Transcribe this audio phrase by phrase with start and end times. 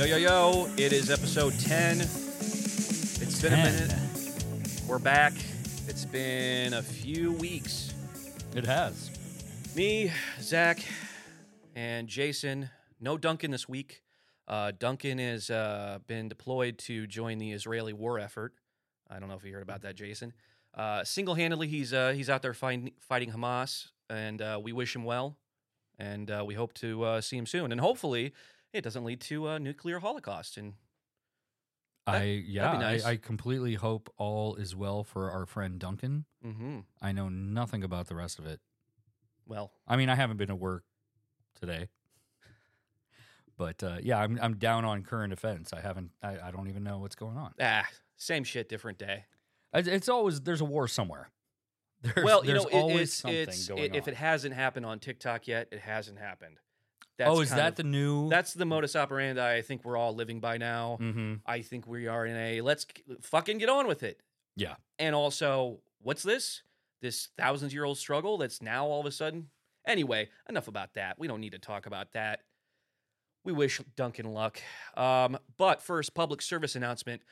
[0.00, 0.66] Yo, yo, yo.
[0.78, 2.00] It is episode 10.
[2.00, 3.94] It's been a minute.
[4.88, 5.34] We're back.
[5.88, 7.92] It's been a few weeks.
[8.54, 9.10] It has.
[9.76, 10.10] Me,
[10.40, 10.82] Zach,
[11.76, 12.70] and Jason.
[12.98, 14.02] No Duncan this week.
[14.48, 18.54] Uh, Duncan has uh, been deployed to join the Israeli war effort.
[19.10, 20.32] I don't know if you heard about that, Jason.
[20.72, 25.04] Uh, single-handedly, he's uh, he's out there fighting fighting Hamas, and uh, we wish him
[25.04, 25.36] well,
[25.98, 28.32] and uh, we hope to uh, see him soon, and hopefully,
[28.72, 30.56] it doesn't lead to a nuclear holocaust.
[30.56, 30.74] And
[32.06, 33.04] That- I yeah, nice.
[33.04, 36.24] I, I completely hope all is well for our friend Duncan.
[36.42, 38.60] hmm I know nothing about the rest of it.
[39.46, 40.84] well, I mean, I haven't been to work
[41.58, 41.88] today,
[43.56, 45.72] but uh, yeah, I'm I'm down on current events.
[45.72, 46.10] I haven't.
[46.22, 47.52] I, I don't even know what's going on.
[47.60, 49.24] ah, same shit, different day.
[49.74, 51.30] It's, it's always there's a war somewhere.
[52.02, 53.96] There's, well, you there's know, it, always it's, something it's going it, on.
[53.98, 56.56] if it hasn't happened on TikTok yet, it hasn't happened.
[57.28, 58.28] Oh, is that of- the new?
[58.28, 60.98] That's the modus operandi I think we're all living by now.
[61.00, 61.34] mm-hmm.
[61.46, 62.86] I think we are in a let's
[63.22, 64.20] fucking get on with it.
[64.56, 64.74] Yeah.
[64.98, 66.62] And also, what's this?
[67.02, 69.48] This thousands year old struggle that's now all of a sudden.
[69.86, 71.18] Anyway, enough about that.
[71.18, 72.40] We don't need to talk about that.
[73.44, 74.60] We wish Duncan luck.
[74.96, 77.22] Um, but first, public service announcement.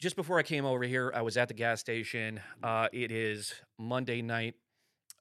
[0.00, 2.40] Just before I came over here, I was at the gas station.
[2.62, 4.54] Uh, it is Monday night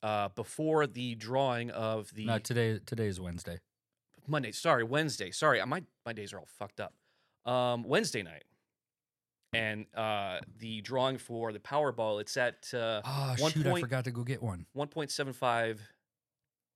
[0.03, 3.59] uh, before the drawing of the No, today today is Wednesday.
[4.27, 4.51] Monday.
[4.51, 5.31] Sorry, Wednesday.
[5.31, 6.93] Sorry, my my days are all fucked up.
[7.51, 8.43] Um, Wednesday night,
[9.53, 12.19] and uh, the drawing for the Powerball.
[12.21, 13.67] It's at uh, Oh one shoot!
[13.67, 14.65] I forgot to go get one.
[14.73, 15.81] one point seven five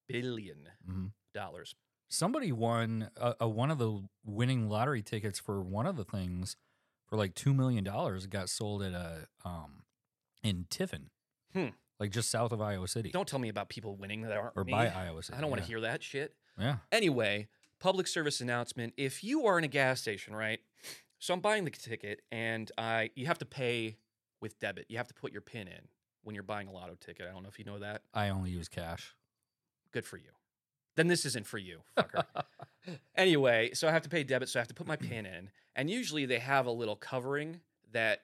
[0.08, 1.75] billion hmm dollars.
[2.12, 6.56] Somebody won a, a one of the winning lottery tickets for one of the things
[7.08, 8.25] for like two million dollars.
[8.28, 9.84] Got sold at a um
[10.44, 11.09] in Tiffin,
[11.53, 11.67] Hmm.
[12.00, 14.63] Like just south of Iowa City, Don't tell me about people winning that aren't or
[14.63, 14.72] me.
[14.72, 15.38] by Iowa City.
[15.38, 15.66] I don't want yeah.
[15.66, 16.34] to hear that shit.
[16.57, 17.47] Yeah, Anyway,
[17.79, 18.94] public service announcement.
[18.97, 20.59] If you are in a gas station, right?
[21.19, 23.97] So I'm buying the ticket, and I you have to pay
[24.41, 24.85] with debit.
[24.90, 25.88] You have to put your PIN in
[26.24, 27.28] when you're buying a lotto ticket.
[27.29, 28.03] I don't know if you know that.
[28.13, 29.16] I only use cash.
[29.91, 30.29] Good for you.
[30.95, 32.24] Then this isn't for you, fucker.
[33.16, 35.50] anyway, so I have to pay debit, so I have to put my PIN in,
[35.75, 38.24] and usually they have a little covering that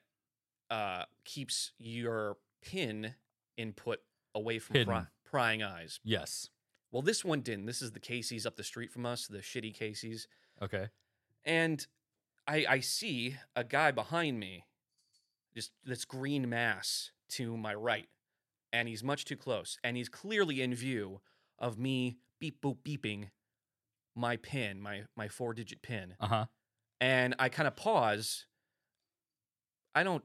[0.69, 3.13] uh, keeps your PIN
[3.57, 3.99] input
[4.33, 4.91] away from Hidden.
[4.93, 5.99] pry- prying eyes.
[6.03, 6.49] Yes.
[6.91, 7.66] Well, this one didn't.
[7.66, 10.27] This is the Casey's up the street from us, the shitty Casey's.
[10.61, 10.88] Okay.
[11.43, 11.85] And
[12.47, 14.65] I, I see a guy behind me,
[15.55, 18.07] just this green mass to my right,
[18.71, 21.21] and he's much too close, and he's clearly in view
[21.59, 23.29] of me beep boop beeping
[24.15, 26.45] my pin, my my four digit pin, Uh huh.
[27.01, 28.45] and I kind of pause.
[29.94, 30.23] I don't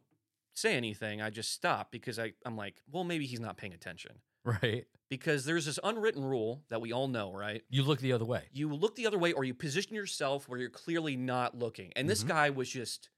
[0.54, 1.20] say anything.
[1.22, 4.86] I just stop because I I'm like, well, maybe he's not paying attention Right.
[5.08, 7.62] because there's this unwritten rule that we all know, right?
[7.70, 8.44] You look the other way.
[8.52, 11.92] you look the other way or you position yourself where you're clearly not looking.
[11.96, 12.28] And this Mhm.
[12.28, 13.10] guy was just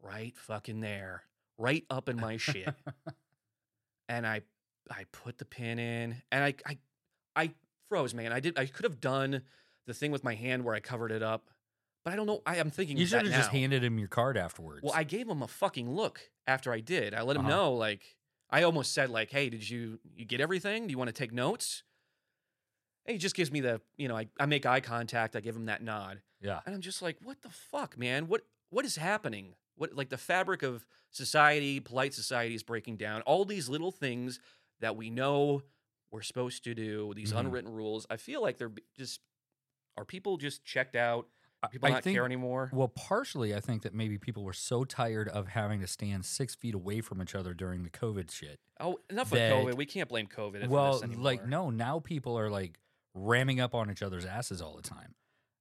[0.00, 1.24] right fucking there,
[1.58, 2.74] right up in my shit.
[4.08, 4.42] and I
[4.90, 6.78] I put the pin in and I I
[7.36, 7.54] I
[7.88, 8.32] froze, man.
[8.32, 9.42] I did I could have done
[9.86, 11.48] the thing with my hand where I covered it up,
[12.04, 12.42] but I don't know.
[12.46, 13.58] I am thinking You should have just now.
[13.58, 14.82] handed him your card afterwards.
[14.82, 17.14] Well, I gave him a fucking look after I did.
[17.14, 17.50] I let him Uh-huh.
[17.56, 18.16] know, like,
[18.50, 20.86] I almost said, like, hey, did you you get everything?
[20.86, 21.82] Do you want to take notes?
[23.06, 25.56] And he just gives me the, you know, I, I make eye contact, I give
[25.56, 26.22] him that nod.
[26.40, 26.60] yeah.
[26.66, 28.28] And I'm just like, what the fuck, man?
[28.28, 29.54] What what is happening?
[29.76, 33.22] What like the fabric of society, polite society is breaking down.
[33.22, 34.38] All these little things
[34.80, 35.62] that we know
[36.10, 37.40] we're supposed to do, these Mhm.
[37.40, 38.06] unwritten rules.
[38.10, 39.20] I feel like they're just
[39.96, 41.26] are people just checked out?
[41.62, 42.70] I- People I not think- care anymore?
[42.72, 46.54] Well, partially, I think that maybe people were so tired of having to stand six
[46.54, 48.58] feet away from each other during the COVID shit.
[48.80, 49.76] Oh, enough that- of COVID.
[49.76, 50.64] We can't blame COVID.
[50.64, 52.78] for well, like no, now people are like
[53.14, 55.14] ramming up on each other's asses all the time.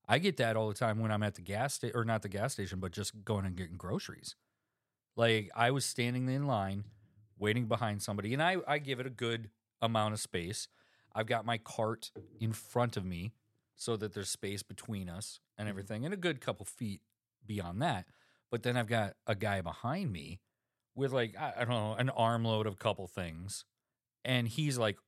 [0.08, 2.30] I get that all the time when I'm at the gas station, or not the
[2.30, 4.36] gas station, but just going and getting groceries.
[5.16, 6.86] Like I was standing in line,
[7.38, 9.50] waiting behind somebody, and I I give it a good
[9.82, 10.68] amount of space.
[11.14, 13.34] I've got my cart in front of me,
[13.82, 15.70] so that there's space between us and Mhm.
[15.70, 17.02] everything, and a good couple feet
[17.46, 18.08] beyond that.
[18.52, 20.42] But then I've got a guy behind me
[20.96, 23.66] with like I, I don't know an armload of couple things,
[24.26, 25.00] and he's like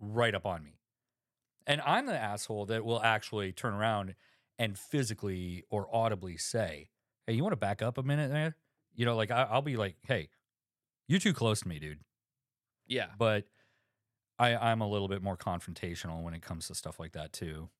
[0.00, 0.80] right up on me.
[1.66, 4.16] And I'm the asshole that will actually turn around
[4.58, 6.90] and physically or audibly say,
[7.26, 8.56] Hey, you want to back up a minute there?
[8.94, 10.30] You know, like I, I'll be like, Hey,
[11.08, 12.00] you're too close to me, dude.
[12.86, 13.46] yeah, But
[14.38, 17.70] I, I'm a little bit more confrontational when it comes to stuff like that too.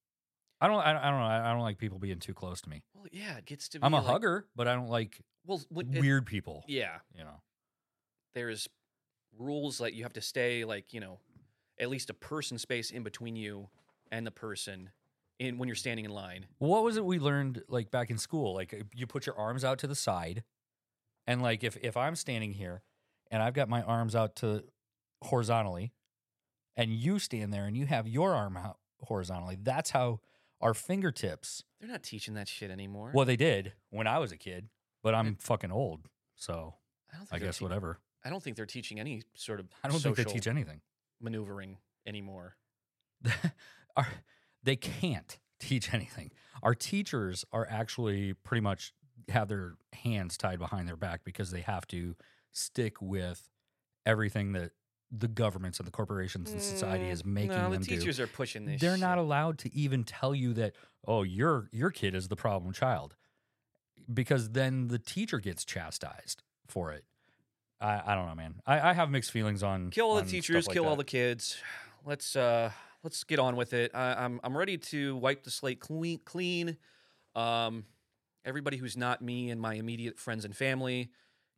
[0.63, 1.27] I don't, I, don't- I don't know.
[1.49, 2.83] I don't like people being too close to me.
[2.95, 3.81] well, yeah, it gets to.
[3.81, 6.65] Be I'm a like- hugger, but I don't like Well, when it- weird people.
[6.69, 7.41] yeah, You know,
[8.35, 8.69] there's
[9.39, 11.19] rules that you have to stay like you know,
[11.81, 13.69] at least a person space in between you
[14.11, 14.91] and the person,
[15.39, 16.47] in when you're standing in line.
[16.59, 18.55] What was it we learned like back in school?
[18.55, 20.45] Like uh, you put your arms out to the side,
[21.27, 22.83] and like if if I'm standing here
[23.31, 24.65] and I've got my arms out to
[25.23, 25.93] horizontally,
[26.77, 30.21] and you stand there and you have your arm out horizontally, that's how
[30.63, 31.65] our fingertips.
[31.81, 33.11] They're not teaching that shit anymore.
[33.15, 34.69] Well, they did when I was a kid,
[35.03, 36.75] but I'm fucking old, so
[37.13, 37.99] I, don't think I guess te- whatever.
[38.25, 39.67] I don't think they're teaching any sort of.
[39.83, 40.81] I don't think they teach anything.
[41.21, 42.57] maneuvering anymore.
[43.97, 44.07] Our,
[44.63, 46.31] they can't teach anything.
[46.63, 48.93] Our teachers are actually pretty much
[49.29, 52.17] have their hands tied behind their back because they have to
[52.53, 53.51] stick with
[54.07, 54.73] everything that
[55.15, 57.97] the governments and the corporations and society is making Mm, no, them the do.
[57.99, 58.81] teachers are pushing this.
[58.81, 60.75] They're not allowed to even tell you that
[61.07, 63.15] oh your your kid is the problem child
[64.13, 67.05] because then the teacher gets chastised for it.
[67.81, 68.55] I, I don't know, man.
[68.67, 71.05] I, I have mixed feelings on kill all on the teachers, like kill all the
[71.05, 71.59] kids.
[72.07, 72.71] Let's uh
[73.03, 73.91] let's get on with it.
[73.95, 76.21] I, I'm I'm ready to wipe the slate clean.
[76.25, 76.77] Clean.
[77.35, 77.85] Um,
[78.45, 81.11] everybody who's not me and my immediate friends and family,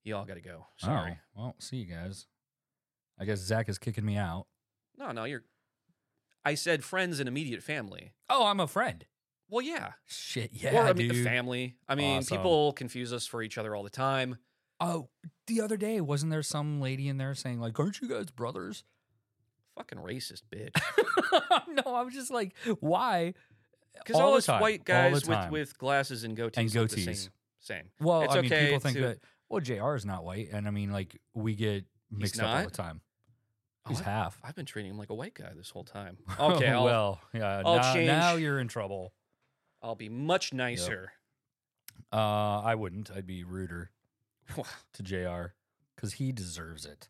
[0.02, 0.66] you all got to go.
[0.76, 1.18] Sorry.
[1.36, 2.26] Oh, well, see you guys.
[3.18, 4.46] I guess Zach is kicking me out.
[4.98, 5.42] No, no, you're.
[6.44, 8.12] I said friends and immediate family.
[8.28, 9.04] Oh, I'm a friend.
[9.48, 9.92] Well, yeah.
[10.06, 11.16] Shit, yeah, or I mean, dude.
[11.16, 11.76] the family.
[11.88, 12.36] I mean, Awesome.
[12.38, 14.38] people confuse us for each other all the time.
[14.80, 15.08] oh,
[15.46, 18.84] the other day, wasn't there some lady in there saying like, "Aren't you guys brothers?"
[19.76, 20.70] Fucking racist bitch.
[21.68, 23.34] no, I was just like, why?
[23.98, 25.50] Because All all, the us time, white all the guys with, time.
[25.52, 27.16] with glasses and goatees And look the goatees.
[27.16, 27.32] same.
[27.60, 27.82] Same.
[28.00, 29.18] Well, It's I mean, okay people think to- that.
[29.48, 29.94] Well, Jr.
[29.94, 32.64] is not white, and I mean, like, we get mixed up all not?
[32.64, 33.00] the time.
[33.86, 34.38] Oh, He's I- half.
[34.42, 36.16] I've been treating him like a white guy this whole time.
[36.40, 37.62] Okay, I'll, well, yeah.
[37.64, 39.12] I'll now, now you're in trouble.
[39.82, 41.12] I'll be much nicer.
[42.12, 43.10] Uh, I wouldn't.
[43.14, 43.90] I'd be ruder
[44.94, 45.52] to Jr.
[45.94, 47.08] because he deserves it.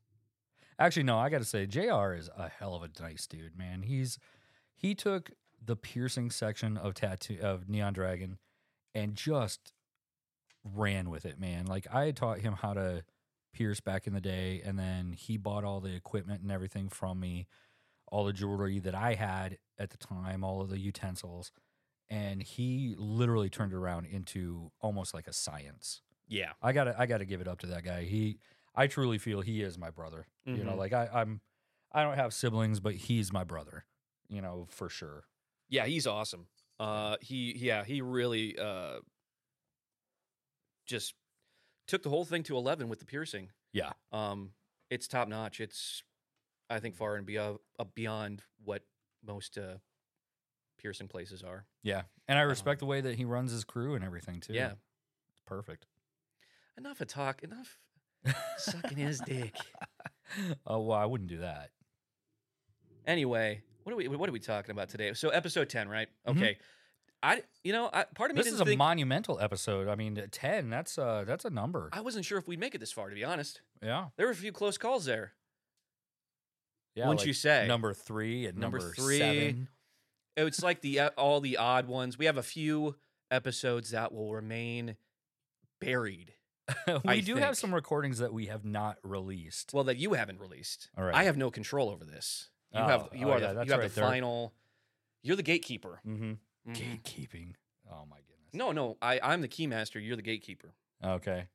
[0.78, 2.14] Actually, no, I got to say, Jr.
[2.14, 3.82] is a hell of a nice dude, man.
[3.82, 4.18] He's
[4.74, 5.30] he took
[5.64, 8.38] the piercing section of tattoo of Neon Dragon
[8.94, 9.72] and just
[10.64, 11.66] ran with it, man.
[11.66, 13.04] Like I taught him how to
[13.54, 17.18] pierce back in the day, and then he bought all the equipment and everything from
[17.20, 17.46] me,
[18.08, 21.52] all the jewelry that I had at the time, all of the utensils,
[22.08, 26.02] and he literally turned it around into almost like a science.
[26.28, 26.52] yeah.
[26.62, 28.04] I gotta I gotta give it up to that guy.
[28.04, 28.38] He
[28.74, 30.26] I truly feel he is my brother.
[30.46, 30.78] You know, Mhm.
[30.78, 31.40] like I, I'm
[31.92, 33.84] I don't have siblings, but he's my brother.
[34.28, 35.24] You know, for sure.
[35.68, 36.48] Yeah, he's awesome.
[36.80, 38.98] Uh, he yeah, he really uh,
[40.86, 41.14] just
[41.86, 43.50] took the whole thing to eleven with the piercing.
[43.72, 43.92] Yeah.
[44.12, 44.50] Um,
[44.90, 45.60] it's top notch.
[45.60, 46.02] It's
[46.70, 48.82] I think far and beyond uh, beyond what
[49.24, 49.78] most uh,
[50.78, 51.66] piercing places are.
[51.82, 52.02] Yeah.
[52.28, 54.52] And I respect the way that he runs his crew and everything too.
[54.54, 54.72] Yeah.
[54.72, 55.86] It's perfect.
[56.78, 57.42] Enough of talk.
[57.42, 57.78] Enough
[58.56, 59.56] sucking his dick.
[60.66, 61.70] Oh well, I wouldn't do that.
[63.06, 65.12] Anyway, what are we what are we talking about today?
[65.12, 66.08] So episode ten, right?
[66.26, 66.36] Mhm.
[66.36, 66.58] Okay.
[67.24, 69.88] I you know I, part of me This is a think monumental episode.
[69.88, 70.68] I mean, ten.
[70.68, 71.88] That's uh that's a number.
[71.92, 73.08] I wasn't sure if we'd make it this far.
[73.08, 74.06] To be honest, yeah.
[74.16, 75.32] there were a few close calls there.
[76.94, 77.08] Yeah.
[77.08, 77.66] Wouldn't like you say?
[77.66, 79.18] number three and Number number, three.
[79.18, 79.68] seven.
[80.36, 82.18] It's like the uh, all the odd ones.
[82.18, 82.96] We have a few
[83.30, 84.96] episodes that will remain
[85.80, 86.34] buried.
[86.86, 89.72] we I do have some recordings that we have not released.
[89.72, 90.90] Well, that you haven't released.
[90.96, 91.14] All right.
[91.14, 92.50] I have no control over this.
[92.72, 94.04] You have Oh, you oh, are yeah, the you have right the there.
[94.08, 94.52] final.
[95.22, 96.00] You're the gatekeeper.
[96.06, 96.32] mm-hmm.
[96.68, 96.76] Mhm.
[97.02, 97.54] Gatekeeping.
[97.90, 98.54] Oh my goodness.
[98.54, 100.04] No, no, I I'm the keymaster.
[100.04, 100.72] You're the gatekeeper.
[101.04, 101.48] Okay.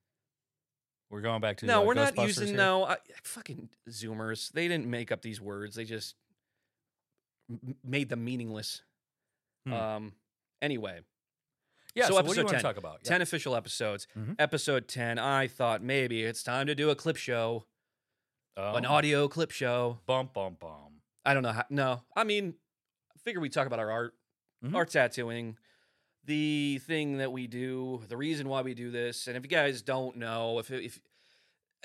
[1.09, 2.57] We're going back to no, uh, we're not using here?
[2.57, 4.51] no I, fucking Zoomers.
[4.51, 5.75] They didn't make up these words.
[5.75, 6.15] They just
[7.49, 8.83] m- made them meaningless.
[9.65, 9.73] Hmm.
[9.73, 10.13] Um.
[10.61, 10.99] Anyway,
[11.95, 12.03] Yeah.
[12.03, 12.59] so So, what do episode want 10.
[12.59, 12.99] to talk about?
[13.03, 13.09] Yeah.
[13.09, 14.07] 10 official episodes.
[14.15, 14.35] Mhm.
[14.37, 17.65] Episode 10, I thought maybe it's time to do a clip show,
[18.57, 18.89] an Oh.
[18.93, 20.01] audio clip show.
[20.05, 21.01] Bum bum bum.
[21.25, 21.65] I don't know how.
[21.69, 22.55] No, I mean,
[23.15, 24.15] I figure we talk about our art,
[24.63, 24.75] Mhm.
[24.75, 25.57] our tattooing,
[26.25, 29.27] the thing that we do, the reason why we do this.
[29.27, 30.99] And if you guys don't know, if, if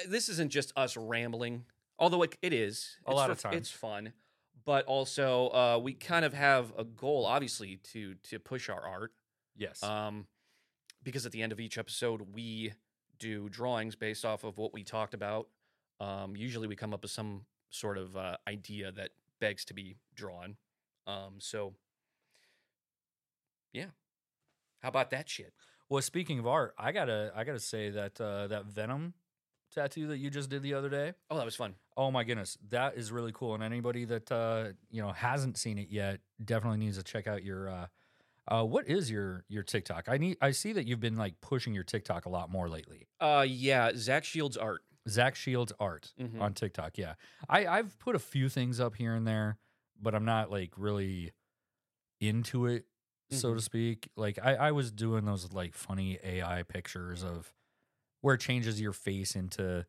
[0.08, 1.66] this isn't just us rambling,
[1.98, 3.56] although it, it is A lot of times.
[3.56, 4.12] it's fun.
[4.64, 9.12] But also, uh, we kind of have a goal, obviously, to to push our art.
[9.54, 9.82] Yes.
[9.82, 10.26] Um,
[11.02, 12.72] because at the end of each episode, we
[13.18, 15.48] do drawings based off of what we talked about.
[16.00, 19.96] Um, usually, we come up with some sort of uh, idea that begs to be
[20.14, 20.56] drawn.
[21.06, 21.74] Um, so,
[23.74, 23.86] yeah.
[24.82, 25.52] How about that shit?
[25.90, 29.12] well, speaking of art, I gotta I gotta say that uh, that Venom
[29.74, 31.12] tattoo that you just did the other day.
[31.30, 31.74] Oh, that was fun.
[31.96, 33.54] Oh my goodness, that is really cool.
[33.54, 37.42] And anybody that uh, you know hasn't seen it yet definitely needs to check out
[37.44, 37.68] your.
[37.68, 37.86] Uh,
[38.46, 40.08] uh, what is your your TikTok?
[40.08, 40.36] I need.
[40.40, 43.08] I see that you've been like pushing your TikTok a lot more lately.
[43.20, 44.82] Uh, yeah, Zach Shields art.
[45.08, 46.40] Zach Shields art Mhm.
[46.40, 46.96] on TikTok.
[46.98, 47.14] Yeah,
[47.48, 49.58] I I've put a few things up here and there,
[50.00, 51.32] but I'm not like really
[52.20, 52.84] into it
[53.30, 53.62] so to Mhm.
[53.62, 54.08] speak.
[54.16, 57.52] Like I, I was doing those like funny AI pictures of
[58.20, 59.84] where it changes your face into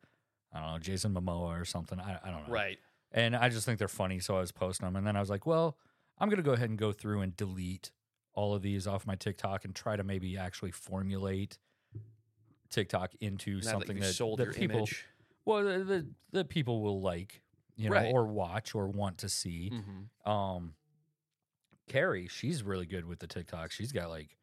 [0.52, 1.98] I don't know Jason Momoa or something.
[2.00, 2.52] I, I don't know.
[2.54, 2.78] Right.
[3.12, 4.96] And I just think they're funny, so I was posting them.
[4.96, 5.76] And then I was like, well,
[6.18, 7.90] I'm gonna go ahead and go through and delete
[8.34, 11.58] all of these off my TikTok and try to maybe actually formulate
[12.70, 15.04] TikTok into that something you that, that people image.
[15.44, 17.42] well the, the, the people will like,
[17.76, 18.12] you know, Right.
[18.12, 19.70] or watch or want to see.
[19.72, 20.30] Mhm.
[20.30, 20.74] Um,
[21.88, 23.70] Carrie, she's really good with the TikTok.
[23.70, 24.36] She's got like,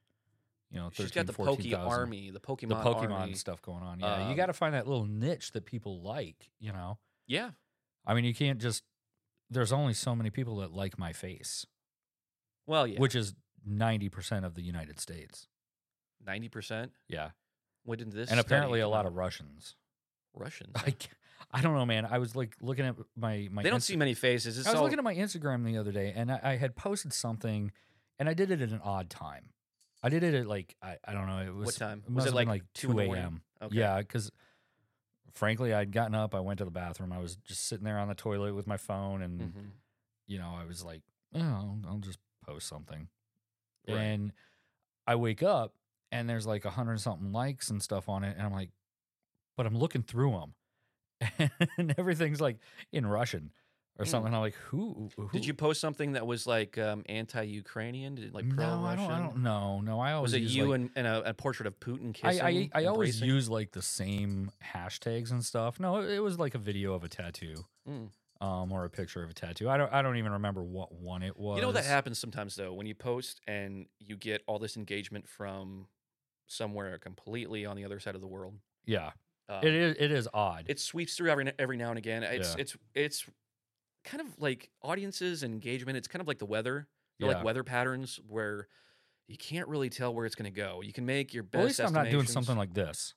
[0.72, 3.34] you know, 13, She's got the 14,000 Poke Army, the Pokemon, the Pokemon Army.
[3.36, 4.00] stuff going on.
[4.00, 6.50] Yeah, you Um, got to find that little niche that people like.
[6.60, 6.98] You know,
[7.28, 7.52] Yeah.
[8.06, 8.84] I mean, you can't just.
[9.50, 11.66] There's only so many people that like my face,
[12.66, 13.00] Well, yeah.
[13.00, 13.36] which is
[13.66, 15.48] ninety percent of the United States.
[16.26, 16.92] Ninety percent.
[17.08, 17.32] Yeah,
[17.84, 18.32] When did this?
[18.32, 19.08] and apparently a lot out?
[19.08, 19.76] of Russians.
[20.34, 20.72] Russians.
[20.76, 20.96] I,
[21.52, 22.06] I don't know, man.
[22.06, 23.64] I was like looking at my my.
[23.64, 24.58] they don't Insta- see many faces.
[24.58, 26.76] It's I was all, looking at my Instagram the other day, and I, I had
[26.76, 27.72] posted something,
[28.20, 29.50] and I did it at an odd time.
[30.02, 31.40] I did it at like I, I don't know.
[31.40, 32.04] It was what time?
[32.08, 33.24] It Was it like like two in two the morning?
[33.24, 33.42] a.m.
[33.62, 33.76] Okay.
[33.78, 34.32] Yeah, because
[35.34, 38.08] frankly, I'd gotten up, I went to the bathroom, I was just sitting there on
[38.08, 39.66] the toilet with my phone, and Mhm.
[40.28, 41.02] you know, I was like,
[41.34, 43.08] oh, I'll, I'll just post something,
[43.88, 43.98] Right.
[43.98, 44.32] and
[45.08, 45.74] I wake up,
[46.12, 48.70] and there's like a hundred something likes and stuff on it, and I'm like,
[49.58, 50.54] but I'm looking through them,
[51.78, 52.58] and everything's like
[52.92, 53.52] in Russian
[54.00, 54.08] or Mm.
[54.08, 54.34] something.
[54.34, 55.30] I'm like, who, who?
[55.32, 58.16] Did you post something that was like um, anti-Ukrainian?
[58.16, 58.86] Did it like no, pro-Russian?
[58.86, 59.12] I don't.
[59.12, 59.82] I don't know.
[59.82, 62.14] No, I always Was it use, you like, and, and a, a portrait of Putin
[62.14, 62.42] kissing?
[62.44, 65.80] I I always use like the same hashtags and stuff.
[65.80, 68.10] No, it, it was like a video of a tattoo, Mm.
[68.42, 69.70] um, or a picture of a tattoo.
[69.70, 71.58] I don't I don't even remember what one it was.
[71.58, 75.28] You know that happens sometimes though when you post and you get all this engagement
[75.28, 75.86] from
[76.48, 78.56] somewhere completely on the other side of the world.
[78.86, 79.12] Yeah,
[79.50, 79.96] Um, it is.
[80.00, 80.66] It is odd.
[80.68, 82.24] It sweeps through every every now and again.
[82.24, 82.62] It's Yeah.
[82.62, 83.26] it's it's
[84.06, 85.98] kind of like audiences and engagement.
[85.98, 86.88] It's kind of like the weather.
[87.20, 87.28] Yeah.
[87.28, 88.68] like weather patterns where
[89.28, 90.82] you can't really tell where it's going to go.
[90.82, 91.54] You can make your best.
[91.54, 93.14] Well, at least I'm not doing something like this.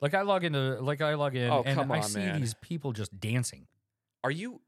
[0.00, 2.40] Like I log into like I log in Oh, and come I see man.
[2.40, 3.66] these people just dancing.
[4.24, 4.60] Are you,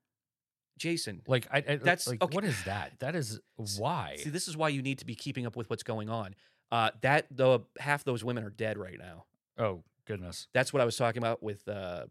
[0.79, 1.23] Jason?
[1.27, 2.35] Like I, I That's- like okay.
[2.35, 2.99] what is that?
[3.01, 3.41] That is
[3.79, 4.17] why.
[4.21, 6.35] See, this is why you need to be keeping up with what's going on.
[6.71, 9.25] Uh, that the half those women are dead right now.
[9.59, 10.49] oh goodness.
[10.53, 12.07] That's what I was talking about with uh,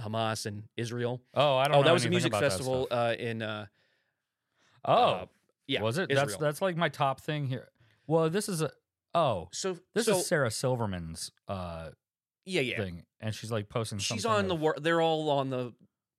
[0.00, 1.20] Hamas and Israel.
[1.34, 1.76] Oh, I don't.
[1.76, 3.42] Oh, know that was a music festival uh, in.
[3.42, 3.66] Uh,
[4.84, 5.26] oh, uh,
[5.66, 6.08] yeah, was it?
[6.08, 6.40] That's Israel.
[6.40, 7.68] that's like my top thing here.
[8.06, 8.70] Well, this is a.
[9.14, 11.90] Oh, so this so, is Sarah Silverman's uh
[12.44, 12.76] yeah yeah.
[12.76, 13.98] thing, and she's like posting.
[13.98, 14.76] She's something on the war.
[14.80, 15.72] They're all on the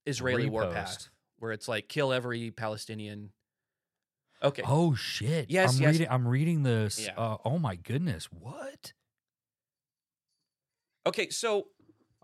[0.06, 0.52] Israeli repost.
[0.52, 3.32] warpath, where it's like kill every Palestinian.
[4.42, 4.64] Okay.
[4.66, 5.50] Oh shit!
[5.50, 5.92] Yes, I'm yes.
[5.94, 6.08] reading.
[6.10, 7.06] I'm reading this.
[7.06, 7.14] Yeah.
[7.18, 8.30] Uh, oh my goodness!
[8.32, 8.94] What?
[11.10, 11.30] Okay.
[11.30, 11.68] So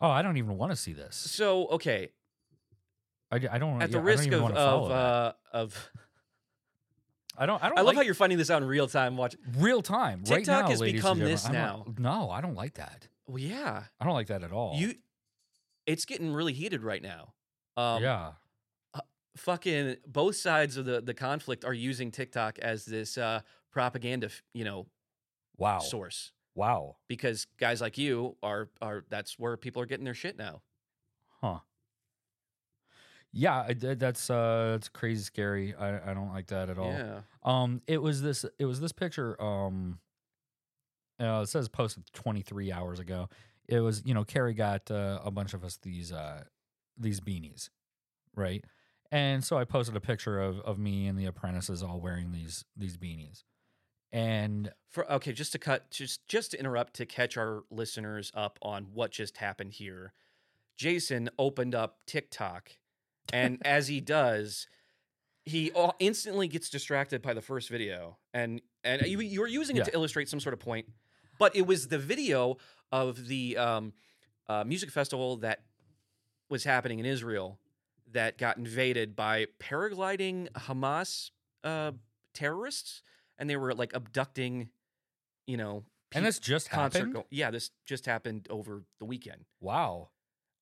[0.02, 1.16] Oh, I don't even want to see this.
[1.16, 2.10] so okay.
[3.32, 3.82] I, I don't.
[3.82, 4.96] At yeah, the I don't risk even of wanna follow of that.
[4.96, 5.90] uh, of,
[7.38, 7.62] I don't.
[7.64, 7.78] I don't.
[7.78, 9.18] I love like how you're finding this out in real time.
[9.18, 9.36] Watch.
[9.58, 10.20] real time.
[10.30, 11.96] right TikTok now, has ladies become this gentlemen.
[11.98, 13.08] Not- no, I don't like that.
[13.28, 13.84] Well, yeah.
[14.00, 14.76] I don't like that at all.
[14.78, 14.94] You.
[15.86, 17.34] It's getting really heated right now.
[17.78, 18.32] Um, yeah.
[19.36, 24.42] fucking both sides of the the conflict are using TikTok as this uh propaganda, f-
[24.54, 24.86] you know,
[25.58, 25.80] Wow.
[25.80, 26.96] source wow.
[27.08, 30.62] because guys like you are are that's where people are getting their shit now.
[31.42, 31.60] Huh.
[33.38, 35.76] Yeah, that's uh, that's crazy scary.
[35.76, 36.94] I, I don't like that at all.
[36.94, 37.20] Yeah.
[37.44, 38.46] Um, it was this.
[38.58, 39.40] It was this picture.
[39.44, 40.00] Um,
[41.20, 43.28] uh, it says posted 23 hours ago.
[43.68, 46.44] It was you know Carrie got uh, a bunch of us these uh
[46.98, 47.70] these beanies,
[48.36, 48.64] right?
[49.12, 52.64] And so I posted a picture of of me and the apprentices all wearing these
[52.78, 53.44] these beanies,
[54.16, 58.58] and For okay, just to cut just just to interrupt to catch our listeners up
[58.62, 60.14] on what just happened here.
[60.78, 62.72] Jason opened up TikTok
[63.34, 64.68] and as he does,
[65.44, 69.80] he instantly gets distracted by the first video and and you, you were using it
[69.80, 69.86] Yeah.
[69.86, 70.88] to illustrate some sort of point,
[71.40, 72.58] but it was the video
[72.92, 73.94] of the um,
[74.48, 75.64] uh, music festival that
[76.50, 77.60] was happening in Israel
[78.12, 81.32] that got invaded by paragliding Hamas
[81.64, 81.92] uh,
[82.34, 83.02] terrorists,
[83.38, 84.70] and they were like abducting,
[85.48, 87.14] you know, and this just happened.
[87.14, 89.46] go- yeah, this just happened over the weekend.
[89.60, 90.10] wow.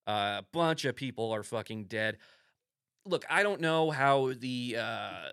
[0.06, 2.18] Uh, a bunch of people are fucking dead.
[3.06, 5.30] Look, I don't know how the uh,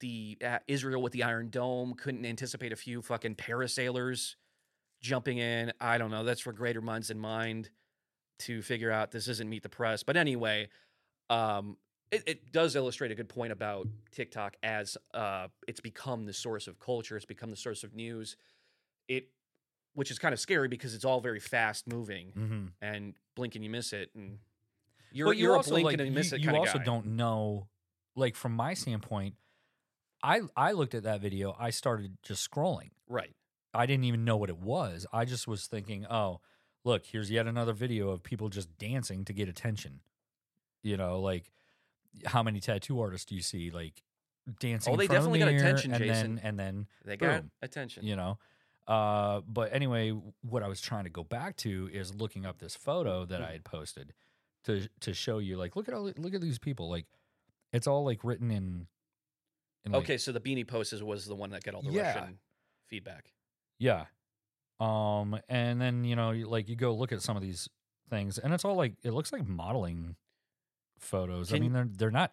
[0.00, 4.36] the uh, Israel with the Iron Dome couldn't anticipate a few fucking parasailers
[5.02, 5.70] jumping in.
[5.82, 6.24] I don't know.
[6.24, 7.68] That's for greater minds than mine
[8.40, 9.10] to figure out.
[9.10, 10.68] This isn't meet the press, but anyway,
[11.28, 11.76] um,
[12.10, 16.66] it, it does illustrate a good point about TikTok as uh, it's become the source
[16.66, 17.16] of culture.
[17.16, 18.36] It's become the source of news.
[19.08, 19.28] It,
[19.94, 22.64] which is kind of scary because it's all very fast moving Mm-hmm.
[22.82, 24.38] and blink and you miss it and
[25.12, 26.78] you're, but you you're also a blink like, and you miss you, it you also
[26.78, 26.84] guy.
[26.84, 27.68] don't know
[28.16, 29.34] like from my standpoint
[30.22, 31.54] I I looked at that video.
[31.60, 32.90] I started just scrolling.
[33.08, 33.34] Right.
[33.74, 35.06] I didn't even know what it was.
[35.12, 36.40] I just was thinking, oh,
[36.84, 40.00] look, here's yet another video of people just dancing to get attention.
[40.82, 41.50] You know, like
[42.26, 44.02] how many tattoo artists do you see like
[44.60, 44.92] dancing?
[44.92, 46.34] Oh, they of the definitely got attention, and Jason.
[46.36, 48.04] Then, and then They got attention.
[48.04, 48.38] you know.
[48.86, 50.10] Uh, but anyway,
[50.42, 53.52] what I was trying to go back to is looking up this photo that I
[53.52, 54.12] had posted
[54.64, 57.06] to to show you, like, look at all look at these people, like,
[57.72, 58.86] it's all like written in.
[59.86, 61.90] in like, Okay, so the beanie post is, was the one that got all the
[61.92, 62.14] Yeah.
[62.14, 62.38] Russian
[62.86, 63.32] feedback.
[63.78, 64.04] Yeah.
[64.80, 67.68] Um, and then you know, like you go look at some of these
[68.10, 70.16] things, and it's all like it looks like modeling
[71.04, 71.52] photos.
[71.52, 72.32] I mean, they're they're not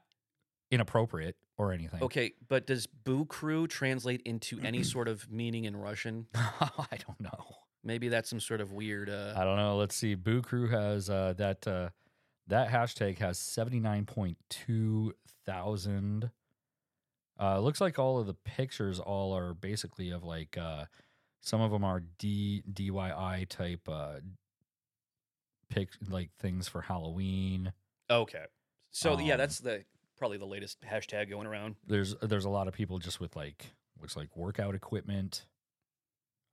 [0.71, 2.01] inappropriate or anything.
[2.01, 6.27] Okay, but does Boo Crew translate into any sort of meaning in Russian?
[6.35, 7.55] I don't know.
[7.83, 9.09] Maybe that's some sort of weird.
[9.09, 9.77] Uh, I don't know.
[9.77, 10.15] Let's see.
[10.15, 11.89] Boo Crew has uh, that uh,
[12.47, 15.13] that hashtag has seventy nine point two
[15.45, 16.31] thousand.
[17.39, 20.85] Uh, looks like all of the pictures all are basically of like uh,
[21.41, 24.17] some of them are D DIY type uh,
[25.69, 27.73] pic like things for Halloween.
[28.11, 28.43] okay,
[28.91, 29.83] so yeah, Um, that's the
[30.17, 31.75] probably the latest hashtag going around.
[31.87, 35.45] There's there's a lot of people just with like looks like workout equipment.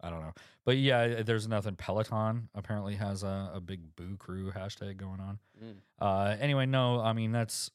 [0.00, 0.32] I don't know,
[0.64, 1.74] but yeah, there's nothing.
[1.74, 5.40] Peloton apparently has a, a big Boo Crew hashtag going on.
[5.60, 5.74] Mm.
[6.00, 7.70] Uh, anyway, no, I mean that's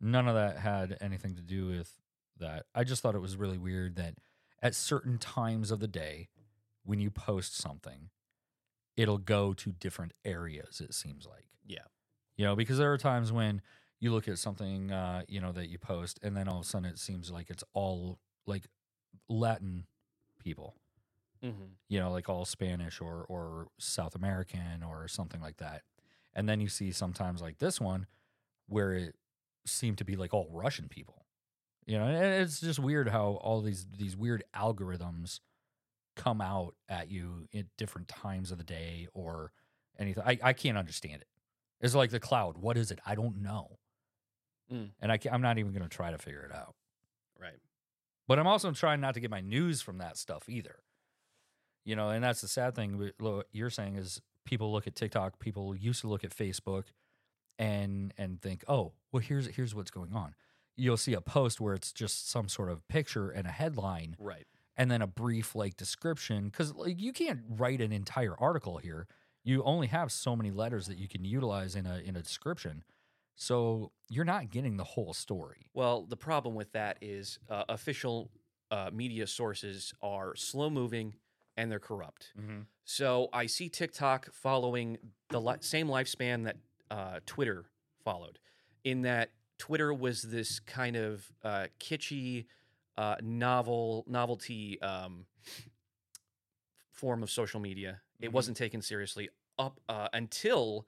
[0.00, 1.92] none of that had anything to do with
[2.40, 2.66] that.
[2.74, 4.14] I just thought it was really weird that
[4.60, 6.28] at certain times of the day,
[6.84, 8.10] when you post something,
[8.96, 10.80] it'll go to different areas.
[10.80, 11.84] It seems like Yeah.
[12.36, 13.62] You know because there are times when
[14.00, 16.68] you look at something uh, you know that you post, and then all of a
[16.68, 18.66] sudden it seems like it's all like
[19.28, 19.86] Latin
[20.38, 20.76] people
[21.42, 25.82] hmm you know, like all Spanish or or South American or something like that.
[26.34, 28.06] And then you see sometimes like this one
[28.66, 29.14] where it
[29.66, 31.26] seemed to be like all Russian people.
[31.86, 35.40] You know, and it's just weird how all these these weird algorithms
[36.16, 39.52] come out at you at different times of the day or
[39.98, 40.22] anything.
[40.26, 41.28] I, I can't understand it.
[41.84, 42.56] It's like the cloud.
[42.58, 42.98] What is it?
[43.06, 43.78] I don't know.
[44.72, 44.90] Mm.
[45.00, 46.74] And I can't, I'm not even going to try to figure it out.
[47.38, 47.60] Right.
[48.26, 50.76] But I'm also trying not to get my news from that stuff either.
[51.84, 53.10] You know, and that's the sad thing.
[53.52, 55.38] you're saying is people look at TikTok.
[55.38, 56.84] People used to look at Facebook,
[57.58, 60.34] and and think, oh, well, here's here's what's going on.
[60.76, 64.46] You'll see a post where it's just some sort of picture and a headline, Right.
[64.76, 66.46] and then a brief like description.
[66.46, 69.06] Because like you can't write an entire article here.
[69.44, 72.82] You only have so many letters that you can utilize in a in a description.
[73.36, 75.66] So you're not getting the whole story.
[75.74, 78.30] Well, the problem with that is uh, official
[78.70, 81.14] uh, media sources are slow moving
[81.56, 82.32] and they're corrupt.
[82.84, 84.98] So I see TikTok following
[85.30, 86.56] the li- same lifespan that
[86.90, 87.66] uh, Twitter
[88.04, 88.38] followed,
[88.84, 92.46] in that Twitter was this kind of uh, kitschy,
[92.96, 95.26] uh, novel novelty um,
[96.90, 98.00] form of social media.
[98.20, 98.32] It Mhm.
[98.32, 100.86] wasn't taken seriously up uh, until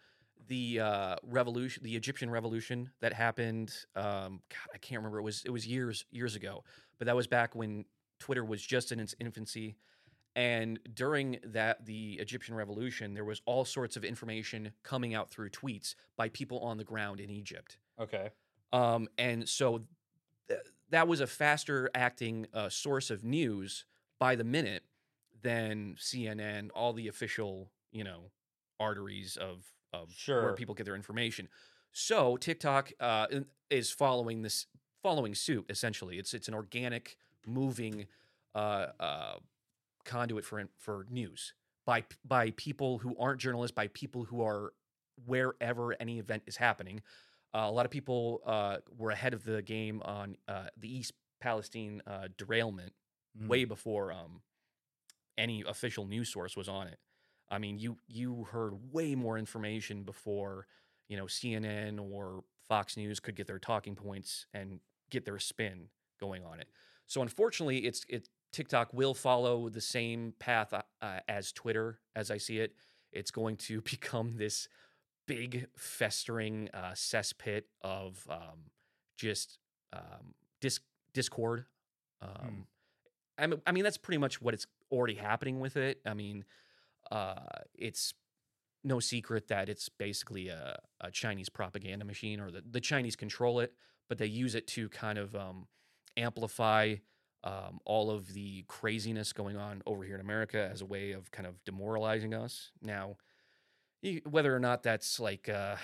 [0.48, 3.74] the uh, revolution, the Egyptian revolution that happened.
[3.94, 5.18] Um, God, I can't remember.
[5.18, 6.64] It was it was years years ago,
[6.98, 7.84] but that was back when
[8.18, 9.76] Twitter was just in its infancy.
[10.34, 15.48] And during that, the Egyptian revolution, there was all sorts of information coming out through
[15.50, 17.78] tweets by people on the ground in Egypt.
[17.98, 18.30] Okay.
[18.72, 19.86] Um, and so
[20.48, 20.60] th-
[20.90, 23.86] that was a faster acting uh, source of news
[24.18, 24.84] by the minute
[25.42, 28.30] than CNN, all the official, you know,
[28.80, 30.10] arteries of of
[30.42, 31.48] where people get their information.
[31.92, 33.26] So TikTok uh,
[33.70, 34.66] is following this,
[35.02, 35.66] following suit.
[35.68, 38.06] Essentially, it's it's an organic, moving
[38.54, 39.34] uh, uh,
[40.04, 41.54] conduit for for news
[41.86, 44.72] by by people who aren't journalists, by people who are
[45.24, 47.02] wherever any event is happening.
[47.54, 51.12] Uh, a lot of people uh, were ahead of the game on uh, the East
[51.40, 52.92] Palestine uh, derailment
[53.38, 53.48] Mm.
[53.48, 54.40] way before um,
[55.38, 56.98] any official news source was on it.
[57.48, 60.66] I mean, you you heard way more information before
[61.08, 65.88] you know CNN or Fox News could get their talking points and get their spin
[66.20, 66.68] going on it.
[67.06, 72.30] So unfortunately, it's it TikTok will follow the same path uh, uh, as Twitter, as
[72.30, 72.74] I see it.
[73.12, 74.68] It's going to become this
[75.26, 78.70] big festering uh, cesspit of um,
[79.16, 79.58] just
[79.92, 80.80] um, dis-
[81.12, 81.66] discord.
[82.22, 82.66] Um,
[83.38, 86.00] I, I mean, that's pretty much what it's already happening with it.
[86.06, 86.44] I mean,
[87.10, 87.34] uh,
[87.74, 88.14] it's
[88.84, 93.60] no secret that it's basically a, a Chinese propaganda machine, or the, the Chinese control
[93.60, 93.72] it,
[94.08, 95.66] but they use it to kind of um,
[96.16, 96.96] amplify
[97.44, 101.30] um, all of the craziness going on over here in America as a way of
[101.30, 102.70] kind of demoralizing us.
[102.82, 103.16] Now,
[104.24, 105.76] whether or not that's like uh,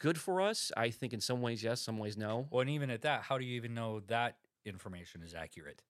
[0.00, 2.46] good for us, I think in some ways yes, some ways no.
[2.50, 5.82] Well, and even at that, how do you even know that information is accurate.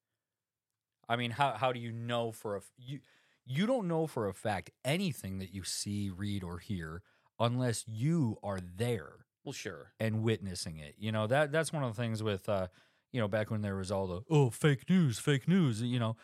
[1.13, 3.01] I mean, how how do you know for a you
[3.45, 7.03] you don't know for a fact anything that you see, read, or hear
[7.39, 9.93] unless you are there Well, sure.
[10.01, 10.95] and witnessing it.
[10.99, 12.69] You know that that's one of the things with uh,
[13.13, 15.83] you know back when there was all the oh fake news, fake news.
[15.83, 16.17] You know,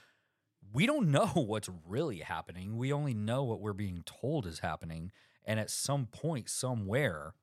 [0.73, 2.79] we don't know what's really happening.
[2.79, 5.13] We only know what we're being told is happening,
[5.45, 7.35] and at some point, somewhere,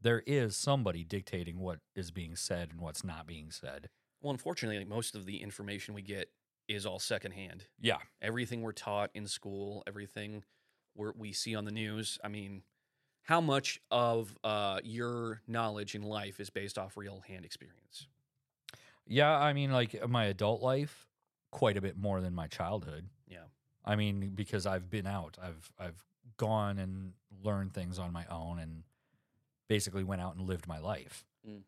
[0.00, 3.88] there is somebody dictating what is being said and what's not being said.
[4.20, 6.30] Well, unfortunately, most of the information we get
[6.68, 7.64] is all secondhand.
[7.80, 10.44] Yeah, Everything we're taught in school, everything
[10.94, 12.18] we're, we see on the news.
[12.22, 12.62] I mean,
[13.22, 18.06] how much of uh, your knowledge in life is based off real hand experience?
[19.06, 19.30] yeah.
[19.36, 21.08] I mean, like my adult life,
[21.50, 23.08] quite a bit more than my childhood.
[23.26, 23.44] Yeah.
[23.84, 26.04] I mean, because I've been out, I've I've
[26.36, 28.82] gone and learned things on my own, and
[29.68, 31.24] basically went out and lived my life.
[31.48, 31.62] Mm.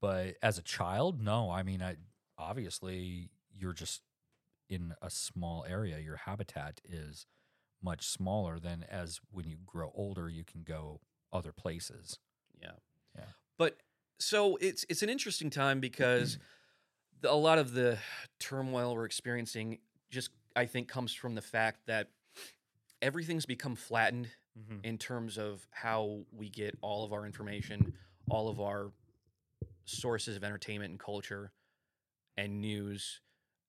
[0.00, 1.50] But as a child, no.
[1.50, 1.96] I mean, I
[2.38, 4.02] obviously you're just
[4.70, 5.98] in a small area.
[5.98, 7.26] Your habitat is
[7.82, 11.00] much smaller than as when you grow older, you can go
[11.32, 12.18] other places.
[12.62, 12.72] Yeah.
[13.16, 13.24] Yeah.
[13.58, 13.78] But
[14.18, 16.38] so it's it's an interesting time because
[17.20, 17.98] the, a lot of the
[18.38, 19.78] turmoil we're experiencing
[20.10, 22.08] just I think comes from the fact that
[23.02, 24.28] everything's become flattened
[24.58, 24.84] mm-hmm.
[24.84, 27.94] in terms of how we get all of our information,
[28.28, 28.92] all of our
[29.84, 31.50] sources of entertainment and culture
[32.36, 33.20] and news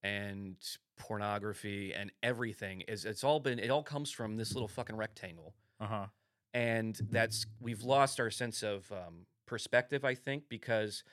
[0.04, 0.56] and
[1.02, 5.54] pornography and everything is it's all been it all comes from this little fucking rectangle
[5.80, 6.06] Uh huh.
[6.54, 11.04] and that's we've lost our sense of um, perspective i think because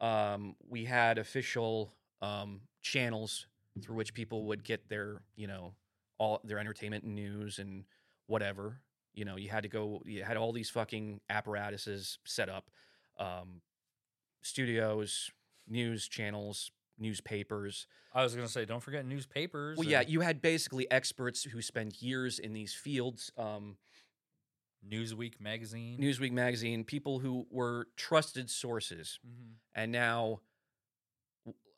[0.00, 3.46] um, we had official um, channels
[3.80, 5.72] through which people would get their you know
[6.18, 7.84] all their entertainment and news and
[8.26, 8.80] whatever
[9.14, 12.70] you know you had to go you had all these fucking apparatuses set up
[13.20, 13.60] um,
[14.42, 15.30] studios
[15.68, 19.76] news channels newspapers I was gonna say, don't forget newspapers.
[19.78, 23.76] well yeah you had basically experts who spend years in these fields um,
[24.88, 25.98] Newsweek magazine.
[26.00, 29.18] Newsweek magazine, people who were trusted sources.
[29.26, 29.54] Mhm.
[29.74, 30.40] And now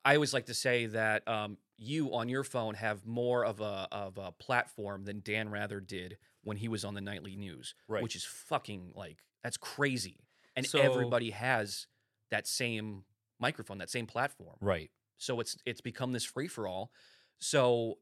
[0.05, 3.89] I always like to say that um, you on your phone have more of a
[3.91, 8.03] of a platform than Dan Rather did when he was on the nightly news, Right.
[8.03, 10.27] which is fucking like that's crazy.
[10.55, 11.87] And So- everybody has
[12.31, 13.05] that same
[13.39, 14.57] microphone, that same platform.
[14.61, 14.91] Right.
[15.21, 16.91] So it's it's become this free for all.
[17.39, 17.99] So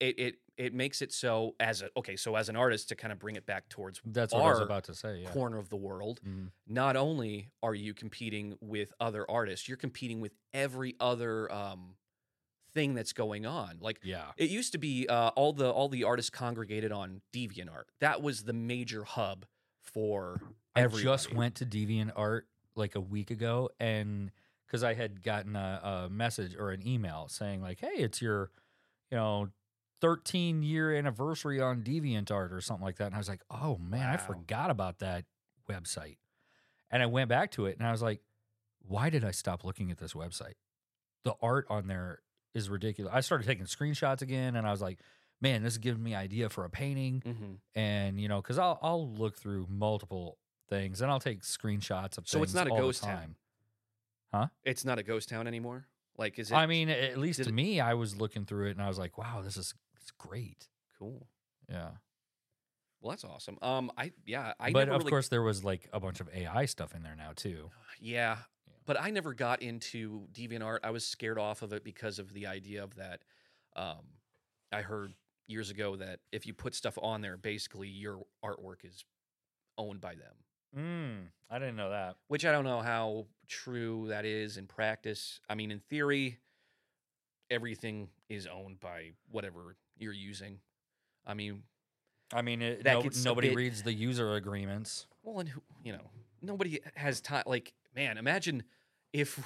[0.00, 3.12] it it it makes it so as a okay, so as an artist to kind
[3.12, 5.18] of bring it back towards That's what I was about to say.
[5.22, 5.30] Yeah.
[5.32, 6.52] corner of the world, Mhm.
[6.66, 11.96] not only are you competing with other artists, you're competing with every other um,
[12.72, 13.78] thing that's going on.
[13.80, 14.30] Like Yeah.
[14.36, 17.84] it used to be, uh, all the all the artists congregated on DeviantArt.
[18.00, 19.46] That was the major hub
[19.82, 20.40] for
[20.76, 22.42] I just went to DeviantArt
[22.76, 24.32] like a week ago, and
[24.74, 28.50] because I had gotten a, a message or an email saying like, "Hey, it's your,
[29.08, 29.50] you know,
[30.00, 34.08] 13 year anniversary on DeviantArt or something like that," and I was like, "Oh man,
[34.10, 35.26] I forgot about that
[35.70, 36.16] website,"
[36.90, 38.20] and I went back to it, and I was like,
[38.80, 40.54] "Why did I stop looking at this website?
[41.22, 42.18] The art on there
[42.52, 44.98] is ridiculous." I started taking screenshots again, and I was like.
[45.40, 47.58] Man, this is giving me idea for a painting Mhm.
[47.74, 50.38] and you know because I'll I'll look through multiple
[50.70, 53.34] things and I'll take screenshots of So it's not a ghost town?
[54.38, 54.50] Time.
[54.64, 55.86] It's not a ghost town anymore.
[56.16, 58.72] Like, is it I mean, at least to it- me, I was looking through it
[58.72, 60.68] and I was like, wow, this is it's great.
[60.98, 61.26] cool?
[61.68, 61.90] Yeah,
[63.00, 63.58] Well, that's awesome.
[63.62, 66.66] Um, I yeah, I but of really course there was like a bunch of AI
[66.66, 67.70] stuff in there now too.
[68.00, 68.36] Yeah, Yeah.
[68.86, 70.80] but I never got into DeviantArt.
[70.84, 73.22] I was scared off of it because of the idea of that.
[73.76, 74.04] Um,
[74.72, 75.14] I heard
[75.46, 79.04] years ago that if you put stuff on there, basically your artwork is
[79.78, 80.34] owned by them.
[80.76, 82.16] Mm, I didn't know that.
[82.28, 85.40] Which I don't know how true that is in practice.
[85.48, 86.38] I mean, in theory,
[87.50, 90.58] everything is owned by whatever you're using.
[91.26, 91.62] I mean,
[92.32, 95.06] I mean, it, That no- gets nobody bit- reads the user agreements.
[95.22, 96.10] Well, and who, you know,
[96.42, 97.44] nobody has time.
[97.46, 98.64] Like, man, imagine
[99.12, 99.38] if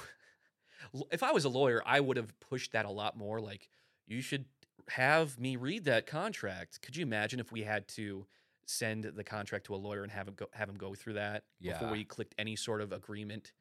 [1.11, 3.39] if I was a lawyer, I would have pushed that a lot more.
[3.39, 3.69] Like,
[4.07, 4.45] you should
[4.89, 6.81] have me read that contract.
[6.81, 8.25] Could you imagine if we had to
[8.69, 11.43] send the contract to a lawyer and have him go have him go through that
[11.59, 11.91] before Yeah.
[11.91, 13.51] we clicked any sort of agreement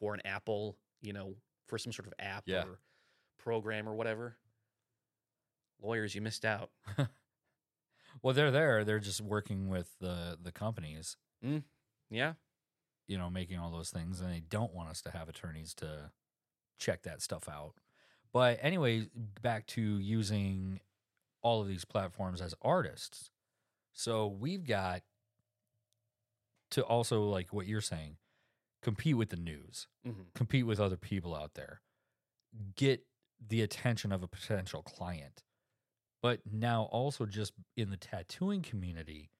[0.00, 1.36] for an Apple, you know,
[1.66, 2.64] for some sort of app Yeah.
[2.64, 2.80] or
[3.38, 4.36] program or whatever?
[5.80, 6.70] Lawyers, you missed out.
[8.22, 8.84] Well, they're there.
[8.84, 11.62] They're just working with the the companies, mm,
[12.10, 12.34] Yeah.
[13.06, 16.10] you know, making all those things, and they don't want us to have attorneys to
[16.76, 17.74] check that stuff out.
[18.32, 20.80] But anyway, back to using
[21.40, 23.30] all of these platforms as artists.
[23.92, 25.02] So we've got
[26.72, 28.16] to also like what you're saying,
[28.82, 31.80] compete with the news, hmm compete with other people out there.
[32.76, 33.04] get
[33.46, 35.44] the attention of a potential client.
[36.22, 39.30] But now also just in the tattooing community,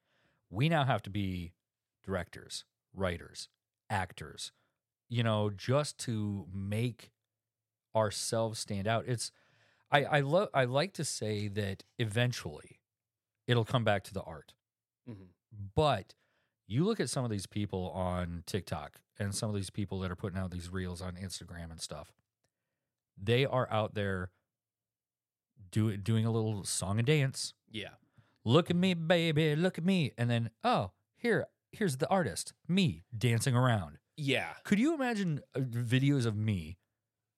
[0.50, 1.52] we now have to be
[2.04, 3.48] directors, writers,
[3.90, 4.52] actors,
[5.08, 7.10] you know, just to make
[7.94, 9.04] ourselves stand out.
[9.06, 9.32] It's
[9.90, 12.79] I I love I like to say that eventually
[13.50, 14.54] it'll come back to the art.
[15.08, 15.28] Mhm.
[15.74, 16.14] But
[16.66, 20.10] you look at some of these people on TikTok and some of these people that
[20.10, 22.12] are putting out these reels on Instagram and stuff.
[23.16, 24.30] They are out there
[25.72, 27.54] do, doing a little song and dance.
[27.68, 27.94] Yeah.
[28.44, 30.12] Look at me, baby, look at me.
[30.16, 33.98] And then, oh, here, here's the artist, me dancing around.
[34.16, 34.54] Yeah.
[34.64, 36.78] Could you imagine uh, videos of me,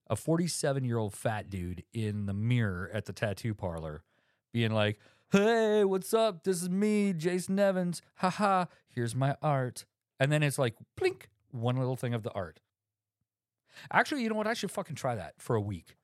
[0.09, 4.05] a 47 year old fat dude in the mirror at the tattoo parlor,
[4.53, 4.98] being like,
[5.33, 6.45] hey, what's up?
[6.45, 8.03] This is me, Jason Evans.
[8.16, 9.87] Haha, here's my art.
[10.21, 12.61] And then it's like, blink, one little thing of the art.
[13.90, 14.47] Actually, you know what?
[14.47, 15.97] I should fucking try that for a week.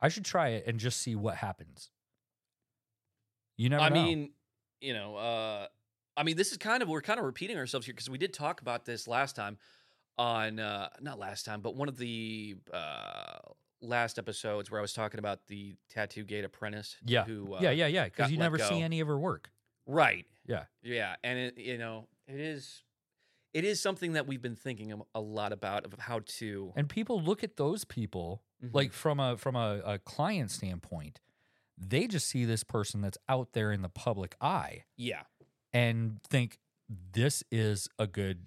[0.00, 1.90] I should try it and just see what happens.
[3.58, 4.02] You never I know.
[4.02, 4.30] mean,
[4.80, 5.66] you know, uh,
[6.16, 8.32] I mean, this is kind of we're kind of repeating ourselves here because we did
[8.32, 9.58] talk about this last time
[10.16, 13.38] on uh, not last time, but one of the uh,
[13.82, 16.96] last episodes where I was talking about the tattoo gate apprentice.
[17.04, 17.24] yeah.
[17.24, 18.04] Who, uh, yeah, yeah, yeah.
[18.04, 19.50] Because you never see any of her work.
[19.86, 20.26] Right.
[20.46, 20.64] Yeah.
[20.82, 22.84] Yeah, and it, you know, it is
[23.52, 27.20] it is something that we've been thinking a- lot about of how to And people
[27.20, 28.72] look at those people Mhm.
[28.72, 31.20] like from a from a, a client standpoint,
[31.76, 35.22] they just see this person that's out there in the public eye yeah.
[35.72, 38.46] and think this is a good,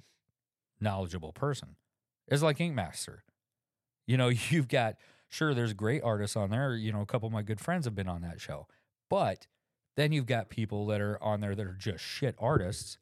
[0.80, 1.76] knowledgeable person.
[2.28, 3.24] It's like Ink Master.
[4.08, 4.96] You know, you've got
[5.30, 6.76] sure there's great artists on there.
[6.76, 8.68] You know, a couple of my good friends have been on that show,
[9.10, 9.48] but
[9.96, 12.98] then you've got people that are on there that are just shit artists,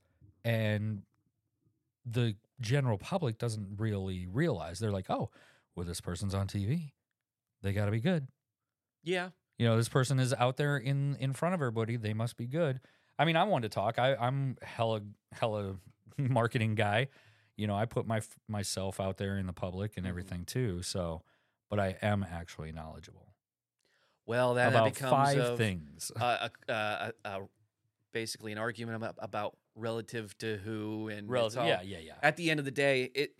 [0.46, 1.04] and
[2.06, 4.80] the general public doesn't really realize.
[4.80, 5.30] They're like, oh,
[5.76, 6.92] well, this person's on TV.
[7.62, 8.28] They got to be good
[9.04, 9.30] Yeah.
[9.58, 12.46] you know this person is out there in in front of everybody they must be
[12.46, 12.82] good
[13.18, 15.00] i mean i want to talk I, i'm hella
[15.32, 15.76] hella
[16.18, 17.08] marketing guy
[17.56, 20.10] you know i put my myself out there in the public and Mhm.
[20.10, 21.22] everything too so
[21.76, 23.34] but i am actually knowledgeable
[24.26, 27.40] Well, that about becomes five of, things uh, a, uh, a, a,
[28.14, 32.38] basically an argument about, about relative to who and it's all- yeah yeah yeah At
[32.38, 33.36] the end of the day, it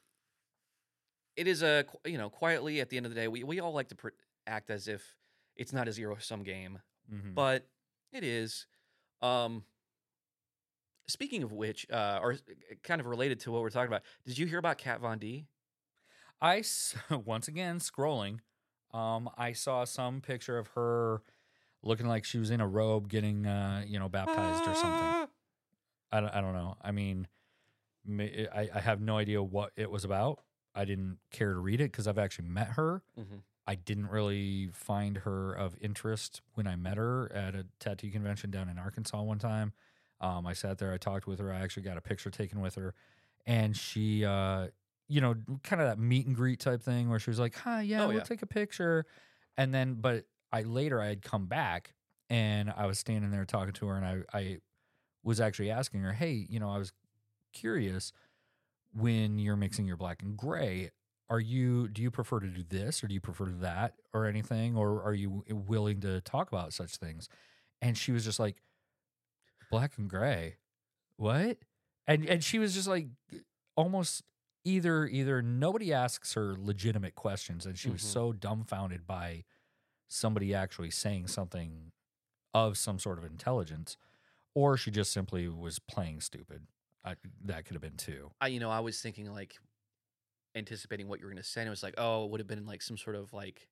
[1.36, 3.74] it is a you know quietly at the end of the day we we all
[3.74, 4.10] like to pr-
[4.48, 5.16] act as if
[5.56, 6.80] it's not a zero sum game,
[7.14, 7.34] Mhm.
[7.36, 7.68] but
[8.12, 8.66] it is.
[9.22, 9.64] Um,
[11.08, 12.36] speaking of which, uh, or
[12.84, 15.46] kind of related to what we're talking about, did you hear about Kat Von D?
[16.44, 16.62] I
[17.26, 18.40] once again scrolling
[18.94, 21.24] um i saw some picture of her
[21.82, 25.28] looking like she was in a robe getting uh you know baptized or something
[26.12, 26.78] I don't, I don't know.
[26.80, 27.28] I mean,
[28.54, 30.42] I, I have no idea what it was about.
[30.76, 33.02] I didn't care to read it because I've actually met her.
[33.20, 33.42] Mhm.
[33.66, 38.52] I didn't really find her of interest when I met her at a tattoo convention
[38.52, 39.74] down in Arkansas one time.
[40.22, 42.76] Um, I sat there, I talked with her, I actually got a picture taken with
[42.76, 42.94] her,
[43.48, 44.68] and she, uh,
[45.14, 47.82] you know, kind of that meet and greet type thing where she was like, "Hi,
[47.84, 48.24] yeah, Oh, we'll yeah.
[48.24, 49.06] take a picture,"
[49.58, 51.94] and then, but I later I had come back
[52.30, 54.58] and I was standing there talking to her, and I, I
[55.24, 56.94] was actually asking her, "Hey, you know, I was
[57.54, 58.12] curious
[58.94, 60.92] when you're mixing your black and gray,
[61.30, 64.76] are you do you prefer to do this or do you prefer that or anything
[64.78, 67.30] or are you willing to talk about such things?"
[67.82, 68.62] And she was just like,
[69.70, 70.58] "Black and gray,
[71.18, 71.60] what?"
[72.08, 73.08] And and she was just like,
[73.76, 74.24] almost
[74.66, 78.06] either either nobody asks her legitimate questions, and she was Mhm.
[78.06, 79.44] so dumbfounded by
[80.08, 81.92] somebody actually saying something
[82.54, 83.98] of some sort of intelligence,
[84.54, 86.68] or she just simply was playing stupid.
[87.04, 88.32] I, that could have been too.
[88.40, 89.58] I you know I was thinking like
[90.56, 91.62] anticipating what you were going to say.
[91.62, 93.68] And it was like, oh, it would have been like some sort of like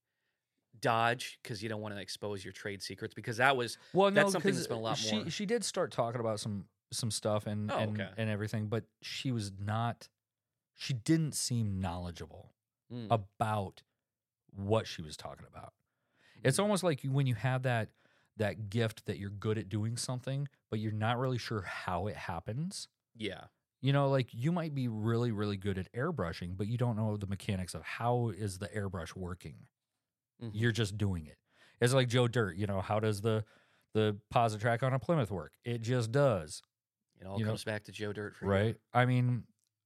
[0.80, 4.26] dodge because you don't want to expose your trade secrets because that was Well, That's
[4.28, 6.68] no, something 'cause that's been a lot she, more- She did start talking about some
[6.94, 8.12] some stuff and Oh, and, okay.
[8.18, 10.10] and everything, but she was not.
[10.76, 12.54] She didn't seem knowledgeable
[12.92, 13.84] mm, about
[14.54, 15.74] what she was talking about.
[16.44, 17.90] It's mm, almost like you, when you have that
[18.38, 22.16] that gift that you're good at doing something, but you're not really sure how it
[22.16, 22.88] happens.
[23.16, 23.46] yeah.
[23.84, 27.18] You know, like you might be really, really good at airbrushing, but you don't know
[27.18, 29.56] the mechanics of how is the airbrush working.
[30.40, 30.52] mhm.
[30.54, 31.38] You're just doing it.
[31.80, 32.58] It's like Joe Dirt.
[32.58, 33.44] You know, how does the
[33.96, 35.54] the Positrack on a Plymouth work?
[35.66, 36.62] It just does,
[37.20, 38.52] It all you know- comes back to Joe Dirt for you.
[38.52, 38.76] right?
[38.94, 39.44] I mean,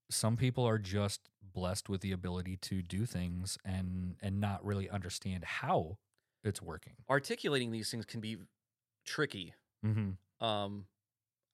[0.09, 1.21] some people are just
[1.53, 5.97] blessed with the ability to do things and and not really understand how
[6.43, 6.93] it's working.
[7.09, 8.37] Articulating these things can be
[9.05, 9.53] tricky.
[9.85, 10.45] Mm-hmm.
[10.45, 10.85] Um,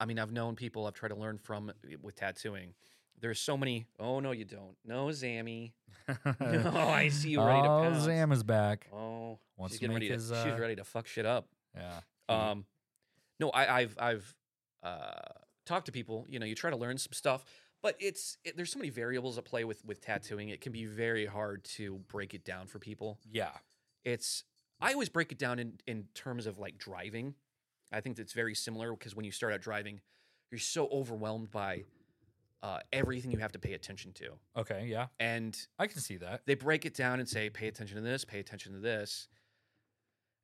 [0.00, 2.74] I mean, I've known people I've tried to learn from uh, with tattooing
[3.22, 3.86] there's so many.
[3.98, 4.76] Oh no, you don't.
[4.84, 5.72] No, Zammy.
[6.40, 8.02] No, I see you ready to oh, pounce.
[8.02, 8.88] Zam is back.
[8.92, 10.36] Oh, Wants she's getting ready his, to.
[10.36, 11.46] uh, she's ready to fuck shit up.
[11.76, 12.00] Yeah.
[12.28, 12.66] Um,
[13.38, 14.34] no, I, I've I've
[14.82, 15.12] uh,
[15.64, 16.26] talked to people.
[16.28, 17.44] You know, you try to learn some stuff,
[17.82, 20.48] but it's it, there's so many variables at play with with tattooing.
[20.50, 23.18] It can be very hard to break it down for people.
[23.30, 23.50] yeah.
[24.04, 24.44] It's
[24.80, 27.34] I always break it down in in terms of like driving.
[27.92, 30.00] I think that's very similar because when you start out driving,
[30.50, 31.84] you're so overwhelmed by
[32.62, 34.86] uh, everything you have to pay attention to, Okay.
[34.88, 35.06] Yeah.
[35.20, 36.42] and I can see that.
[36.46, 39.28] they break it down and say, pay attention to this, pay attention to this.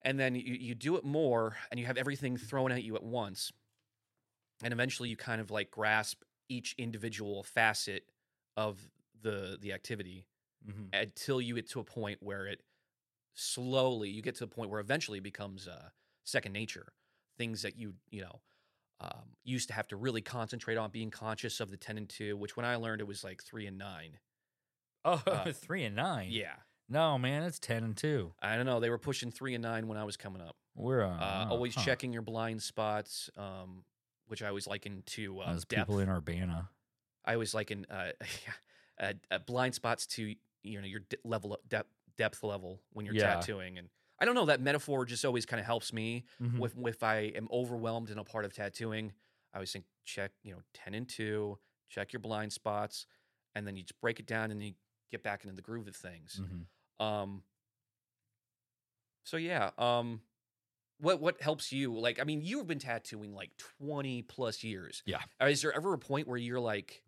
[0.03, 3.03] And then you, you do it more and you have everything thrown at you at
[3.05, 3.53] once.
[4.63, 8.11] And eventually you kind of like grasp each individual facet
[8.57, 10.27] of the the activity
[10.67, 12.63] hmm until you get to a point where it
[13.35, 15.91] slowly you get to a point where eventually it becomes uh,
[16.25, 16.93] second nature.
[17.39, 18.43] Things that you you know
[19.01, 22.37] um, used to have to really concentrate on being conscious of the ten and two,
[22.37, 24.21] which when I learned it was like three and nine.
[25.05, 26.33] Oh, Uh, three and nine.
[26.33, 26.57] Yeah,
[26.89, 28.35] No, man, it's ten and two.
[28.41, 28.81] I don't know.
[28.81, 30.57] They were pushing three and nine when I was coming up.
[30.75, 31.85] We're uh, Uh, always huh.
[31.85, 33.85] checking your blind spots, um,
[34.29, 36.71] which I always liken to uh, people in Urbana.
[37.25, 38.13] I always liken uh,
[39.01, 43.05] uh, uh, blind spots to you know your de- level of depth depth level when
[43.07, 43.35] you're Yeah.
[43.37, 43.89] tattooing, and
[44.21, 46.59] I don't know that metaphor just always kind of helps me Mhm.
[46.59, 49.13] with if I am overwhelmed in a part of tattooing.
[49.53, 53.07] I always think check you know ten and two, check your blind spots,
[53.55, 54.75] and then you just break it down and you
[55.11, 56.41] get back into the groove of things.
[56.43, 57.05] Mhm.
[57.05, 57.43] Um.
[59.25, 59.71] So yeah.
[59.79, 60.23] Um.
[61.01, 61.97] What what helps you?
[61.99, 65.03] Like, I mean, you've been tattooing like twenty plus years.
[65.07, 65.19] Yeah.
[65.41, 67.03] Uh, Is there ever a point where you're like,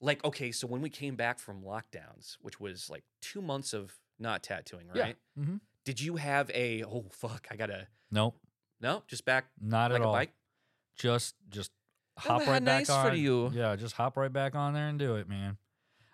[0.00, 3.94] like, okay, so when we came back from lockdowns, which was like two months of
[4.18, 5.02] not tattooing, Yeah.
[5.02, 5.16] right?
[5.38, 5.56] Mm-hmm.
[5.84, 8.34] Did you have a oh fuck, I gotta no
[8.80, 10.12] no, just back not like at a all.
[10.12, 10.32] bike?
[10.96, 11.70] Just, just
[12.18, 13.18] Oh, hop how right back nice for on.
[13.18, 13.50] you.
[13.54, 15.56] Yeah, just hop right back on there and do it, man.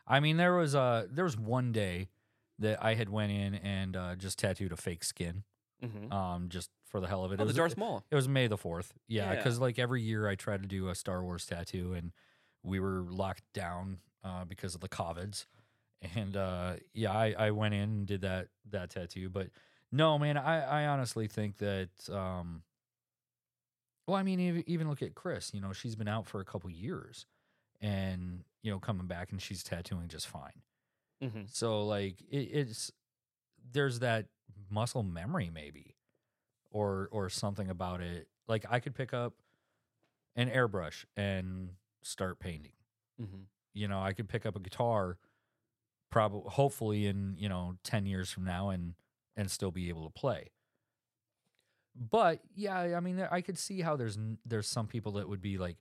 [0.06, 2.08] I mean, there was uh there was one day
[2.58, 5.42] that I had went in and uh, just tattooed a fake skin,
[5.84, 6.10] Mm-hmm.
[6.12, 7.34] um, just for the hell of it.
[7.34, 8.02] Oh, it the was, Darth Maul.
[8.10, 8.94] It was May the fourth.
[9.08, 9.36] Yeah, Yeah.
[9.36, 12.12] because like every year I try to do a Star Wars tattoo, and
[12.62, 15.46] we were locked down uh, because of the covids.
[16.14, 19.28] And uh, yeah, I, I went in and did that that tattoo.
[19.28, 19.48] But
[19.92, 21.90] no, man, I, I honestly think that.
[22.10, 22.62] Um,
[24.06, 25.52] well, I mean, even look at Chris.
[25.52, 27.26] You know, she's been out for a couple years,
[27.80, 30.62] and you know, coming back and she's tattooing just fine.
[31.22, 31.42] Mm-hmm.
[31.50, 32.92] So like it, it's
[33.72, 34.26] there's that
[34.70, 35.96] muscle memory maybe
[36.70, 38.28] or or something about it.
[38.48, 39.34] Like I could pick up
[40.34, 41.70] an airbrush and
[42.02, 42.72] start painting.
[43.20, 43.42] Mm-hmm.
[43.74, 45.18] You know, I could pick up a guitar
[46.10, 48.94] probably hopefully in, you know, 10 years from now and
[49.36, 50.50] and still be able to play.
[51.94, 55.58] But yeah, I mean I could see how there's there's some people that would be
[55.58, 55.76] like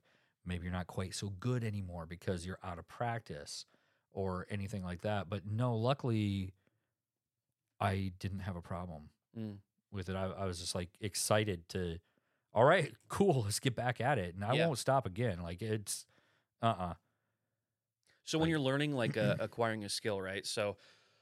[0.46, 3.66] maybe you're not quite so good anymore because you're out of practice
[4.12, 5.28] or anything like that.
[5.28, 6.54] But no, luckily,
[7.80, 9.58] I didn't have a problem Mm.
[9.92, 10.16] with it.
[10.16, 11.98] I, I was just like excited to,
[12.54, 14.34] all right, cool, let's get back at it.
[14.34, 14.66] And I Yeah.
[14.66, 15.42] won't stop again.
[15.42, 16.06] Like it's,
[16.62, 16.94] uh uh
[18.24, 20.44] So when you're learning, like uh, acquiring a skill, right?
[20.46, 20.76] So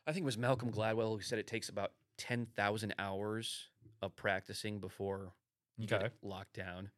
[0.07, 3.69] I think it was Malcolm Gladwell who said it takes about ten thousand hours
[4.03, 5.33] of practicing before
[5.77, 6.07] you get Okay.
[6.07, 6.91] it locked down.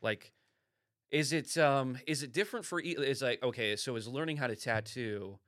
[0.00, 0.32] Like,
[1.10, 2.80] is it um is it different for?
[2.80, 5.38] e- Is like okay, so is learning how to tattoo,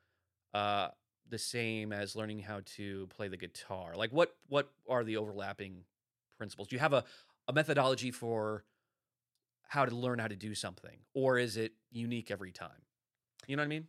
[0.52, 0.88] uh,
[1.28, 3.94] the same as learning how to play the guitar?
[3.96, 5.84] Like, what what are the overlapping
[6.36, 6.68] principles?
[6.68, 7.04] Do you have a
[7.48, 8.64] a methodology for
[9.68, 12.82] how to learn how to do something, or is it unique every time?
[13.46, 13.88] You know what I mean?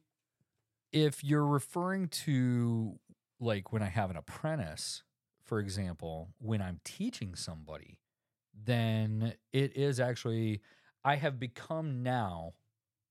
[0.91, 2.99] If you're referring to
[3.39, 5.03] like when I have an apprentice,
[5.43, 7.99] for example, when I'm teaching somebody,
[8.53, 10.61] then it is actually,
[11.03, 12.53] I have become now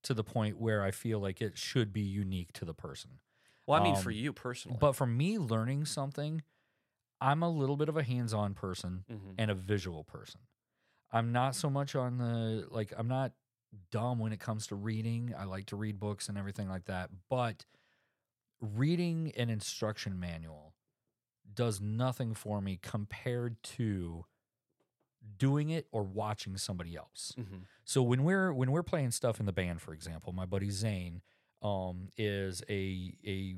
[0.02, 3.18] to the point where I feel like it should be unique to the person.
[3.66, 6.42] Well, I mean, for Um, you personally, But for me, learning something,
[7.20, 9.34] I'm a little bit of a hands on person Mhm.
[9.38, 10.42] and a visual person.
[11.10, 13.34] I'm not so much on the, like, I'm not
[13.90, 15.34] dumb when it comes to reading.
[15.34, 17.10] I like to read books and everything like that.
[17.28, 17.66] But
[18.60, 20.74] reading an instruction manual
[21.52, 24.26] does nothing for me compared to
[25.36, 27.32] doing it or watching somebody else.
[27.36, 27.66] Mhm.
[27.84, 31.22] So when we're when we're playing stuff in the band, for example, my buddy Zane
[31.64, 33.56] um, is a a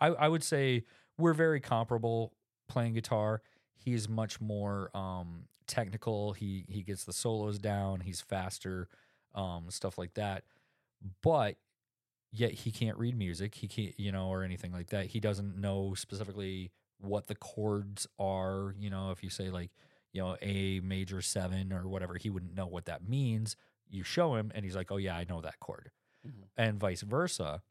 [0.00, 0.84] I, I would say
[1.18, 2.32] we're very comparable
[2.68, 3.42] playing guitar.
[3.74, 6.32] He's much more um, technical.
[6.32, 8.00] He he gets the solos down.
[8.00, 8.88] He's faster,
[9.34, 10.44] um, stuff like that.
[11.22, 11.56] But
[12.32, 13.54] yet he can't read music.
[13.56, 15.06] He can't, you know, or anything like that.
[15.06, 18.74] He doesn't know specifically what the chords are.
[18.78, 19.70] You know, if you say like,
[20.12, 23.56] you know, A major seven or whatever, he wouldn't know what that means.
[23.90, 25.90] You show him, and he's like, "Oh yeah, I know that chord."
[26.26, 26.48] Mhm.
[26.56, 27.62] and vice versa.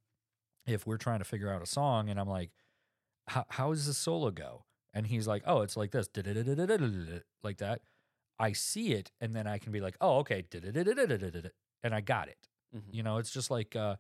[0.66, 2.52] If we're trying to figure out a song and I'm like,
[3.28, 4.66] how, how does the solo go?
[4.94, 6.08] And he's like, oh, it's like this,
[7.44, 7.82] like that.
[8.40, 10.44] I see it and then I can be like, oh, okay,
[11.84, 12.48] and I got it.
[12.76, 12.82] Mhm.
[12.94, 13.96] You know, it's just like uh,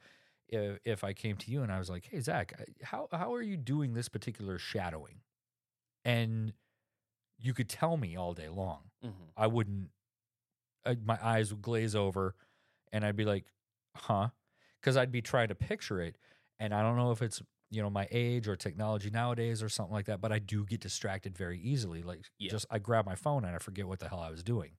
[0.48, 3.42] if, if I came to you and I was like, hey, Zach, how, how are
[3.42, 5.22] you doing this particular shadowing?
[6.06, 6.54] And
[7.40, 8.92] you could tell me all day long.
[9.04, 9.12] Mhm.
[9.36, 9.90] I wouldn't,
[10.86, 12.36] I, my eyes would glaze over
[12.92, 13.46] and I'd be like,
[13.96, 14.30] huh?
[14.84, 16.18] Because I'd be trying to picture it.
[16.60, 19.94] And I don't know if it's, you know, my age or technology nowadays or something
[19.94, 22.04] like that, but I do get distracted very easily.
[22.04, 22.52] Like, Yeah.
[22.52, 24.78] just I grab my phone and I forget what the hell I was doing.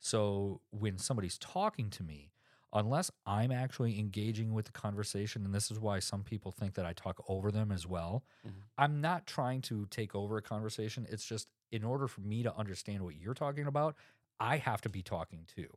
[0.00, 2.32] So when somebody's talking to me,
[2.72, 6.84] unless I'm actually engaging with the conversation, and this is why some people think that
[6.86, 8.64] I talk over them as well, Mhm.
[8.76, 11.06] I'm not trying to take over a conversation.
[11.08, 13.96] It's just in order for me to understand what you're talking about,
[14.40, 15.68] I have to be talking too.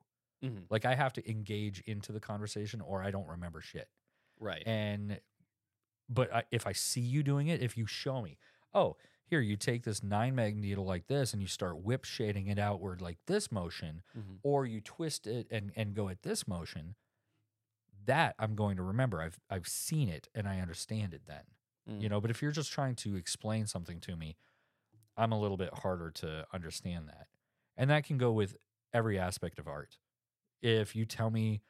[0.43, 0.67] Mhm.
[0.69, 3.89] Like I have to engage into the conversation or I don't remember shit.
[4.39, 4.63] Right.
[4.65, 5.21] And
[6.09, 8.37] but I, if I see you doing it, if you show me,
[8.73, 12.47] oh, here you take this nine mag needle like this and you start whip shading
[12.47, 14.39] it outward like this motion, Mhm.
[14.43, 16.95] or you twist it and and go at this motion,
[18.05, 19.21] that I'm going to remember.
[19.21, 21.43] I've I've seen it and I understand it then.
[21.99, 22.09] You Mm.
[22.09, 24.37] know, but if you're just trying to explain something to me,
[25.17, 27.27] I'm a little bit harder to understand that.
[27.77, 28.57] And that can go with
[28.93, 29.97] every aspect of art.
[30.61, 31.61] If you tell me,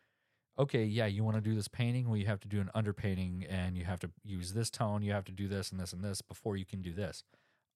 [0.58, 3.46] okay, yeah, you want to do this painting, well, you have to do an underpainting
[3.50, 6.04] and you have to use this tone, you have to do this and this and
[6.04, 7.24] this before you can do this.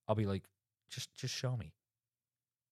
[0.08, 0.44] I'll be like,
[0.90, 1.74] just just show me.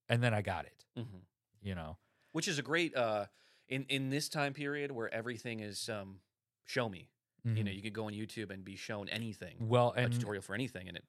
[0.08, 1.22] And then I got it, Mhm.
[1.62, 1.98] you know.
[2.32, 3.28] Which is a great uh
[3.68, 6.22] in in this time period where everything is um
[6.66, 7.10] show me.
[7.46, 7.76] You know, Mhm.
[7.76, 10.98] you could go on YouTube and be shown anything, well, a tutorial for anything, and
[10.98, 11.06] it.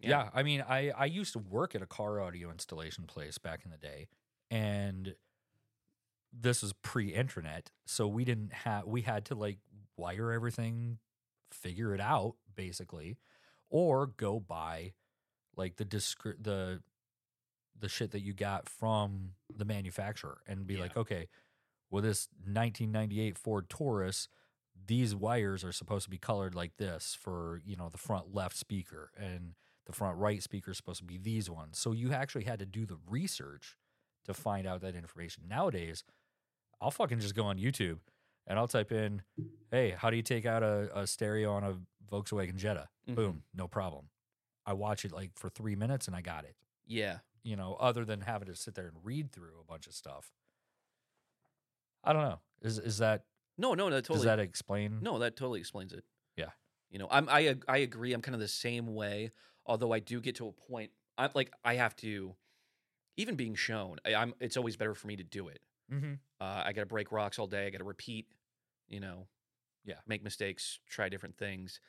[0.00, 0.30] Yeah.
[0.34, 3.70] I mean, I I used to work at a car audio installation place back in
[3.70, 4.08] the day,
[4.50, 5.14] and
[6.32, 9.58] this was pre-internet, so we didn't have we had to like
[9.96, 10.98] wire everything,
[11.50, 13.16] figure it out basically,
[13.70, 14.92] or go buy
[15.56, 16.82] like the discre- the
[17.78, 20.82] the shit that you got from the manufacturer and be Yeah.
[20.82, 21.28] like, okay,
[21.90, 24.28] well this 1998 Ford Taurus
[24.86, 28.56] these wires are supposed to be colored like this for you know the front left
[28.56, 29.54] speaker and
[29.86, 32.66] the front right speaker is supposed to be these ones so you actually had to
[32.66, 33.76] do the research
[34.24, 36.04] to find out that information nowadays
[36.80, 37.98] i'll fucking just go on youtube
[38.46, 39.22] and i'll type in
[39.70, 41.76] hey how do you take out a, a stereo on a
[42.10, 43.14] volkswagen jetta Mhm.
[43.14, 44.08] boom no problem
[44.66, 46.56] i watch it like for three minutes and i got it
[46.86, 47.18] Yeah.
[47.42, 50.32] you know other than having to sit there and read through a bunch of stuff
[52.04, 53.24] i don't know is is that
[53.56, 54.18] No, no, that totally.
[54.18, 56.04] does that explain No, that totally explains it.
[56.36, 56.50] Yeah.
[56.90, 58.12] You know, I'm I I agree.
[58.14, 59.30] I'm kind of the same way.
[59.66, 62.34] Although I do get to a point, I'm like I have to,
[63.16, 64.32] even being shown, I, I'm.
[64.40, 65.60] It's always better for me to do it.
[65.92, 66.14] mm-hmm.
[66.40, 67.66] Uh, I got to break rocks all day.
[67.66, 68.26] I got to repeat.
[68.88, 69.26] You know.
[69.84, 69.96] Yeah.
[70.06, 70.80] Make mistakes.
[70.88, 71.80] Try different things.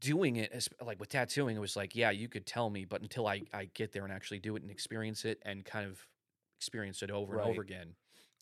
[0.00, 3.00] Doing it as like with tattooing, it was like, yeah, you could tell me, but
[3.02, 6.06] until I I get there and actually do it and experience it and kind of
[6.56, 7.94] experience it over and over again,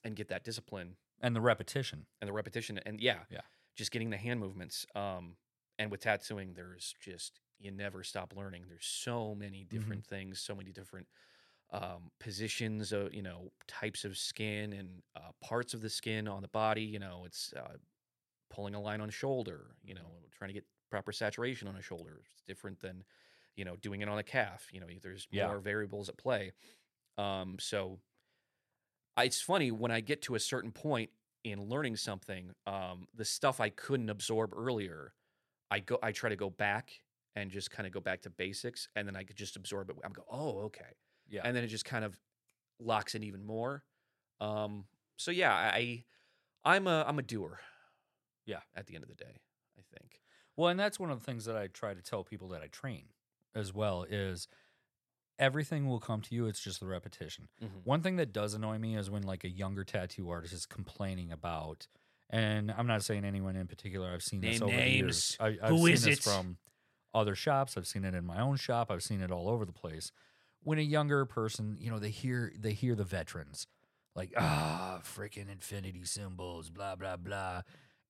[0.04, 3.40] and get that discipline and the repetition and the repetition and yeah Yeah.
[3.74, 5.36] just getting the hand movements um
[5.78, 9.76] and with tattooing there's just you never stop learning there's so many Mm-hmm.
[9.78, 11.06] different things so many different
[11.72, 16.42] um positions of you know types of skin and uh, parts of the skin on
[16.42, 17.76] the body you know it's uh,
[18.50, 22.22] pulling a line on shoulder you know trying to get proper saturation on a shoulder
[22.32, 23.04] it's different than
[23.56, 25.54] you know doing it on a calf you know there's Yeah.
[25.54, 26.52] more variables at play
[27.18, 28.00] um so
[29.16, 31.10] I- it's funny when I get to a certain point
[31.44, 35.14] in learning something, um, the stuff I couldn't absorb earlier,
[35.70, 37.02] I go, I try to go back
[37.36, 39.96] and just kind of go back to basics, and then I could just absorb it.
[40.04, 40.92] I'm go, oh, okay,
[41.28, 42.18] yeah and then it just kind of
[42.78, 43.82] locks in even more.
[44.40, 44.84] Um,
[45.16, 46.04] so yeah, I,
[46.64, 47.58] I'm a, I'm a doer.
[48.44, 48.60] Yeah.
[48.76, 49.40] At the end of the day,
[49.78, 50.20] I think.
[50.56, 52.66] Well, and that's one of the things that I try to tell people that I
[52.68, 53.06] train
[53.54, 54.46] as well is
[55.38, 56.46] everything will come to you.
[56.46, 57.48] It's just the repetition.
[57.62, 57.84] Mhm.
[57.84, 61.32] One thing that does annoy me is when like a younger tattoo artist is complaining
[61.32, 61.88] about,
[62.30, 64.10] and I'm not saying anyone in particular.
[64.12, 65.36] I've seen this Name over the years.
[65.40, 66.22] I, I've Who seen is this it?
[66.22, 66.58] from
[67.14, 67.76] other shops.
[67.76, 68.90] I've seen it in my own shop.
[68.90, 70.10] I've seen it all over the place.
[70.66, 73.68] When a younger person, you know, they hear they hear the veterans
[74.16, 77.62] like ah freaking infinity symbols, blah blah blah.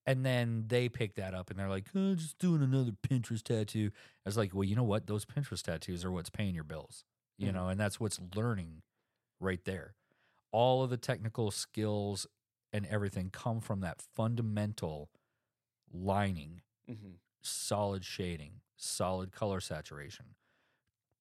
[0.05, 3.91] And then they pick that up and they're like, oh, just doing another Pinterest tattoo.
[4.25, 5.07] I was like, well, you know what?
[5.07, 7.05] Those Pinterest tattoos are what's paying your bills,
[7.41, 7.53] you Mhm.
[7.53, 8.83] know, and that's what's learning
[9.39, 9.95] right there.
[10.51, 12.27] All of the technical skills
[12.73, 15.09] and everything come from that fundamental
[15.91, 20.35] lining, hmm solid shading, solid color saturation,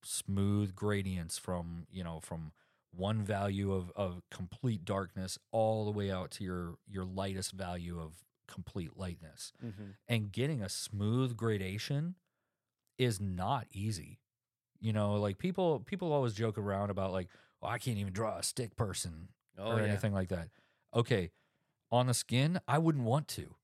[0.06, 2.52] smooth gradients from, you know, from
[2.92, 8.00] one value of, of complete darkness all the way out to your your lightest value
[8.00, 9.52] of complete lightness.
[9.64, 9.90] Mm-hmm.
[10.08, 12.14] And getting a smooth gradation
[12.98, 14.20] is not easy.
[14.80, 17.28] You know, like people people always joke around about like,
[17.62, 19.28] oh, I can't even draw a stick person
[19.58, 19.86] Oh or yeah.
[19.88, 20.48] anything like that.
[20.94, 21.30] Okay,
[21.90, 23.54] on the skin, I wouldn't want to.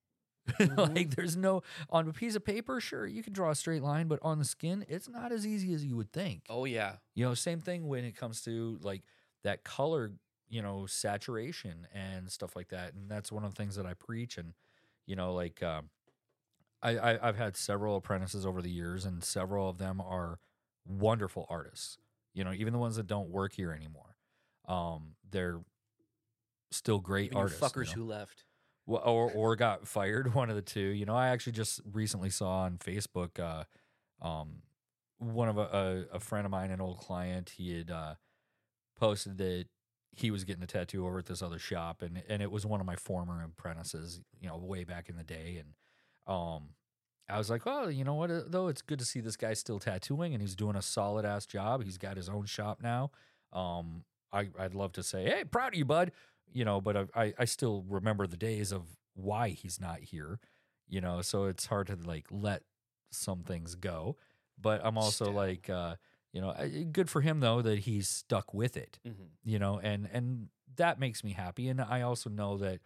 [0.58, 0.94] Mhm.
[0.96, 2.80] like, there's no on a piece of paper.
[2.80, 5.72] Sure, you can draw a straight line, but on the skin, it's not as easy
[5.72, 6.42] as you would think.
[6.48, 6.96] Oh yeah.
[7.14, 9.02] You know, same thing when it comes to like
[9.44, 10.12] that color,
[10.48, 12.94] you know, saturation and stuff like that.
[12.94, 14.36] And that's one of the things that I preach.
[14.36, 14.54] And
[15.06, 15.90] you know, like um,
[16.82, 20.38] I, I I've had several apprentices over the years, and several of them are
[20.86, 21.98] wonderful artists.
[22.34, 24.16] You know, even the ones that don't work here anymore,
[24.66, 25.60] um, they're
[26.70, 27.60] still great you artists.
[27.60, 28.02] you fuckers know?
[28.02, 28.44] who left.
[28.86, 30.80] Or or got fired, one of the two.
[30.80, 33.64] You know, I actually just recently saw on Facebook, uh,
[34.26, 34.62] um,
[35.18, 38.14] one of a, a, a friend of mine, an old client, he had uh,
[38.98, 39.66] posted that
[40.14, 42.80] he was getting a tattoo over at this other shop, and and it was one
[42.80, 46.70] of my former apprentices, you know, way back in the day, and um,
[47.28, 49.54] I was like, well, you know what, uh, though, it's good to see this guy
[49.54, 51.84] still tattooing, and he's doing a solid ass job.
[51.84, 53.10] He's got his own shop now.
[53.52, 56.12] Um, I I'd love to say, hey, proud of you, bud
[56.52, 58.82] you know, but I- I, still remember the days of
[59.14, 60.38] why he's not here,
[60.88, 62.62] you know, so it's hard to like let
[63.10, 64.16] some things go.
[64.60, 65.34] But I'm also Still.
[65.34, 65.96] like, uh,
[66.32, 66.54] you know,
[66.92, 69.24] good for him though that he's stuck with it, Mm-hmm.
[69.44, 71.68] you know, and and that makes me happy.
[71.68, 72.80] And I also know that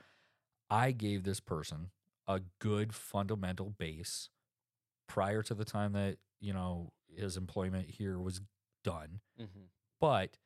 [0.70, 1.90] I gave this person
[2.26, 4.30] a good fundamental base
[5.06, 8.40] prior to the time that you know his employment here was
[8.82, 9.66] done Mm-hmm.
[10.00, 10.38] but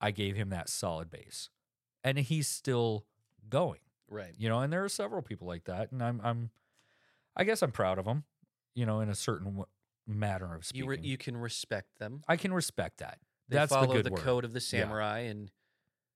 [0.00, 1.48] I gave him that solid base,
[2.04, 3.04] and he's still
[3.48, 3.80] going.
[4.08, 4.34] Right.
[4.38, 6.50] You know, and there are several people like that, and I'm, I'm,
[7.36, 8.24] I guess I'm proud of them.
[8.74, 9.66] You know, in a certain w-
[10.06, 12.22] matter of You speaking, re- you can respect them.
[12.28, 13.18] I can respect that.
[13.48, 15.50] They That's follow the the code of the samurai, and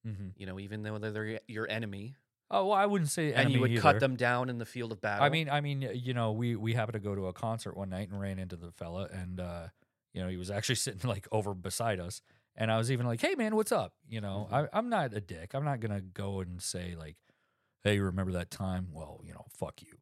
[0.06, 0.32] Mhm.
[0.36, 2.14] you know, even though they're your enemy,
[2.50, 5.00] Oh well, I wouldn't say and you would cut them down in the field of
[5.00, 5.24] battle.
[5.24, 7.90] I mean, I mean, you know, we we happened to go to a concert one
[7.90, 9.68] night and ran into the fella, and uh,
[10.14, 12.22] you know, he was actually sitting like over beside us,
[12.58, 14.68] and I was even like, "Hey, man, what's up?" You know, Mhm.
[14.72, 15.54] I, I'm not a dick.
[15.54, 17.16] I'm not gonna go and say like,
[17.84, 19.96] "Hey, remember that time?" Well, you know, fuck you.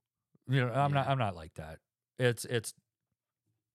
[0.49, 1.07] You know, I'm not.
[1.09, 1.79] I'm not like that.
[2.19, 2.75] It's it's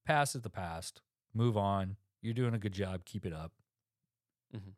[0.06, 1.02] past is the past.
[1.34, 1.96] Move on.
[2.22, 3.06] You're doing a good job.
[3.06, 3.52] Keep it up.
[4.56, 4.74] Mhm.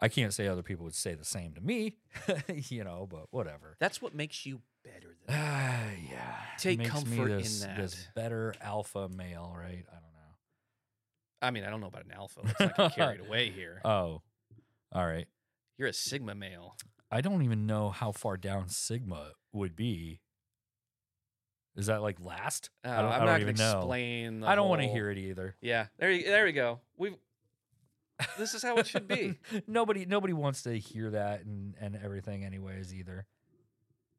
[0.00, 1.98] I can't say other people would say the same to me,
[2.68, 3.76] you know, but whatever.
[3.78, 5.34] that's what makes you better than.
[5.38, 6.36] Ah, yeah.
[6.58, 8.14] Take comfort me in this, This that.
[8.16, 9.84] better alpha male, right?
[9.88, 10.11] I don't
[11.42, 12.40] I mean, I don't know about an alpha.
[12.44, 13.80] Let's not get carried away here.
[13.84, 14.22] Oh,
[14.92, 15.26] all right.
[15.76, 16.76] You're a sigma male.
[17.10, 20.20] I don't even know how far down Sigma would be.
[21.76, 22.70] Is that like last?
[22.84, 23.78] Uh, I don't, I I'm don't not even gonna know.
[23.80, 24.40] explain.
[24.40, 25.56] The I don't want to hear it either.
[25.60, 26.80] Yeah, there, you, there we go.
[26.96, 27.16] We.
[28.38, 29.38] This is how it should be.
[29.66, 32.94] nobody, nobody wants to hear that and and everything, anyways.
[32.94, 33.26] Either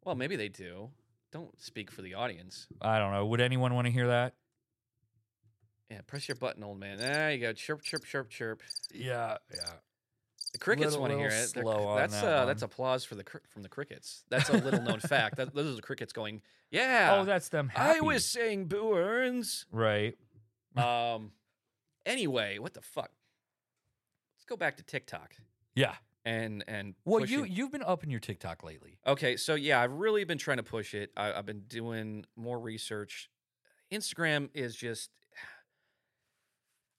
[0.03, 0.89] Well, maybe they do.
[1.32, 2.67] Don't speak for the audience.
[2.82, 3.26] I don't know.
[3.28, 4.34] Would anyone want to hear that?
[5.94, 6.98] Yeah, press your button, old man.
[6.98, 7.54] There you go.
[7.54, 8.62] Chirp, chirp, chirp, chirp.
[8.91, 9.60] Yeah, yeah.
[10.54, 11.52] The crickets want to hear it.
[11.54, 12.48] They're- slow on that's that uh, one.
[12.48, 14.24] that's applause for the cr- from the crickets.
[14.30, 15.38] That's a little known fact.
[15.38, 16.41] That, those are the crickets going.
[16.72, 17.18] Yeah.
[17.20, 17.72] Oh, that's them.
[17.76, 19.66] I was saying Boo Earns.
[19.72, 20.18] right.
[20.76, 21.32] Um.
[22.08, 23.12] anyway, what the fuck?
[24.36, 25.36] Let's go back to TikTok
[25.76, 25.94] Yeah.
[26.26, 28.98] and and Well, pushing- you you've been up in your TikTok lately.
[29.06, 31.12] Okay, so yeah, I've really been trying to push it.
[31.16, 33.30] I, I've been doing more research.
[33.91, 35.12] Instagram is just,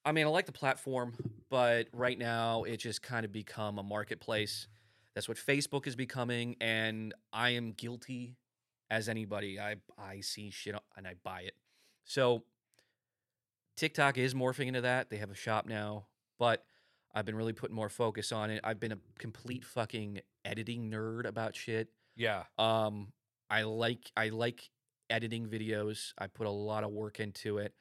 [0.04, 1.14] I mean, I like the platform,
[1.48, 4.68] but right now it just kind of become a marketplace.
[5.14, 8.36] That's what Facebook is becoming, and I am guilty
[8.90, 9.58] as anybody.
[9.58, 11.54] I I see shit and I buy it.
[12.04, 12.44] So
[13.76, 15.10] TikTok is morphing into that.
[15.10, 16.06] They have a shop now,
[16.38, 16.64] but
[17.14, 18.60] I've been really putting more focus on it.
[18.64, 21.88] I've been a complete fucking editing nerd about shit.
[22.16, 22.44] Yeah.
[22.58, 23.12] Um,
[23.48, 24.70] I like I like
[25.08, 26.12] editing videos.
[26.18, 27.72] I put a lot of work into it.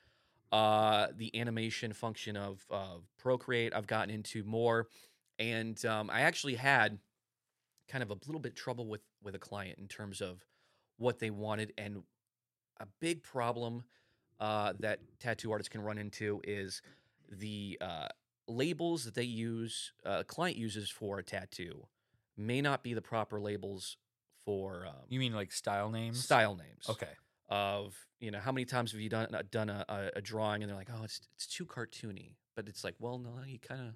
[0.54, 4.88] Uh, the animation function of of Procreate I've gotten into more,
[5.40, 7.00] and um, I actually had
[7.88, 10.46] kind of a little bit trouble with with a client in terms of
[10.98, 12.04] what they wanted, and
[12.80, 13.84] a big problem
[14.40, 16.84] uh, that tattoo artists can run into is
[17.32, 18.10] the uh,
[18.48, 21.88] labels that they use, uh, a client uses for a tattoo,
[22.38, 23.98] may not be the proper labels
[24.46, 26.24] for um, You mean like style names?
[26.24, 26.88] style names.
[26.90, 27.10] Okay.
[27.54, 30.70] Of you know, how many times have you done uh, done a, a, drawing and
[30.70, 33.94] they're like, oh, it's it's too cartoony, but it's like, well, no, you kind of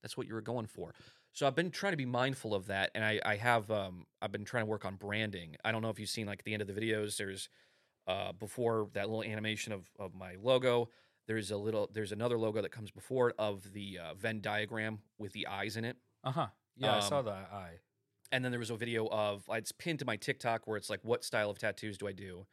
[0.00, 0.94] that's what you were going for.
[1.32, 4.30] So I've been trying to be mindful of that, and I I have um I've
[4.30, 5.56] been trying to work on branding.
[5.64, 7.48] I don't know if you've seen like at the end of the videos, there's
[8.06, 10.88] uh before that little animation of of my logo.
[11.26, 15.00] There's a little there's another logo that comes before it of the uh, Venn diagram
[15.18, 15.96] with the eyes in it.
[16.22, 16.46] Uh huh.
[16.76, 17.80] Yeah, I saw Um, that eye.
[18.32, 21.00] and then there was a video of it's pinned to my TikTok where it's like,
[21.02, 22.46] what style of tattoos do I do?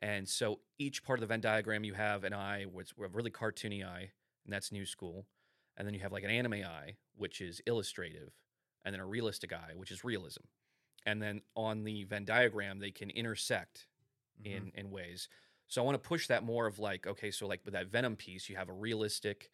[0.00, 3.30] And so each part of the Venn diagram, you have an eye, which a really
[3.30, 4.12] cartoony eye,
[4.44, 5.26] and that's new school.
[5.76, 8.32] And then you have like an anime eye, which is illustrative,
[8.84, 10.42] and then a realistic eye, which is realism.
[11.06, 13.86] And then on the Venn diagram, they can intersect
[14.40, 14.46] Mhm.
[14.46, 15.28] in in ways.
[15.66, 18.16] So I want to push that more of like, okay, so like with that Venom
[18.16, 19.50] piece, you have a realistic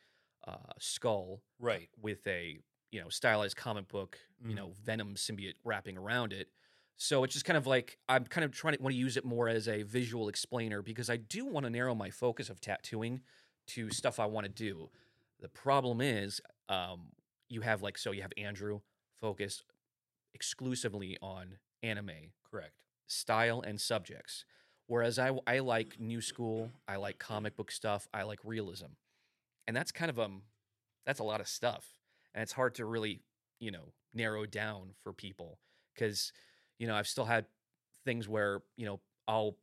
[0.47, 1.89] uh, skull right.
[1.97, 2.59] with a
[2.91, 4.57] you know stylized comic book, you Mhm.
[4.57, 6.53] know Venom symbiote wrapping around it.
[6.97, 9.25] So it's just kind of like I'm kind of trying to want to use it
[9.25, 13.21] more as a visual explainer because I do want to narrow my focus of tattooing
[13.69, 14.91] to stuff I want to do.
[15.41, 17.09] The problem is, um,
[17.49, 18.81] you have like so you have Andrew
[19.21, 19.65] focused
[20.35, 22.83] exclusively on anime Correct.
[23.07, 24.45] style and subjects.
[24.87, 28.93] Whereas I, I like new school, I like comic book stuff, I like realism,
[29.67, 30.43] and that's kind of um,
[31.07, 31.87] that's a lot of stuff,
[32.35, 33.23] and it's hard to really
[33.61, 35.59] you know narrow down for people
[35.95, 36.33] because
[36.79, 37.47] you know I've still had
[38.05, 39.57] things where you know I'll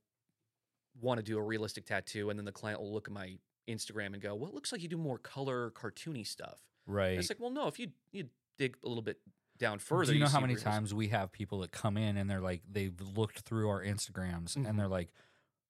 [1.00, 3.38] want to do a realistic tattoo, and then the client will look at my
[3.68, 7.18] Instagram and go, "Well, it looks like you do more color cartoony stuff." And Right.
[7.20, 9.22] it's like, well, no, if you you dig a little bit
[9.58, 10.70] down further, Do you know how many realism.
[10.70, 14.58] times we have people that come in and they're like they've looked through our Instagrams
[14.58, 14.68] Mhm.
[14.70, 15.14] and they're like,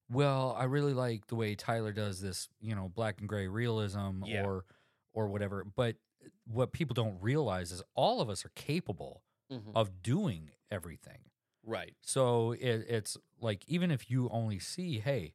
[0.09, 4.23] "Well, I really like the way Tyler does this, you know, black and gray realism
[4.23, 4.45] Yeah.
[4.45, 4.65] or
[5.13, 5.97] or whatever." But
[6.45, 9.71] what people don't realize is all of us are capable Mhm.
[9.75, 11.30] of doing everything.
[11.65, 11.93] Right?
[12.01, 15.33] So it, it's like even if you only see, hey,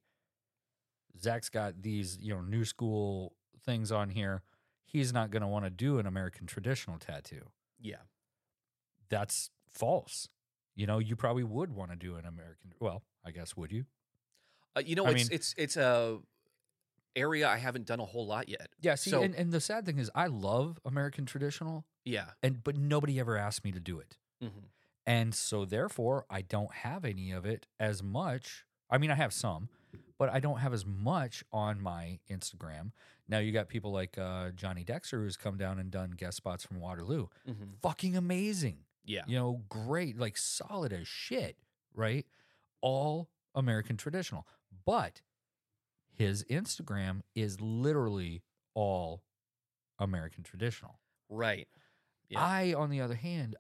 [1.20, 4.42] Zach's got these, you know, new school things on here,
[4.84, 7.42] he's not going to want to do an American traditional tattoo.
[7.80, 8.02] Yeah.
[9.08, 10.28] That's false.
[10.74, 12.72] You know, you probably would want to do an American.
[12.80, 13.86] Well, I guess would you?
[14.76, 16.18] Uh, you know, I it's mean- it's it's a
[17.14, 18.68] area I haven't done a whole lot yet.
[18.82, 18.94] Yeah.
[18.94, 22.26] See, So- and, and the sad thing is, I love American traditional, Yeah.
[22.42, 24.48] and but nobody ever asked me to do it, hmm
[25.06, 28.64] and so therefore I don't have any of it as much.
[28.90, 29.68] I mean, I have some,
[30.18, 32.92] but I don't have as much on my Instagram.
[33.28, 36.64] Now you got people like uh, Johnny Dexter who's come down and done guest spots
[36.64, 37.26] from Waterloo.
[37.44, 37.52] hmm
[37.82, 38.78] Fucking amazing.
[39.04, 39.22] Yeah.
[39.28, 41.56] you know, great, like solid as shit,
[41.94, 42.26] right?
[42.80, 44.46] All American traditional.
[44.84, 45.22] But
[46.12, 48.42] his Instagram is literally
[48.74, 49.22] all
[49.98, 50.98] American traditional.
[51.28, 51.68] Right.
[52.28, 52.40] Yeah.
[52.44, 53.54] I, on the other hand,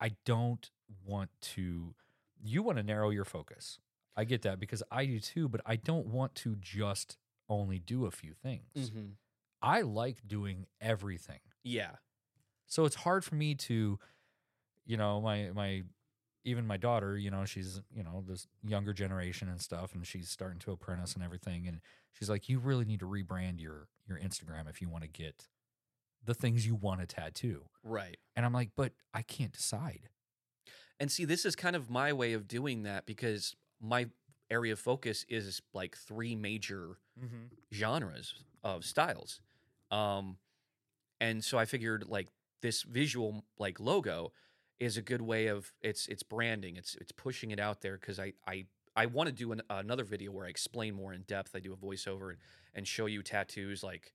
[0.00, 0.70] I don't
[1.04, 1.94] want to,
[2.42, 3.78] you want to narrow your focus.
[4.16, 7.16] I get that because I do too, but I don't want to just
[7.48, 8.90] only do a few things.
[8.92, 9.08] hmm
[9.62, 11.40] I like doing everything.
[11.62, 11.96] Yeah.
[12.66, 13.98] So it's hard for me to,
[14.86, 15.82] you know, my my
[16.44, 20.30] even my daughter, you know, she's you know this younger generation and stuff, and she's
[20.30, 21.80] starting to apprentice and everything, and
[22.12, 25.48] she's like, you really need to rebrand your your Instagram if you want to get
[26.24, 27.64] the things you want to tattoo.
[27.82, 28.16] Right.
[28.36, 30.08] And I'm like, but I can't decide.
[31.00, 34.06] And see, this is kind of my way of doing that because my
[34.50, 36.98] area of focus is like three major
[37.72, 39.40] genres of styles.
[39.90, 40.36] Um,
[41.20, 42.28] and so I figured like
[42.62, 44.32] this visual like logo
[44.78, 46.76] is a good way of it's it's branding.
[46.76, 50.04] It's it's pushing it out there because I I I want to do an, another
[50.04, 51.54] video where I explain more in depth.
[51.54, 52.38] I do a voiceover and,
[52.74, 54.12] and show you tattoos like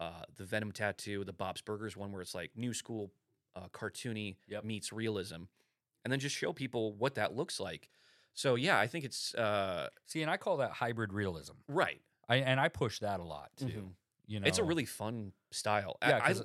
[0.00, 3.10] uh, the Venom tattoo, the Bob's Burgers one where it's like new school
[3.56, 4.64] uh, cartoony Yep.
[4.64, 5.44] meets realism,
[6.04, 7.90] and then just show people what that looks like.
[8.34, 11.54] So yeah, I think it's uh, See, and I call that hybrid realism.
[11.68, 12.00] right.
[12.28, 13.68] I and I push that a lot too.
[13.68, 13.94] Mhm.
[14.26, 15.96] You know, It's a really fun style.
[16.02, 16.18] I- yeah.
[16.22, 16.42] I, 'cause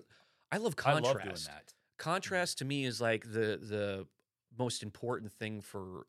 [0.52, 1.16] I love I contrast.
[1.16, 1.74] love doing that.
[1.98, 4.08] Contrast to me is like the the
[4.58, 6.08] most important thing for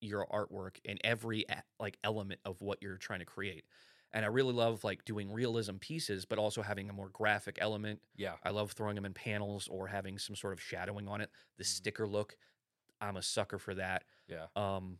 [0.00, 1.44] your artwork and every
[1.80, 3.66] like element of what you're trying to create.
[4.12, 8.02] And I really love like doing realism pieces, but also having a more graphic element.
[8.16, 11.30] Yeah, I love throwing them in panels or having some sort of shadowing on it.
[11.58, 11.66] The Mhm.
[11.66, 12.36] sticker look,
[13.00, 14.04] I'm a sucker for that.
[14.28, 14.46] yeah.
[14.56, 14.98] Um,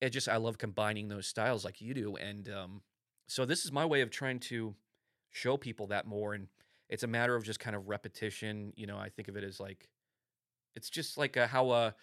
[0.00, 2.82] it just I love combining those styles like you do, and um,
[3.28, 4.74] so this is my way of trying to
[5.30, 6.34] show people that more.
[6.34, 6.48] And
[6.90, 8.72] it's a matter of just kind of repetition.
[8.76, 9.88] You know, I think of it as like
[10.74, 11.94] it's just like a, how a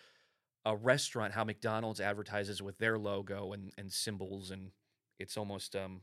[0.65, 4.71] a restaurant, how McDonald's advertises with their logo and and symbols, and
[5.19, 6.01] it's almost um,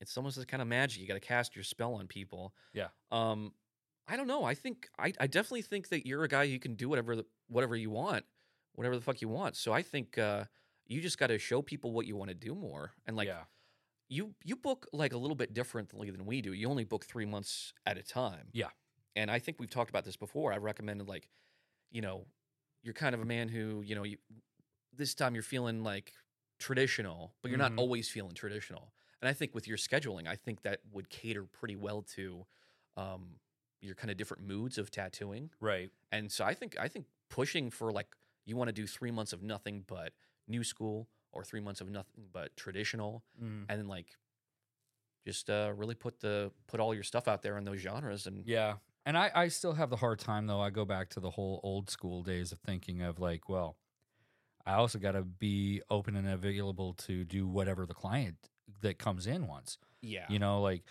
[0.00, 1.00] it's almost this kind of magic.
[1.00, 2.54] You got to cast your spell on people.
[2.74, 2.88] Yeah.
[3.10, 3.52] Um,
[4.08, 4.44] I don't know.
[4.44, 7.26] I think I, I definitely think that you're a guy who can do whatever the,
[7.48, 8.24] whatever you want,
[8.74, 9.56] whatever the fuck you want.
[9.56, 10.44] So I think uh,
[10.86, 12.92] you just got to show people what you want to do more.
[13.06, 13.44] And like yeah.
[14.08, 16.52] you you book like a little bit differently than we do.
[16.52, 18.48] You only book three months at a time.
[18.52, 18.70] Yeah.
[19.14, 20.52] And I think we've talked about this before.
[20.52, 21.28] I've recommended like,
[21.90, 22.26] you know,
[22.82, 24.18] you're kind of a man who you know you
[24.92, 26.12] this time you're feeling like
[26.58, 27.70] traditional, but you're Mhm.
[27.70, 28.92] not always feeling traditional.
[29.20, 32.46] And I think with your scheduling, I think that would cater pretty well to
[32.96, 33.40] um,
[33.80, 35.50] your kind of different moods of tattooing.
[35.60, 35.90] Right.
[36.12, 38.08] And so I think I think pushing for like
[38.44, 40.12] you want to do three months of nothing but
[40.48, 43.66] new school or three months of nothing but traditional, Mm.
[43.68, 44.16] and then like
[45.26, 48.26] just uh, really put the put all your stuff out there in those genres.
[48.26, 48.74] And Yeah.
[49.04, 50.60] And I, I still have the hard time though.
[50.60, 53.76] I go back to the whole old school days of thinking of like, well,
[54.64, 58.36] I also got to be open and available to do whatever the client
[58.82, 59.78] that comes in wants.
[60.02, 60.82] yeah, You know, like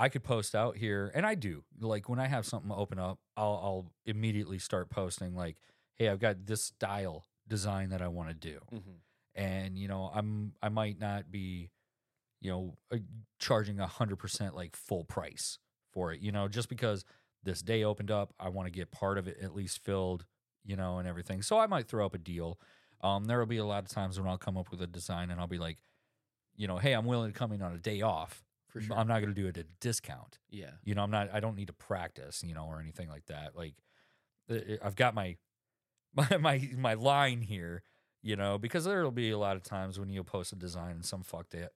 [0.00, 1.64] I could post out here, and I do.
[1.80, 5.58] Like when I have something open up, I'll, I'll immediately start posting like,
[5.96, 8.98] "Hey, I've got this style design that I want to do," hmm
[9.34, 11.70] and you know, I'm I might not be,
[12.40, 12.98] you know, uh,
[13.38, 15.58] charging a hundred percent like full price
[15.92, 16.20] for it.
[16.20, 17.04] You know, just because
[17.44, 20.26] this day opened up, I want to get part of it at least filled.
[20.64, 21.42] You know, and everything.
[21.42, 22.60] So I might throw up a deal.
[23.02, 25.30] Um, there will be a lot of times when I'll come up with a design
[25.30, 25.78] and I'll be like,
[26.56, 28.44] you know, hey, I'm willing to come in on a day off.
[28.70, 28.96] For sure.
[28.96, 30.38] I'm not going to do it at a discount.
[30.50, 31.30] yeah, You know, I'm not.
[31.32, 32.42] I don't need to practice.
[32.46, 33.56] You know, or anything like that.
[33.56, 33.74] Like,
[34.50, 35.36] uh, I've got my
[36.14, 37.82] my my my line here.
[38.22, 41.04] You know, because there'll be a lot of times when you'll post a design and
[41.04, 41.72] some fuck that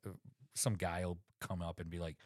[0.54, 2.16] some guy will come up and be like,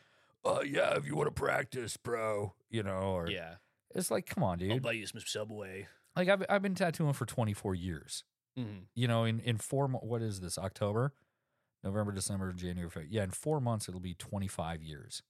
[0.45, 3.55] "Oh yeah, if you want to practice, bro," you know, or yeah.
[3.95, 4.73] it's like, come on, dude.
[4.73, 5.87] I'll buy you some Subway.
[6.17, 8.25] Like I've I've been tattooing for 24 years.
[8.57, 11.13] hmm You know, in in four what is this October,
[11.85, 13.09] November, December, January, February.
[13.11, 15.23] Yeah, in four months it'll be 25 years.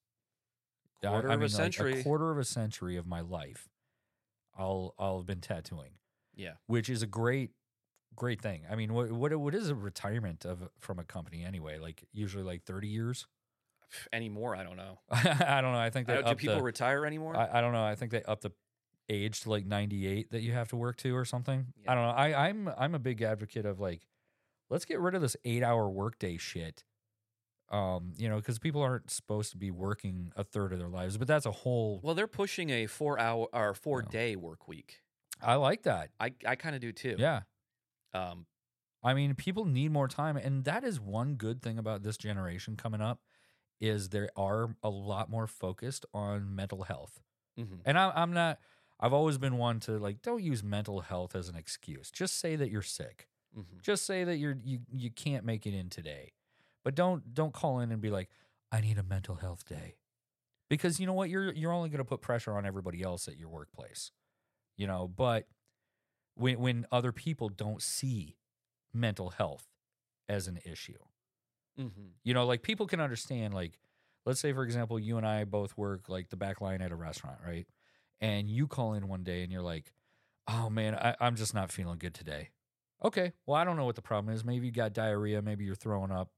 [1.02, 2.00] I- Quarter I of a mean, like, century.
[2.00, 3.68] a quarter of a century of my life,
[4.58, 5.92] I'll I'll have been tattooing,
[6.34, 7.50] Yeah, which is a great
[8.16, 8.62] great thing.
[8.68, 11.78] I mean, what what what is a retirement of from a company anyway?
[11.78, 13.26] Like usually like 30 years.
[14.12, 14.56] anymore.
[14.56, 14.98] I don't know.
[15.10, 15.78] I don't know.
[15.78, 17.36] I think I they don't- do people the, retire anymore?
[17.36, 17.84] I, I don't know.
[17.84, 18.50] I think they up the
[19.08, 21.66] age to like 98 that you have to work to or something.
[21.84, 21.92] Yeah.
[21.92, 22.10] I don't know.
[22.10, 24.02] I, I'm I'm a big advocate of like,
[24.70, 26.84] let's get rid of this eight hour workday shit.
[27.70, 31.18] Um, you know, because people aren't supposed to be working a third of their lives,
[31.18, 32.00] but that's a whole.
[32.02, 34.10] well, they're pushing a four hour or four Yeah.
[34.10, 35.02] day work week.
[35.42, 36.10] I like that.
[36.18, 37.16] I I kind of do too.
[37.18, 37.42] Yeah.
[38.14, 38.46] Um.
[39.02, 42.76] I mean, people need more time, and that is one good thing about this generation
[42.76, 43.20] coming up
[43.80, 47.20] is they are a lot more focused on mental health.
[47.56, 47.80] mhm.
[47.84, 48.58] And I, I'm not.
[48.98, 52.10] I've always been one to like don't use mental health as an excuse.
[52.10, 53.28] Just say that you're sick.
[53.56, 53.80] Mhm.
[53.82, 56.32] Just say that you're you you can't make it in today.
[56.84, 58.28] But don't don't call in and be like,
[58.72, 59.96] I need a mental health day.
[60.70, 61.30] Because you know what?
[61.30, 64.12] You're you're only gonna put pressure on everybody else at your workplace.
[64.76, 65.48] You know, but
[66.36, 68.36] when when other people don't see
[68.94, 69.68] mental health
[70.28, 70.98] as an issue.
[71.78, 72.14] Mhm.
[72.24, 73.78] You know, like people can understand, like,
[74.26, 76.96] let's say, for example, you and I both work like the back line at a
[76.96, 77.66] restaurant, right?
[78.20, 79.92] And you call in one day and you're like,
[80.48, 82.50] oh man, I, I'm just not feeling good today.
[83.04, 84.44] Okay, well, I don't know what the problem is.
[84.44, 86.32] Maybe you got diarrhea, maybe you're throwing up,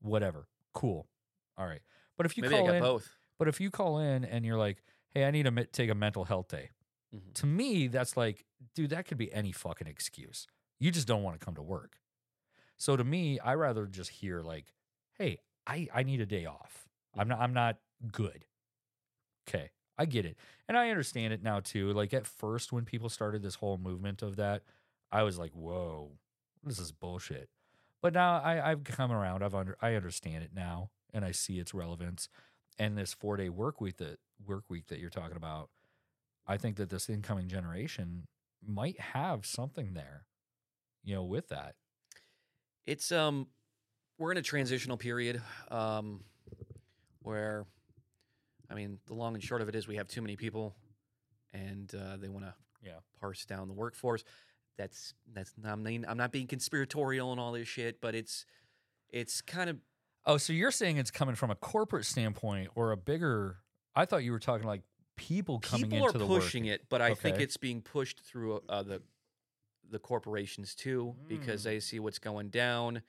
[0.00, 0.48] whatever.
[0.74, 1.08] Cool.
[1.56, 1.82] All right.
[2.16, 3.16] But if you Maybe I call got in, both.
[3.38, 6.24] but if you call in and you're like, hey, I need to take a mental
[6.24, 6.70] health day,
[7.14, 7.34] Mhm.
[7.34, 10.46] to me, that's like, dude, that could be any fucking excuse.
[10.78, 12.00] You just don't want to come to work.
[12.76, 14.74] So to me, I rather just hear like,
[15.14, 16.88] hey, I, I need a day off.
[17.14, 17.78] I'm not I'm not
[18.12, 18.46] good.
[19.48, 19.70] Okay.
[19.98, 20.36] I get it.
[20.68, 21.92] And I understand it now too.
[21.92, 24.62] Like at first when people started this whole movement of that,
[25.12, 26.12] I was like, whoa,
[26.62, 27.48] this is bullshit.
[28.02, 29.42] But now I, I've come around.
[29.42, 32.28] I've under I understand it now and I see its relevance.
[32.78, 35.68] And this four day work week that work week that you're talking about,
[36.46, 38.26] I think that this incoming generation
[38.66, 40.24] might have something there,
[41.04, 41.74] you know, with that.
[42.86, 43.48] It's um,
[44.18, 46.24] we're in a transitional period, um,
[47.22, 47.66] where,
[48.70, 50.74] I mean, the long and short of it is we have too many people,
[51.52, 53.00] and uh, they want to Yeah.
[53.20, 54.24] parse down the workforce.
[54.78, 58.46] That's that's not, I mean, I'm not being conspiratorial and all this shit, but it's
[59.10, 59.76] it's kind of
[60.26, 63.56] Oh, so you're saying it's coming from a corporate standpoint or a bigger?
[63.94, 64.82] I thought you were talking like
[65.16, 66.74] people coming people into are the pushing work.
[66.74, 69.02] it, but I think it's being pushed through uh, the
[69.90, 71.64] the corporations too because Mm.
[71.64, 73.02] they see what's going down.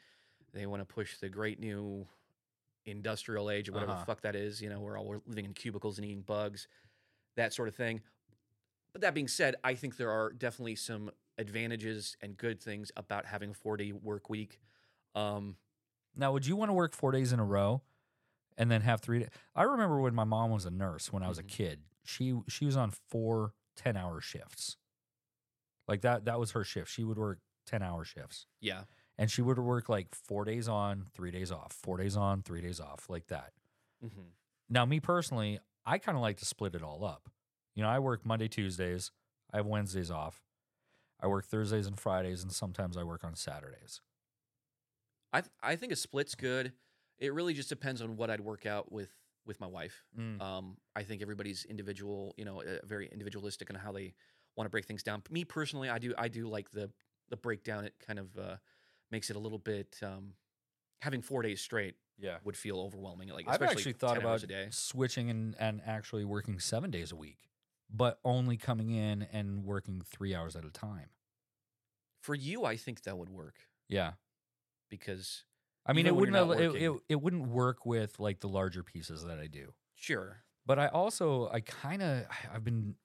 [0.54, 2.08] They want to push the great new
[2.86, 4.00] industrial age or whatever Uh-huh.
[4.02, 4.62] the fuck that is.
[4.62, 6.68] You know, we're all we're living in cubicles and eating bugs,
[7.36, 8.02] that sort of thing.
[8.94, 13.26] But that being said, I think there are definitely some advantages and good things about
[13.26, 14.60] having a four day work week.
[15.16, 15.58] Um,
[16.16, 17.84] Now, would you want to work four days in a row
[18.58, 19.20] and then have three?
[19.20, 19.30] Days?
[19.56, 21.40] I remember when my mom was a nurse when I was Mhm.
[21.40, 21.84] a kid.
[22.06, 24.78] She she was on four 10 hour shifts.
[25.88, 26.90] Like that that was her shift.
[26.92, 28.48] She would work 10 hour shifts.
[28.62, 28.86] yeah,
[29.18, 32.62] And she would work like four days on, three days off, four days on, three
[32.62, 33.54] days off, like that.
[34.02, 34.34] hmm
[34.70, 37.30] Now, me personally, I kind of like to split it all up.
[37.76, 39.12] You know, I work Monday, Tuesdays,
[39.54, 40.44] I have Wednesdays off.
[41.22, 44.02] I work Thursdays and Fridays, and sometimes I work on Saturdays.
[45.32, 46.74] I th- I think a split's good.
[47.20, 49.10] It really just depends on what I'd work out with
[49.46, 50.04] with my wife.
[50.18, 50.42] Mm.
[50.42, 54.14] Um, I think everybody's individual, you know, uh, very individualistic in how they
[54.58, 55.22] want to break things down.
[55.30, 56.90] Me personally, I do I do like the
[57.30, 57.86] the breakdown.
[57.86, 58.56] It kind of uh,
[59.12, 59.98] makes it a little bit.
[60.04, 60.34] Um,
[61.02, 62.38] having four days straight Yeah.
[62.44, 63.30] would feel overwhelming.
[63.30, 64.68] Like I've actually thought about a day.
[64.70, 67.40] switching and, and actually working seven days a week,
[67.94, 71.10] but only coming in and working three hours at a time.
[72.22, 73.56] For you, I think that would work
[73.90, 74.14] Yeah.
[74.90, 75.44] because
[75.86, 79.24] I mean, it wouldn't al- it, it, it wouldn't work with like the larger pieces
[79.24, 79.74] that I do.
[79.96, 82.96] sure, But I also I kind of I've been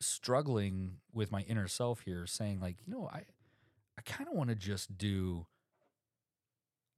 [0.00, 3.22] struggling with my inner self here, saying like, you know, I
[3.98, 5.46] I kind of want to just do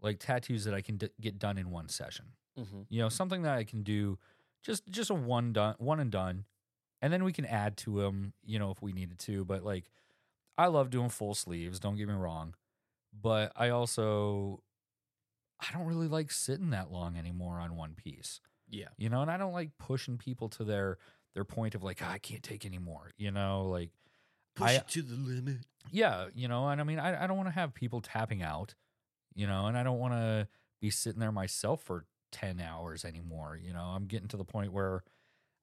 [0.00, 2.26] like tattoos that I can d- get done in one session.
[2.58, 2.82] mm-hmm.
[2.88, 4.18] You know, something that I can do
[4.62, 6.44] just just a one done one and done,
[7.02, 8.32] and then we can add to them.
[8.44, 9.44] You know, if we needed to.
[9.44, 9.84] But like,
[10.56, 11.78] I love doing full sleeves.
[11.80, 12.54] Don't get me wrong,
[13.12, 14.62] but I also
[15.60, 18.40] I don't really like sitting that long anymore on one piece
[18.70, 20.98] yeah, you know and i don't like pushing people to their
[21.34, 23.90] their point of like "Ah, i can't take anymore you know like
[24.54, 25.56] push I- it to the limit.
[25.90, 28.74] yeah you know and i mean i, I don't want to have people tapping out
[29.34, 30.48] you know and i don't want to
[30.82, 34.70] be sitting there myself for 10 hours anymore you know i'm getting to the point
[34.72, 35.02] where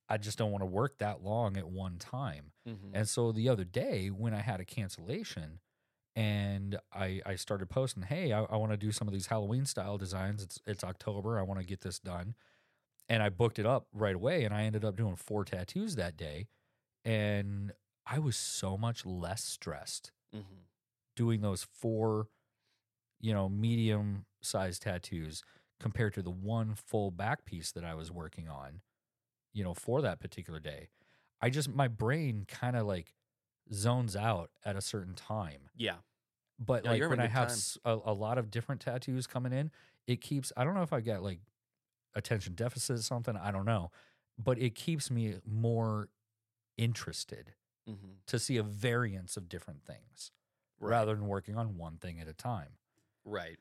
[0.10, 2.96] i just don't want to work that long at one time Mm-hmm.
[2.96, 5.60] and so the other day when I had a cancellation
[6.16, 9.66] and I, I started posting, hey, I, I want to do some of these Halloween
[9.66, 10.42] style designs.
[10.42, 11.38] It's it's October.
[11.38, 12.34] I want to get this done.
[13.10, 16.18] And I booked it up right away and I ended up doing four tattoos that
[16.18, 16.48] day.
[17.04, 17.74] And
[18.08, 20.62] I was so much less stressed Mm-hmm.
[21.16, 22.30] doing those four,
[23.22, 25.44] you know, medium sized tattoos
[25.80, 28.82] compared to the one full back piece that I was working on,
[29.56, 30.90] you know, for that particular day.
[31.42, 33.16] I just, my brain kind of like
[33.74, 35.70] zones out at a certain time.
[35.76, 35.96] Yeah,
[36.60, 39.72] But Yeah, like when I have a, a, lot of different tattoos coming in,
[40.06, 41.40] it keeps, I don't know if I got like
[42.14, 43.92] attention deficit or something, I don't know,
[44.38, 46.10] but it keeps me more
[46.78, 47.54] interested
[47.90, 48.14] mm-hmm.
[48.28, 50.32] to see a variance of different things
[50.80, 50.90] right.
[50.90, 52.78] rather than working on one thing at a time.
[53.24, 53.58] right.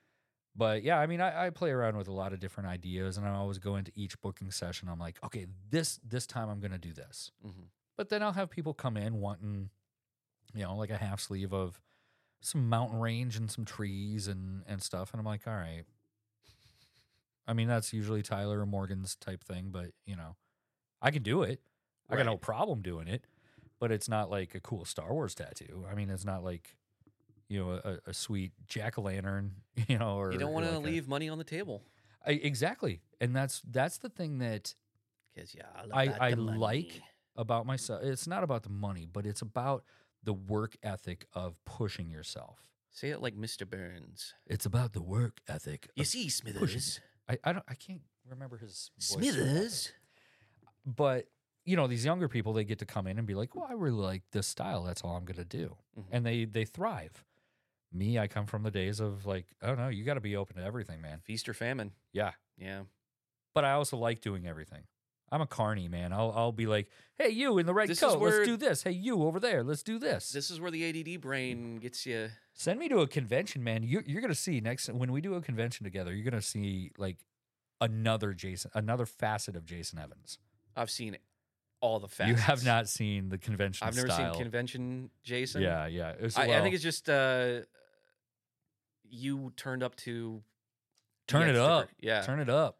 [0.57, 3.26] But yeah, I mean, I, I play around with a lot of different ideas, and
[3.26, 4.88] I always go into each booking session.
[4.88, 7.32] I'm like, okay, this this time I'm gonna do this.
[7.44, 7.64] Mm-hmm.
[7.96, 9.70] But then I'll have people come in wanting,
[10.55, 11.80] you know, like a half sleeve of
[12.40, 15.84] some mountain range and some trees and and stuff, and I'm like, all right.
[17.46, 20.36] I mean, that's usually Tyler or Morgan's type thing, but you know,
[21.02, 21.61] I can do it.
[22.09, 23.26] I got no problem doing it.
[23.80, 25.84] But it's not like a cool Star Wars tattoo.
[25.90, 26.76] I mean, it's not like,
[27.49, 29.53] you know, a, a sweet jack o' lantern,
[29.88, 31.82] you know, or You don't want to like a- leave money on the table
[32.26, 34.74] I, exactly, and that's that's the thing that
[35.34, 37.03] because yeah, I I like
[37.36, 38.03] about myself.
[38.03, 39.84] It's not about the money, but it's about
[40.22, 42.61] the work ethic of pushing yourself.
[42.90, 43.68] Say it like Mr.
[43.68, 44.32] Burns.
[44.47, 45.90] It's about the work ethic.
[45.97, 47.01] You see, Smithers.
[47.28, 49.09] I, I don't I can't remember his voice.
[49.09, 49.92] Smithers.
[50.86, 51.26] but
[51.64, 53.72] you know these younger people they get to come in and be like, well, I
[53.74, 54.82] really like this style.
[54.84, 56.05] That's all I'm gonna do, Mhm.
[56.11, 57.24] and they they thrive.
[57.95, 60.57] Me, I come from the days of like, oh no, you got to be open
[60.57, 61.20] to everything, man.
[61.24, 61.92] Feast or famine.
[62.12, 62.82] Yeah, Yeah.
[63.55, 64.82] but I also like doing everything.
[65.30, 66.12] I'm a carny man.
[66.12, 66.88] I'll I'll be like,
[67.18, 68.82] hey, you in the red This coat, where- let's do this.
[68.82, 70.30] Hey, you over there, let's do this.
[70.30, 72.30] This is where the ADD brain gets you.
[72.53, 73.82] Send me to a convention, man.
[73.82, 76.12] You, you're gonna see next when we do a convention together.
[76.12, 77.18] You're gonna see like
[77.80, 80.38] another Jason, another facet of Jason Evans.
[80.76, 81.16] I've seen
[81.80, 82.28] all the facts.
[82.28, 83.86] You have not seen the convention.
[83.86, 84.34] I've never style.
[84.34, 85.62] seen convention Jason.
[85.62, 86.11] Yeah, yeah.
[86.12, 87.61] It's- I, I think it's just uh,
[89.09, 90.42] you turned up to
[91.26, 91.88] turn it up.
[92.00, 92.22] Yeah.
[92.22, 92.78] turn it up.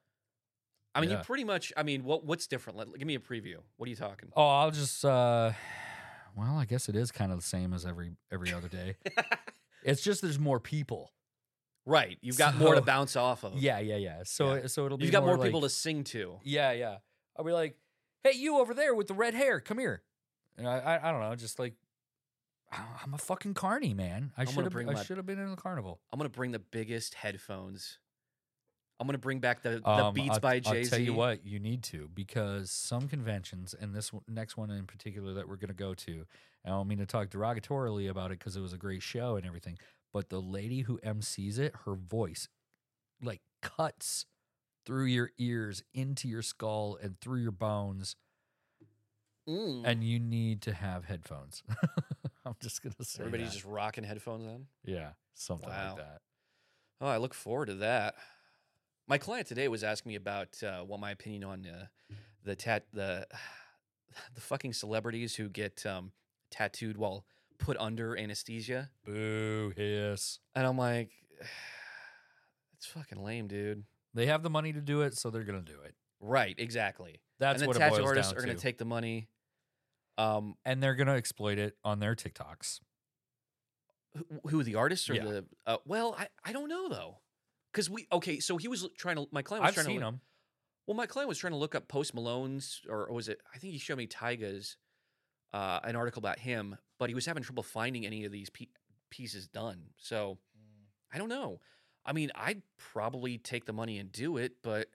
[0.95, 1.19] I mean, yeah.
[1.19, 1.73] you pretty much.
[1.77, 2.79] I mean, what what's different?
[2.79, 3.57] Let, give me a preview.
[3.77, 4.31] What are you talking?
[4.37, 5.05] Oh, I'll just.
[5.05, 5.53] uh
[6.37, 8.97] Well, I guess it is kind of the same as every every other day.
[9.85, 11.13] it's just there's more people.
[11.87, 12.19] right.
[12.23, 13.57] You've got more to bounce off of.
[13.57, 14.23] Yeah, yeah, yeah.
[14.25, 14.67] So Yeah.
[14.67, 16.41] so it'll be You've got more, like- people to sing to.
[16.43, 16.97] Yeah, yeah.
[17.37, 17.77] I'll be like,
[18.25, 20.03] hey, you over there with the red hair, come here.
[20.57, 21.75] And I, I, I don't know, just like,
[22.73, 24.33] I'm a fucking carny, man.
[24.37, 26.01] I should have, I my- should have been in the carnival.
[26.13, 27.99] I'm gonna bring the biggest headphones.
[29.01, 31.45] I'm gonna bring back the, the Um, Beats I'll, by Jay I'll tell you what,
[31.45, 35.69] you need to because some conventions, and this next one in particular that we're going
[35.69, 36.25] to go to,
[36.65, 39.45] I don't mean to talk derogatorily about it because it was a great show and
[39.47, 39.79] everything,
[40.13, 42.49] but the lady who MCs it, her voice
[43.23, 44.27] like cuts
[44.87, 48.17] through your ears into your skull and through your bones,
[49.49, 49.83] Mm.
[49.85, 51.63] and you need to have headphones.
[52.47, 53.55] I'm just going to say Everybody's that.
[53.55, 54.67] just rocking headphones on.
[54.85, 55.89] yeah, something Wow.
[55.89, 56.21] like that.
[57.01, 58.15] Oh, I look forward to that.
[59.07, 61.87] My client today was asking me about uh, what my opinion on uh,
[62.45, 63.27] the tat the
[64.35, 66.13] the fucking celebrities who get um,
[66.51, 67.25] tattooed while
[67.59, 70.39] put under anesthesia, Boo, hiss.
[70.55, 71.11] and I'm like,
[72.77, 73.85] it's fucking lame, dude.
[74.15, 75.95] They have the money to do it, so they're going to do it.
[76.21, 77.21] Right, exactly.
[77.39, 79.29] That's and what the it tattoo artists are going to take the money.
[80.17, 82.81] Um, and they're gonna exploit it on their TikToks.
[84.17, 85.25] who, who the artists or Yeah.
[85.25, 85.45] the?
[85.67, 87.19] Uh, well, I I don't know though,
[87.73, 88.39] because we okay.
[88.41, 89.27] So he was trying to.
[89.33, 90.07] My client was I've trying seen to.
[90.07, 90.21] look- them.
[90.87, 93.41] Well, my client was trying to look up Post Malone's, or was it?
[93.55, 94.77] I think he showed me Tyga's,
[95.55, 98.67] uh, an article about him, but he was having trouble finding any of these pe-
[99.11, 99.87] pieces done.
[99.97, 100.37] So
[101.11, 101.61] I don't know.
[102.05, 104.91] I mean, I'd probably take the money and do it, but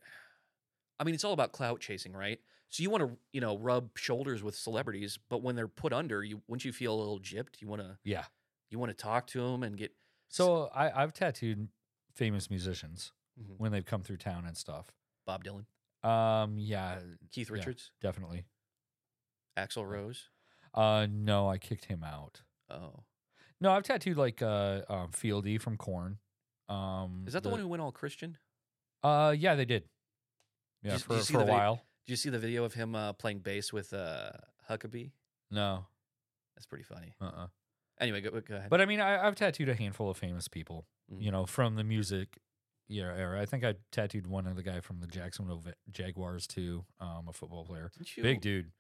[0.99, 2.39] I mean, it's all about clout chasing, right?
[2.70, 6.24] So you want to, you know, rub shoulders with celebrities, but when they're put under,
[6.24, 7.61] you wouldn't you feel a little gypped?
[7.61, 8.26] You want to, Yeah.
[8.70, 9.91] you want to talk to them and get.
[10.28, 11.70] So I, I've tattooed
[12.15, 13.57] famous musicians Mhm.
[13.57, 14.91] when they've come through town and stuff.
[15.26, 15.65] Bob Dylan,
[16.07, 17.01] Um, yeah,
[17.32, 17.55] Keith Yeah.
[17.55, 18.45] Richards, definitely.
[19.57, 20.30] Axl Rose.
[20.74, 22.43] Uh, no, I kicked him out.
[22.70, 23.03] Oh,
[23.61, 26.20] No, I've tattooed like uh, um, Fieldy from Korn.
[26.70, 28.38] Um, is that the, one who went all Christian?
[29.03, 29.89] Uh, yeah, they did.
[30.84, 31.82] Yeah, did for see for a while.
[32.06, 34.32] Did you see the video of him uh, playing bass with uh,
[34.70, 35.12] Huckabee?
[35.52, 35.86] No,
[36.56, 37.14] That's pretty funny.
[37.22, 37.47] uh, uh
[38.00, 38.70] Anyway, go, go ahead.
[38.70, 40.86] But I mean, I, I've tattooed a handful of famous people.
[41.12, 41.22] Mhm.
[41.22, 42.38] You know, from the music
[42.89, 43.18] era.
[43.18, 43.41] era.
[43.41, 46.86] I think I tattooed one of the guy from the Jacksonville Jaguars too.
[47.02, 48.72] Um, a football player, didn't you, big dude.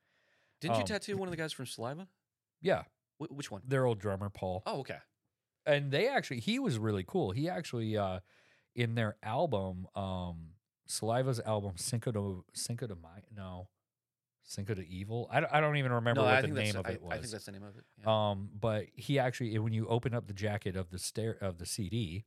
[0.61, 2.07] Didn't you um, tattoo one of the guys from Saliva?
[2.61, 2.83] Yeah,
[3.17, 3.61] Wh- which one?
[3.67, 4.63] their old drummer Paul.
[4.65, 4.97] Oh, okay.
[5.65, 7.31] and they actually he was really cool.
[7.31, 8.19] He actually uh
[8.75, 10.51] in their album, um
[10.89, 13.67] Saliva's album Cinco de Cinco de Mayo, no.
[14.43, 15.27] Cinco de Evil.
[15.31, 17.01] I don't, I don't even remember no, what I the think name of I, it
[17.03, 17.11] was.
[17.13, 17.83] I think that's the name of it.
[18.03, 18.29] Yeah.
[18.31, 21.67] Um, but he actually, when you open up the jacket of the stair of the
[21.67, 22.25] CD,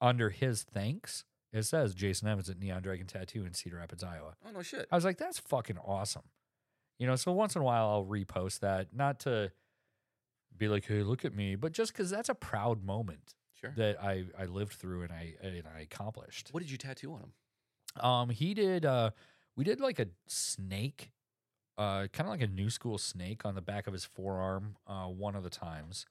[0.00, 4.34] under his thanks, it says Jason Evans at Neon Dragon Tattoo in Cedar Rapids, Iowa.
[4.46, 4.86] oh no shit.
[4.92, 6.22] I was like, that's fucking awesome.
[6.98, 9.50] You know, so once in a while I'll repost that, not to
[10.56, 13.72] be like, hey, look at me, but just because that's a proud moment Sure.
[13.78, 16.50] that I I lived through and I and I accomplished.
[16.52, 17.32] What did you tattoo on him?
[18.00, 18.84] Um, he did.
[18.84, 19.10] Uh,
[19.56, 21.10] we did like a snake,
[21.78, 24.76] uh, kind of like a new school snake on the back of his forearm.
[24.86, 26.06] Uh, one of the times,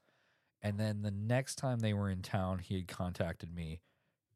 [0.62, 3.82] and then the next time they were in town, he had contacted me,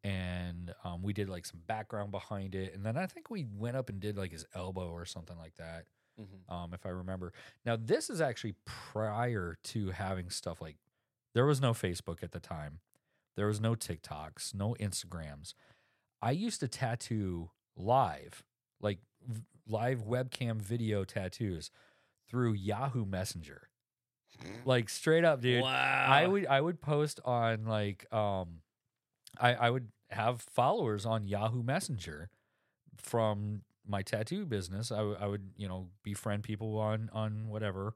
[0.04, 3.78] and um, we did like some background behind it, and then I think we went
[3.78, 5.86] up and did like his elbow or something like that.
[6.20, 6.54] Mm-hmm.
[6.54, 7.32] Um, if I remember.
[7.66, 10.76] Now this is actually prior to having stuff like
[11.34, 12.80] there was no Facebook at the time.
[13.36, 15.54] There was no TikToks, no Instagrams.
[16.22, 18.44] I used to tattoo live,
[18.82, 21.72] like v- live webcam video tattoos
[22.30, 23.70] through Yahoo Messenger.
[24.66, 25.64] Like straight up, dude.
[25.64, 26.06] Wow.
[26.08, 28.62] I would I would post on like um
[29.40, 32.30] I I would have followers on Yahoo Messenger
[32.98, 34.92] from my tattoo business.
[34.92, 37.96] I, w- I would, you know, befriend people on on whatever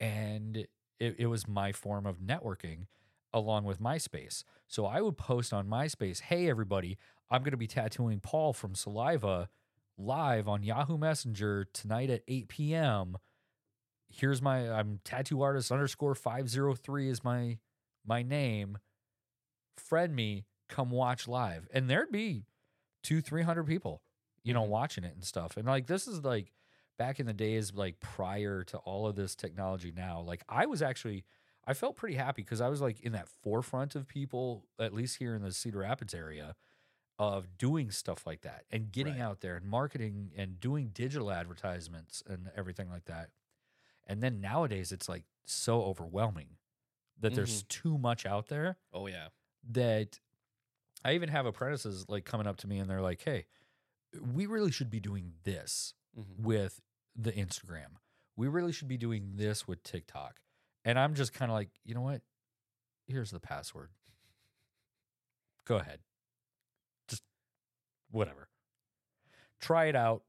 [0.00, 0.56] and
[0.98, 2.86] it, it was my form of networking
[3.36, 4.42] along with MySpace.
[4.66, 6.98] So I would post on MySpace, "Hey everybody,
[7.30, 9.48] I'm going to be tattooing Paul from Saliva
[9.98, 13.16] live on Yahoo Messenger tonight at 8 p.m.
[14.08, 17.58] Here's my I'm tattoo artist underscore 503 is my
[18.04, 18.78] my name.
[19.76, 21.68] Friend me, come watch live.
[21.72, 22.44] And there'd be
[23.02, 24.02] two, three hundred people,
[24.42, 24.68] you know, Mhm.
[24.68, 25.56] watching it and stuff.
[25.56, 26.52] And like this is like
[26.98, 30.20] back in the days, like prior to all of this technology now.
[30.20, 31.24] Like I was actually
[31.66, 35.16] I felt pretty happy because I was like in that forefront of people, at least
[35.18, 36.54] here in the Cedar Rapids area,
[37.18, 39.22] of doing stuff like that and getting Right.
[39.22, 43.30] out there and marketing and doing digital advertisements and everything like that.
[44.06, 46.58] And then nowadays it's like so overwhelming
[47.18, 49.28] that there's too much out there oh yeah.
[49.70, 50.20] that
[51.04, 53.46] I even have apprentices like coming up to me and they're like, "Hey,
[54.20, 56.44] we really should be doing this Mm-hmm.
[56.44, 56.80] with
[57.14, 57.96] the Instagram.
[58.36, 60.40] We really should be doing this with TikTok."
[60.86, 62.22] And I'm just kind of like, "You know what?
[63.06, 63.90] Here's the password.
[65.66, 65.98] Go ahead.
[67.08, 67.22] Just
[68.10, 68.48] whatever.
[69.60, 70.22] Try it out.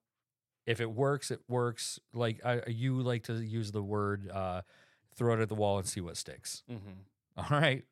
[0.66, 2.00] If it works, it works.
[2.14, 4.64] Like I, you like to use the word uh,
[5.16, 6.64] throw it at the wall and see what sticks.
[6.70, 6.92] Mm-hmm.
[7.54, 7.86] All right,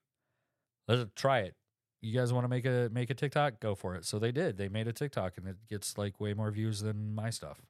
[0.87, 1.55] let's try it.
[2.01, 3.59] You guys want to make a make a TikTok?
[3.59, 4.05] Go for it.
[4.05, 4.57] So they did.
[4.57, 7.61] They made a TikTok, and it gets like way more views than my stuff.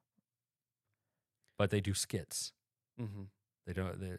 [1.58, 2.54] But they do skits.
[3.00, 3.24] Mm-hmm.
[3.68, 4.00] They don't.
[4.00, 4.18] they-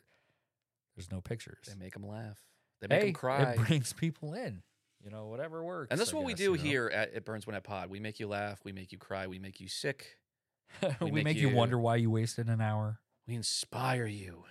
[0.97, 1.59] There's no pictures.
[1.69, 2.39] They make them laugh.
[2.81, 3.43] They make hey, them cry.
[3.53, 4.63] it brings people in.
[5.05, 5.89] You know, whatever works.
[5.91, 6.63] and that's I what we guess, do you know?
[6.63, 7.91] here at, at Burns One at Pod.
[7.91, 8.61] We make you laugh.
[8.65, 9.27] We make you cry.
[9.27, 10.17] We make you sick.
[10.83, 12.99] we, we make, make you, you- wonder why you wasted an hour.
[13.29, 14.45] We inspire you.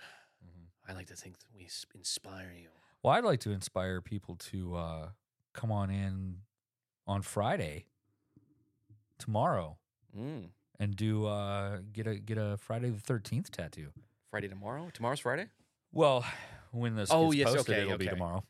[0.44, 0.90] Mm-hmm.
[0.90, 2.68] I like to think that we inspire you.
[3.02, 5.08] Well, I'd like to inspire people to uh,
[5.52, 6.36] come on in
[7.06, 7.86] on Friday,
[9.18, 9.76] tomorrow,
[10.16, 10.48] Mm.
[10.80, 13.92] and do uh, get a get a Friday the Thirteenth tattoo.
[14.30, 14.88] Friday tomorrow.
[14.92, 15.48] Tomorrow's Friday.
[15.96, 16.24] Well,
[16.72, 18.44] when this Oh, gets yes, posted, okay, it'll be tomorrow.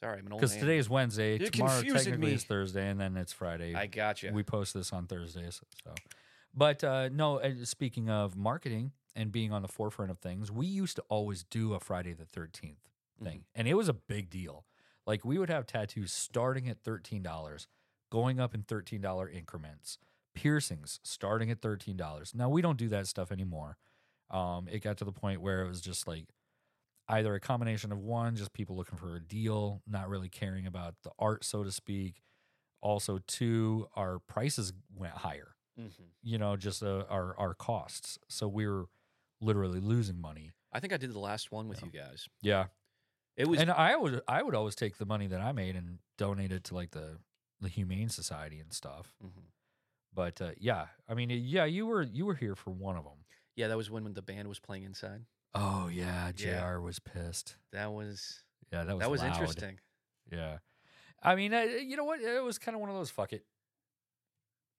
[0.00, 1.38] Sorry, I'm an old Because today is Wednesday.
[1.38, 2.32] You're tomorrow technically me.
[2.34, 3.74] is Thursday, and then it's Friday.
[3.74, 4.32] I got you.
[4.32, 5.60] We post this on Thursdays.
[5.84, 5.94] So,
[6.52, 7.38] but uh, no.
[7.38, 11.44] uh, Speaking of marketing, and being on the forefront of things, we used to always
[11.44, 12.78] do a Friday the 13th
[13.22, 13.38] thing.
[13.40, 13.44] Mhm.
[13.54, 14.64] And it was a big deal.
[15.06, 17.68] Like we would have tattoos starting at $13,
[18.10, 19.98] going up in $13 increments,
[20.34, 22.34] piercings starting at $13.
[22.34, 23.76] Now we don't do that stuff anymore.
[24.34, 26.26] Um, it got to the point where it was just like
[27.08, 30.94] either a combination of one, just people looking for a deal, not really caring about
[31.04, 32.22] the art, so to speak.
[32.80, 36.10] Also, two, our prices went higher Mhm.
[36.22, 38.18] you know, just uh, our our costs.
[38.28, 38.86] So we were
[39.40, 40.52] literally losing money.
[40.72, 41.86] I think I did the last one with Yeah.
[41.86, 42.28] you guys.
[42.42, 42.66] Yeah,
[43.36, 45.98] It was and I would I would always take the money that I made and
[46.18, 47.18] donate it to like the
[47.60, 49.16] the Humane Society and stuff.
[49.22, 49.50] Mhm.
[50.12, 53.23] But uh, yeah, I mean, yeah, you were you were here for one of them.
[53.56, 55.24] Yeah, that was when, when the band was playing inside.
[55.54, 56.46] Oh yeah, Jr.
[56.48, 56.76] Yeah.
[56.78, 57.56] was pissed.
[57.72, 58.42] That was
[58.72, 59.32] Yeah, that was that was loud.
[59.32, 59.78] interesting.
[60.32, 60.58] Yeah,
[61.22, 62.20] I mean, uh, you know what?
[62.20, 63.44] It was kind of one of those fuck it.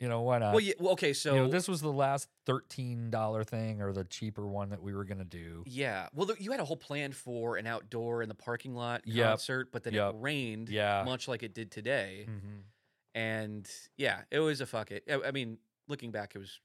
[0.01, 0.51] You know why not?
[0.53, 3.93] well, yeah, well, okay, so you know, this was the last thirteen dollar thing or
[3.93, 5.63] the cheaper one that we were gonna do.
[5.65, 9.26] yeah, well, you had a whole plan for an outdoor in the parking lot Yep.
[9.30, 10.15] concert, but then Yep.
[10.15, 11.03] it rained, Yeah.
[11.05, 12.26] much like it did today.
[12.28, 12.57] Mm-hmm.
[13.13, 15.05] And yeah, it was a fuck it.
[15.09, 16.59] I I mean, looking back, it was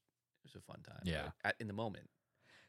[0.45, 1.03] it was a fun time.
[1.05, 1.31] Yeah.
[1.45, 2.09] at, in the moment.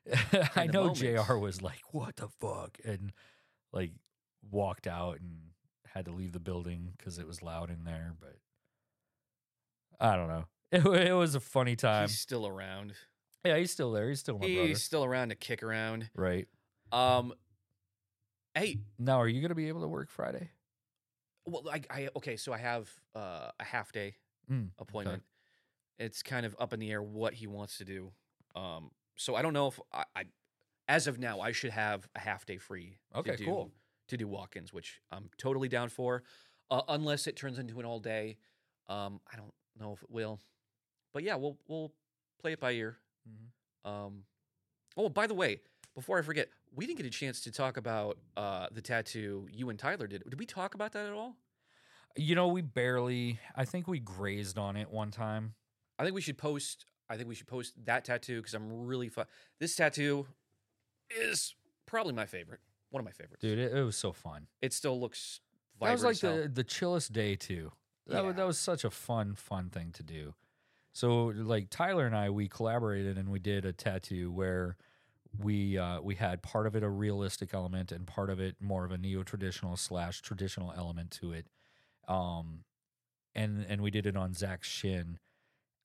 [0.56, 0.98] I the know moment.
[0.98, 3.14] JR was like, "What the fuck," and
[3.72, 3.92] like
[4.50, 5.52] walked out and
[5.86, 8.16] had to leave the building because it was loud in there.
[8.20, 8.38] But
[10.00, 10.46] I don't know.
[10.74, 12.08] It, it was a funny time.
[12.08, 12.94] He's still around.
[13.46, 14.08] yeah, he's still there.
[14.08, 16.10] He's still my He's brother, still around to kick around.
[16.16, 16.48] right?
[16.94, 17.34] Um,
[18.56, 20.50] hey, Now, are you gonna be able to work Friday?
[21.46, 24.16] well, I, I okay, so I have uh, a half day
[24.50, 25.24] Mm, appointment.
[26.00, 28.12] It's kind of up in the air what he wants to do.
[28.56, 30.24] Um, so I don't know if I, I
[30.88, 32.98] as of now, I should have a half day free.
[33.16, 33.72] Okay, to do, cool.
[34.10, 36.24] To do walk-ins, which I'm totally down for,
[36.70, 38.38] uh, unless it turns into an all day.
[38.90, 40.40] Um, I don't know if it will,
[41.14, 41.94] but yeah, we'll we'll
[42.42, 42.98] play it by ear.
[43.30, 43.90] Mhm.
[43.90, 44.24] Um,
[44.98, 45.62] oh, by the way,
[45.96, 49.70] before I forget, we didn't get a chance to talk about uh, the tattoo you
[49.70, 50.24] and Tyler did.
[50.24, 51.38] Did we talk about that at all?
[52.18, 53.40] You know, we barely.
[53.56, 55.54] I think we grazed on it one time.
[56.02, 56.86] I think we should post.
[57.10, 59.26] I think we should post that tattoo because I'm really fun.
[59.60, 60.26] This tattoo
[61.10, 61.54] is
[61.86, 62.60] probably my favorite.
[62.90, 64.48] One of my favorites, Dude, it, it was so fun.
[64.62, 65.40] It still looks
[65.80, 66.38] That was like as hell.
[66.42, 67.72] the the chillest day too.
[68.08, 68.38] That was, Yeah.
[68.38, 70.34] that was such a fun fun thing to do.
[70.92, 74.76] So like Tyler and I, we collaborated and we did a tattoo where
[75.38, 78.84] we uh, we had part of it a realistic element and part of it more
[78.84, 81.48] of a neo traditional slash traditional element to it.
[82.10, 82.66] Um,
[83.34, 85.20] and and we did it on Zach's shin.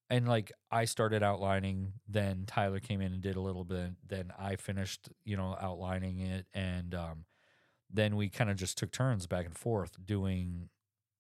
[0.09, 3.90] And like I started outlining, then Tyler came in and did a little bit.
[4.07, 7.24] Then I finished, you know, outlining it, and um,
[7.92, 10.68] then we kind of just took turns back and forth doing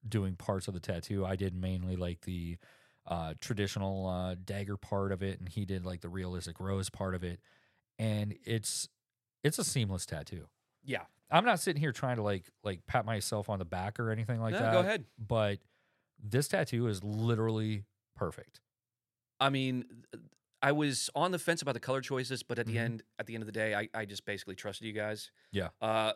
[0.08, 1.26] doing parts of the tattoo.
[1.26, 2.58] I did mainly like the
[3.06, 7.14] uh, traditional uh, dagger part of it, and he did like the realistic rose part
[7.16, 7.40] of it.
[7.98, 8.88] And it's
[9.42, 10.46] it's a seamless tattoo.
[10.84, 11.02] yeah.
[11.28, 14.40] I'm not sitting here trying to like like pat myself on the back or anything
[14.40, 14.72] like No, that.
[14.72, 15.06] Go ahead.
[15.18, 15.58] But
[16.22, 17.82] this tattoo is literally
[18.14, 18.60] perfect.
[19.40, 19.84] I mean,
[20.62, 22.80] I was on the fence about the color choices, but at the Mhm.
[22.80, 25.30] end, at the end of the day, I, I just basically trusted you guys.
[25.52, 25.68] Yeah.
[25.80, 26.12] Uh,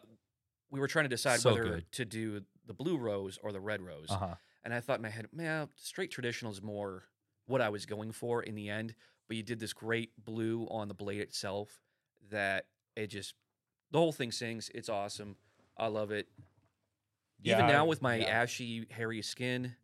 [0.70, 1.92] we were trying to decide So whether good.
[1.92, 4.06] to do the blue rose or the red rose.
[4.08, 4.34] Uh huh.
[4.64, 7.04] And I thought in my head, man, straight traditional is more
[7.46, 8.94] what I was going for in the end.
[9.26, 11.82] But you did this great blue on the blade itself
[12.30, 12.66] that
[12.96, 13.34] it just,
[13.90, 14.70] the whole thing sings.
[14.74, 15.36] It's awesome.
[15.76, 16.28] I love it.
[17.42, 18.26] Even now with my yeah.
[18.42, 19.74] ashy, hairy skin,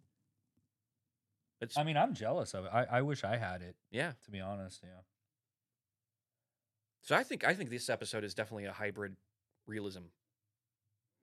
[1.61, 2.71] it's, I mean, I'm jealous of it.
[2.73, 4.13] I, I wish I had it, yeah.
[4.25, 4.81] to be honest.
[4.83, 5.01] Yeah.
[7.03, 9.17] So I think I think this episode is definitely a hybrid
[9.67, 10.03] realism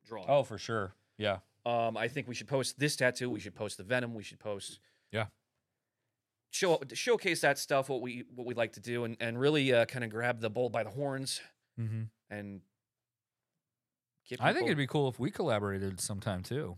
[0.08, 0.28] drawing.
[0.30, 0.94] Oh, for sure.
[1.18, 1.40] Yeah.
[1.66, 3.30] Um, I think we should post this tattoo.
[3.30, 4.14] We should post the venom.
[4.14, 4.80] We should post.
[5.12, 5.26] Yeah.
[6.52, 7.90] Show showcase that stuff.
[7.90, 10.50] What we what we like to do, and and really uh, kind of grab the
[10.50, 11.42] bull by the horns
[11.80, 12.04] Mm-hmm.
[12.30, 12.62] and.
[14.30, 16.78] Get I think it'd be cool if we collaborated sometime too.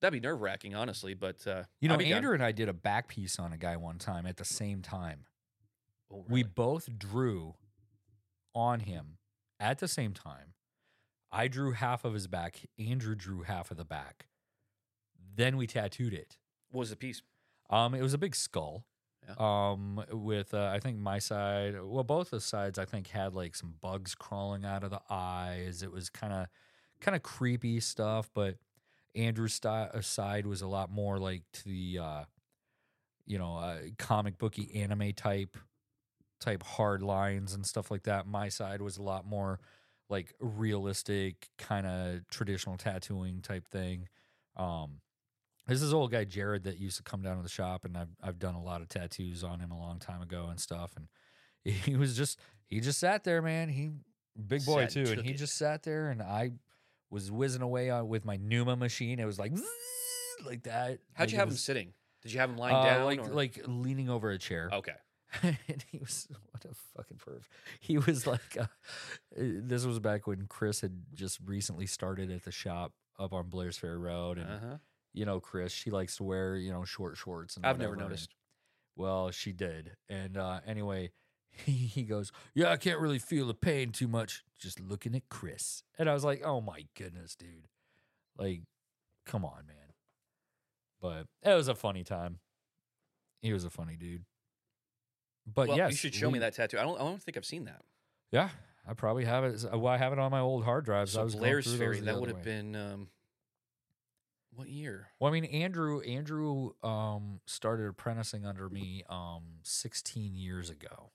[0.00, 1.14] That'd be nerve wracking, honestly.
[1.14, 2.16] But uh, You know, I'd be down.
[2.18, 4.82] Andrew and I did a back piece on a guy one time at the same
[4.82, 5.24] time.
[6.12, 7.54] Oh, We both drew
[8.54, 9.18] on him
[9.60, 10.54] at the same time.
[11.32, 12.60] I drew half of his back.
[12.78, 14.26] Andrew drew half of the back.
[15.34, 16.38] Then we tattooed it.
[16.70, 17.20] what was the piece?
[17.68, 18.84] Um, it was a big skull.
[19.26, 19.34] Yeah.
[19.72, 23.56] Um, with uh, I think my side, well, both the sides I think had like
[23.56, 25.82] some bugs crawling out of the eyes.
[25.82, 26.46] It was kind of,
[27.00, 28.30] kind of creepy stuff.
[28.32, 28.56] But
[29.16, 32.24] Andrew's uh, side was a lot more like to the, uh,
[33.24, 35.56] you know, uh, comic booky anime type,
[36.40, 38.26] type hard lines and stuff like that.
[38.26, 39.60] My side was a lot more
[40.08, 44.08] like realistic, kind of traditional tattooing type thing.
[44.56, 45.00] Um,
[45.66, 48.14] this is old guy Jared that used to come down to the shop, and I've
[48.22, 50.92] I've done a lot of tattoos on him a long time ago and stuff.
[50.96, 51.08] And
[51.64, 53.68] he was just he just sat there, man.
[53.68, 53.90] He
[54.46, 55.38] big boy Sat too, and and he it.
[55.38, 56.52] just sat there, and I
[57.10, 59.18] was whizzing away on with my Numa machine.
[59.18, 59.52] It was like
[60.44, 60.98] like that.
[61.14, 61.92] How'd Like, you it have him was, sitting?
[62.22, 63.04] Did you have him lying uh, down?
[63.04, 64.68] like or- like leaning over a chair?
[64.72, 64.92] okay.
[65.42, 67.42] and he was what a fucking perv.
[67.80, 68.66] He was like, uh, uh,
[69.36, 73.76] this was back when Chris had just recently started at the shop up on Blair's
[73.76, 74.76] Ferry Road, and Uh-huh.
[75.12, 77.56] you know, Chris, she likes to wear you know short shorts.
[77.56, 78.34] And I've never whatever, and- noticed.
[78.94, 81.10] well, she did, and uh, anyway,
[81.64, 85.82] he, goes, "Yeah, I can't really feel the pain too much just looking at Chris,"
[85.98, 87.68] and I was like, "Oh my goodness, dude!
[88.38, 88.62] Like,
[89.24, 89.76] come on, man!"
[91.00, 92.38] But it was a funny time.
[93.42, 94.24] He was a funny dude.
[95.46, 96.78] But well, yes, you should show me that tattoo.
[96.78, 97.00] I don't.
[97.00, 97.82] I don't think I've seen that.
[98.32, 98.48] Yeah,
[98.86, 99.64] I probably have it.
[99.72, 101.16] Well, I have it on my old hard drives.
[101.16, 102.00] I was Blair's Ferry.
[102.00, 103.08] That would have been um,
[104.56, 105.08] what year?
[105.20, 111.10] Well, I mean, Andrew Andrew um, started apprenticing under me um, 16 years ago.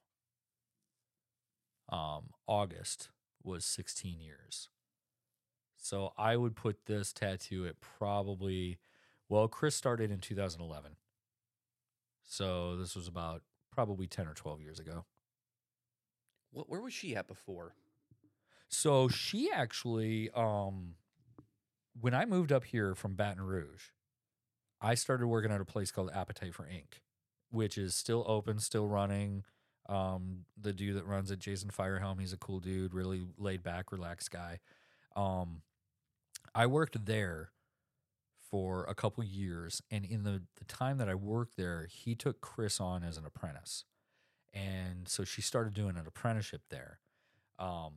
[1.92, 3.10] Um, August
[3.44, 4.70] was 16 years.
[5.78, 8.78] So I would put this tattoo at probably,
[9.28, 10.92] well, Chris started in 2011.
[12.24, 13.42] So this was about
[13.72, 15.06] probably 10 or 12 years ago.
[16.52, 17.74] What, where was she at before?
[18.70, 20.96] So she actually, um,
[22.00, 23.90] when I moved up here from Baton Rouge,
[24.80, 27.02] I started working at a place called Appetite for Ink,
[27.50, 29.44] which is still open, still running.
[29.92, 33.92] Um, the dude that runs it, Jason Firehelm, he's a cool dude, really laid back,
[33.92, 34.60] relaxed guy.
[35.18, 35.64] Um,
[36.56, 37.52] I worked there
[38.50, 42.40] for a couple years, and in the, the time that I worked there, he took
[42.40, 43.84] Chris on as an apprentice,
[44.54, 47.00] and so she started doing an apprenticeship there.
[47.60, 47.94] Um,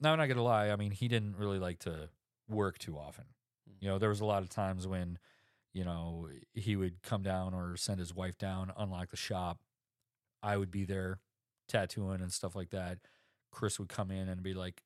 [0.00, 0.70] now, I'm not gonna lie.
[0.70, 2.08] I mean, he didn't really like to
[2.48, 3.24] work too often.
[3.80, 5.18] You know, there was a lot of times when,
[5.74, 9.58] you know, he would come down or send his wife down, unlock the shop.
[10.42, 11.20] I would be there
[11.68, 12.98] tattooing and stuff like that.
[13.50, 14.82] Chris would come in and be like,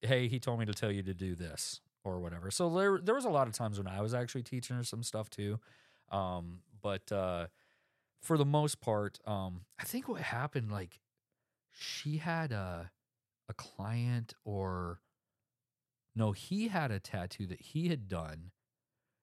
[0.00, 3.14] "Hey, he told me to tell you to do this or whatever." So there, there
[3.14, 5.60] was a lot of times when I was actually teaching her some stuff too.
[6.10, 7.48] Um, but uh,
[8.22, 11.00] for the most part, um, I think what happened, like,
[11.72, 12.90] she had a
[13.48, 15.00] a client or
[16.14, 18.50] no, he had a tattoo that he had done.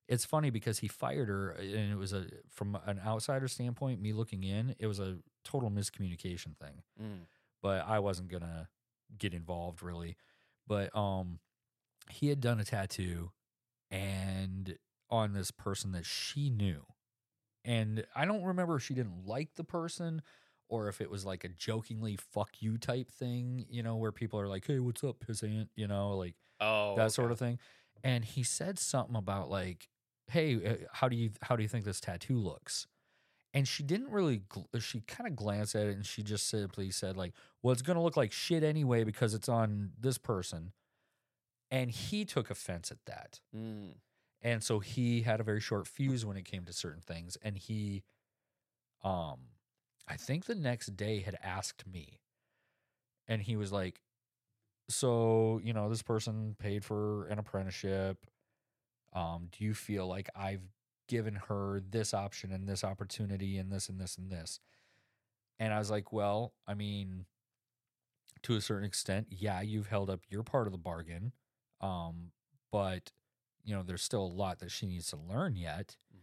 [0.08, 4.14] It's funny because he fired her, and it was a from an outsider standpoint, me
[4.14, 6.84] looking in, it was a total miscommunication thing.
[7.02, 7.22] Mm.
[7.62, 8.70] But I wasn't gonna
[9.18, 10.18] get involved really.
[10.68, 11.40] But um,
[12.10, 13.32] he had done a tattoo,
[13.92, 14.78] and
[15.10, 16.86] on this person that she knew,
[17.64, 20.22] and I don't remember if she didn't like the person
[20.70, 24.40] or if it was like a jokingly "fuck you" type thing, you know, where people
[24.40, 27.60] are like, "Hey, what's up, pissant?" You know, like Oh, that sort of thing.
[28.04, 29.88] And he said something about like,
[30.34, 32.88] "Hey, uh, how do you how do you think this tattoo looks?"
[33.54, 34.42] And she didn't really.
[34.80, 38.02] She kind of glanced at it and she just simply said like, "Well, it's gonna
[38.02, 40.74] look like shit anyway because it's on this person."
[41.72, 43.40] And he took offense at that.
[43.56, 43.94] Mm.
[44.42, 47.38] And so he had a very short fuse when it came to certain things.
[47.42, 48.04] And he,
[49.04, 49.40] um,
[50.08, 52.20] I think the next day had asked me,
[53.28, 54.02] and he was like,
[54.90, 58.26] "So you know, this person paid for an apprenticeship.
[59.14, 60.64] Um, do you feel like I've
[61.08, 64.60] given her this option and this opportunity and this and this and this?"
[65.60, 67.26] And I was like, "Well, I mean."
[68.44, 71.32] To a certain extent, yeah, you've held up your part of the bargain,
[71.80, 72.32] um,
[72.72, 73.12] but
[73.64, 75.96] you know, there's still a lot that she needs to learn yet.
[76.14, 76.20] Mhm.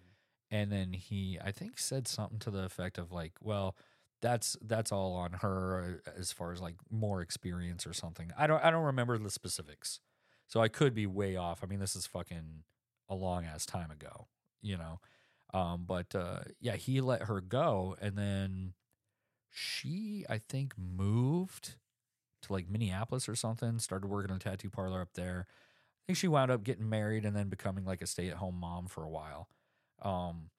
[0.51, 3.75] And then he, I think, said something to the effect of like, well,
[4.21, 8.33] that's that's all on her uh, as far as like more experience or something.
[8.37, 10.01] I don't I don't remember the specifics.
[10.47, 11.63] So I could be way off.
[11.65, 12.65] I mean, this is fucking
[13.11, 14.29] a long ass time ago,
[14.63, 15.01] you know.
[15.53, 18.73] Um, but uh, yeah, he let her go, and then
[19.51, 21.75] she, I think, moved
[22.43, 23.79] to like Minneapolis or something.
[23.81, 25.47] Started working in a tattoo parlor up there.
[25.49, 28.59] I think she wound up getting married and then becoming like a stay at home
[28.59, 29.49] mom for a while.
[30.03, 30.51] Um,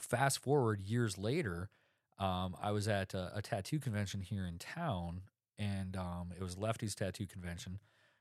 [0.00, 1.70] fast forward years later,
[2.18, 5.22] um, I was at a, a tattoo convention here in town,
[5.58, 7.78] and um, it was Lefty's Tattoo Convention,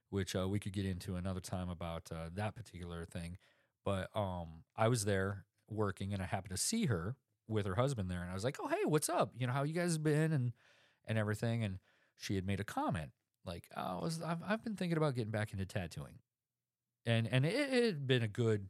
[0.09, 3.37] which uh, we could get into another time about uh, that particular thing.
[3.83, 7.15] But um, I was there working, and I happened to see her
[7.47, 9.31] with her husband there, and I was like, "Oh, hey, what's up?
[9.37, 10.53] You know how you guys been and
[11.05, 11.79] and everything?" And
[12.17, 13.11] she had made a comment
[13.45, 16.19] like, "Oh, I was, I've I've been thinking about getting back into tattooing,"
[17.05, 18.69] and and it, it had been a good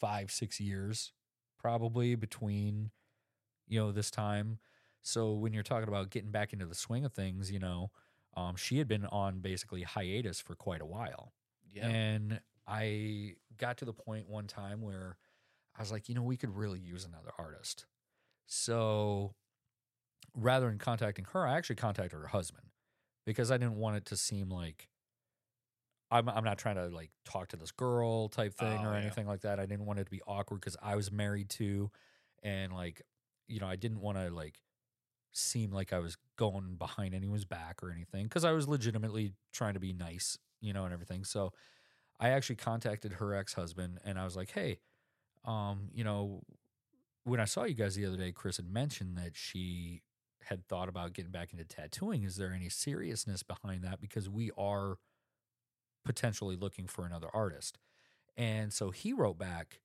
[0.00, 1.12] five six years
[1.58, 2.90] probably between
[3.68, 4.58] you know this time
[5.02, 7.90] so when you're talking about getting back into the swing of things you know
[8.36, 11.32] um, she had been on basically hiatus for quite a while
[11.72, 11.88] Yeah.
[11.88, 15.16] and i got to the point one time where
[15.76, 17.86] i was like you know we could really use another artist
[18.46, 19.34] so
[20.36, 22.66] rather than contacting her, I actually contacted her husband
[23.24, 24.88] because I didn't want it to seem like
[26.10, 29.00] I'm I'm not trying to like talk to this girl type thing Oh, or yeah.
[29.00, 29.58] anything like that.
[29.58, 31.90] I didn't want it to be awkward because I was married to,
[32.42, 33.02] and like
[33.48, 34.60] you know I didn't want to like
[35.36, 39.74] seem like I was going behind anyone's back or anything because I was legitimately trying
[39.74, 41.24] to be nice, you know, and everything.
[41.24, 41.52] So
[42.20, 44.78] I actually contacted her ex husband and I was like, hey,
[45.44, 46.42] um, you know,
[47.24, 50.02] when I saw you guys the other day, Chris had mentioned that she
[50.44, 52.22] had thought about getting back into tattooing.
[52.22, 54.00] Is there any seriousness behind that?
[54.00, 54.96] Because we are
[56.04, 57.78] potentially looking for another artist.
[58.36, 59.80] And so he wrote back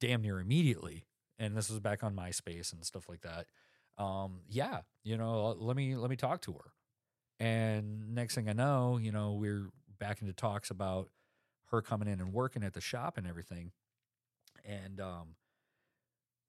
[0.00, 1.06] damn near immediately.
[1.38, 3.46] And this was back on MySpace and stuff like that.
[3.98, 6.72] Um, yeah, you know, let me let me talk to her.
[7.40, 11.10] And next thing I know, you know, we're back into talks about
[11.66, 13.72] her coming in and working at the shop and everything.
[14.64, 15.36] And um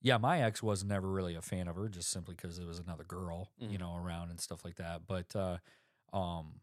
[0.01, 2.79] yeah, my ex was never really a fan of her just simply because it was
[2.79, 3.77] another girl, you Mhm.
[3.77, 5.07] know, around and stuff like that.
[5.07, 5.57] But uh
[6.13, 6.61] um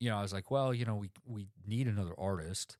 [0.00, 2.78] you know, I was like, well, you know, we we need another artist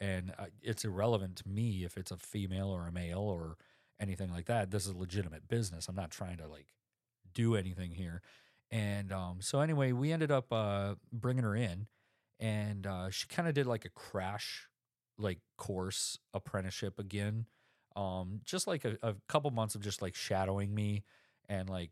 [0.00, 3.58] and I, it's irrelevant to me if it's a female or a male or
[4.00, 4.70] anything like that.
[4.70, 5.88] This is legitimate business.
[5.88, 6.66] I'm not trying to like
[7.34, 8.22] do anything here.
[8.70, 11.86] And um, so anyway, we ended up uh, bringing her in,
[12.38, 14.68] and uh, she kind of did like a crash
[15.18, 17.46] like course apprenticeship again.
[17.96, 21.02] Um, just like a, a couple months of just like shadowing me
[21.48, 21.90] and like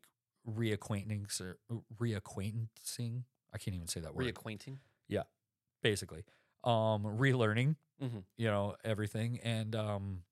[0.48, 1.26] reacquainting,
[2.00, 3.22] reacquainting.
[3.52, 4.26] I can't even say that word.
[4.34, 4.76] Reacquainting.
[5.08, 5.22] Yeah,
[5.82, 6.24] basically,
[6.64, 8.24] um, relearning Mhm.
[8.36, 10.22] you know everything and um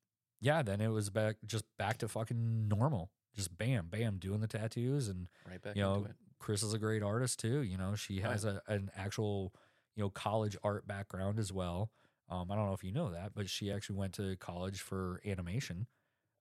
[0.44, 4.46] yeah then it was back just back to fucking normal just bam bam doing the
[4.46, 6.16] tattoos and Right back you know into it.
[6.38, 9.52] chris is a great artist too you know she has a, an actual
[9.96, 11.90] you know college art background as well
[12.28, 15.20] um i don't know if you know that but she actually went to college for
[15.26, 15.86] animation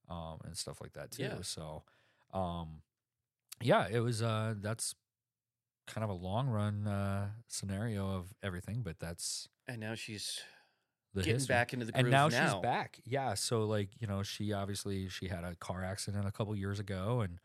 [0.08, 1.36] um and stuff like that too Yeah.
[1.42, 1.82] so
[2.32, 2.82] um
[3.62, 4.94] yeah it was uh that's
[5.86, 10.40] kind of a long run uh scenario of everything but that's And now she's
[11.14, 11.54] the getting history.
[11.54, 12.98] back into the and groove now, she's back.
[13.04, 16.78] Yeah so like you know she obviously she had a car accident a couple years
[16.78, 17.38] ago and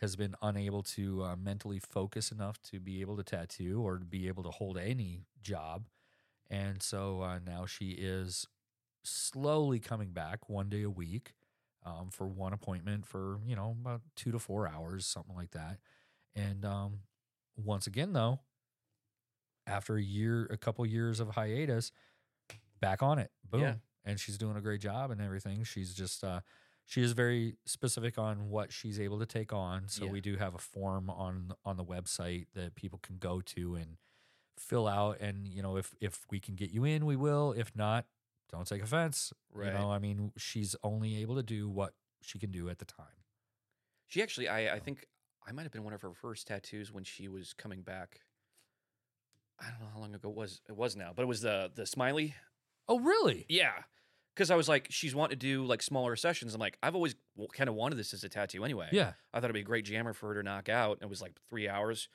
[0.00, 4.04] has been unable to uh, mentally focus enough to be able to tattoo or to
[4.04, 5.86] be able to hold any job.
[6.50, 8.46] And so uh, now she is
[9.02, 11.32] slowly coming back one day a week
[11.86, 15.78] um, for one appointment for you know about two to four hours something like that.
[16.34, 17.00] And um,
[17.56, 18.40] once again though
[19.66, 21.92] after a year a couple years of hiatus
[22.84, 23.74] back on it boom Yeah.
[24.04, 26.40] and she's doing a great job and everything she's just uh
[26.86, 30.10] she is very specific on what she's able to take on so Yeah.
[30.12, 33.96] we do have a form on on the website that people can go to and
[34.56, 37.74] fill out and you know if if we can get you in we will if
[37.74, 38.06] not
[38.52, 39.66] don't take offense Right.
[39.72, 42.84] you know i mean she's only able to do what she can do at the
[42.84, 43.18] time
[44.06, 45.06] She actually, I, I think
[45.46, 48.20] I might have been one of her first tattoos when she was coming back.
[49.60, 50.60] I don't know how long ago it was.
[50.68, 52.34] It was now, but it was the the smiley.
[52.88, 53.72] Oh really Yeah,
[54.34, 56.54] because I was like, she's wanting to do like smaller sessions.
[56.54, 57.14] I'm like, I've always
[57.52, 58.88] kind of wanted this as a tattoo anyway.
[58.92, 60.98] yeah I thought it'd be a great jammer for her to knock out.
[61.02, 62.08] It was like three hours.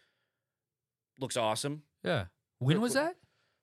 [1.20, 1.84] Looks awesome.
[2.04, 2.26] yeah
[2.60, 3.16] when was that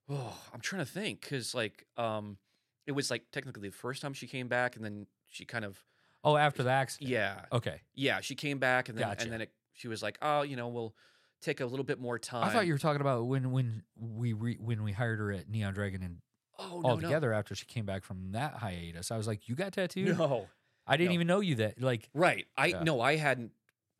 [0.09, 2.39] Oh, I'm trying to think because like um,
[2.87, 5.85] it was like technically the first time she came back, and then she kind of
[6.23, 9.25] oh after the accident yeah okay yeah she came back, and then Gotcha.
[9.25, 10.95] and then it, she was like, oh, you know, we'll
[11.43, 12.45] take a little bit more time.
[12.45, 15.49] I thought you were talking about when when we re, when we hired her at
[15.49, 16.19] Neon Dragon and
[16.59, 19.11] oh no all together after she came back from that hiatus.
[19.11, 20.17] I was like, "You got tattooed?
[20.19, 20.49] no
[20.87, 21.15] I didn't no.
[21.15, 22.83] even know you that like right I Yeah.
[22.83, 23.53] no I hadn't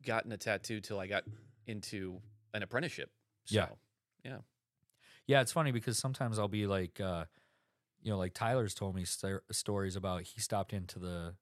[0.03, 1.23] gotten a tattoo till I got
[1.65, 2.21] into
[2.53, 3.11] an apprenticeship.
[3.45, 3.77] So,
[4.23, 4.37] Yeah.
[5.25, 7.25] Yeah, it's funny because sometimes I'll be like uh
[8.01, 11.35] you know, like Tyler's told me st- stories about he stopped into the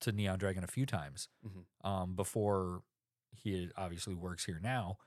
[0.00, 1.64] to Neon Dragon a few times Mhm.
[1.88, 2.82] um before
[3.34, 4.98] he obviously works here now,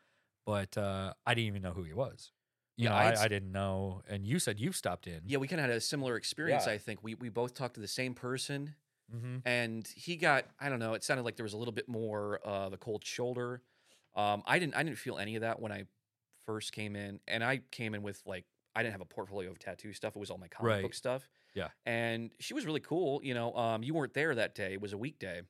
[0.46, 2.32] but uh I didn't even know who he was.
[2.78, 5.08] You Yeah, know, I I, had s- I didn't know and you said you've stopped
[5.08, 5.22] in.
[5.26, 6.66] Yeah, we kind of had a similar experience.
[6.68, 6.74] Yeah.
[6.74, 8.76] I think we we both talked to the same person.
[9.16, 9.38] Mm-hmm.
[9.46, 10.96] and he got I don't know.
[10.96, 13.62] It sounded like there was a little bit more of a cold shoulder.
[14.16, 15.86] Um, I didn't I didn't feel any of that when I
[16.48, 18.46] first came in, and I came in with like
[18.76, 20.16] I didn't have a portfolio of tattoo stuff.
[20.16, 20.82] It was all my comic Right.
[20.82, 21.30] book stuff.
[21.54, 21.70] Yeah.
[21.86, 23.22] and she was really cool.
[23.24, 24.74] You know, um, you weren't there that day.
[24.74, 25.42] It was a weekday.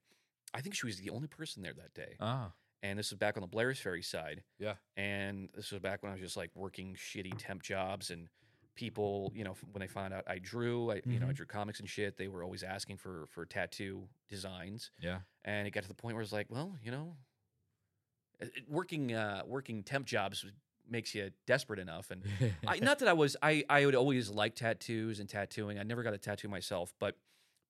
[0.53, 2.15] I think she was the only person there that day.
[2.19, 2.51] Ah.
[2.83, 4.43] And this was back on the Blair's Ferry side.
[4.59, 4.75] Yeah.
[4.95, 8.27] And this was back when I was just like working shitty temp jobs and
[8.75, 11.35] people, you know, when they found out I drew, I, you know, I Mhm.
[11.35, 14.91] drew comics and shit, they were always asking for for tattoo designs.
[14.99, 15.21] Yeah.
[15.45, 17.15] And it got to the point where it's like, well, you know,
[18.39, 20.45] it- working uh working temp jobs
[20.87, 22.21] makes you desperate enough and
[22.67, 25.79] I, not that I was I I would always like tattoos and tattooing.
[25.79, 27.17] I never got a tattoo myself, but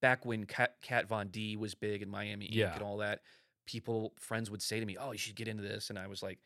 [0.01, 2.73] back when Kat, Kat Von D was big in Miami Yeah.
[2.73, 3.21] and all that,
[3.65, 6.21] people friends would say to me, "Oh, you should get into this," and I was
[6.23, 6.39] like,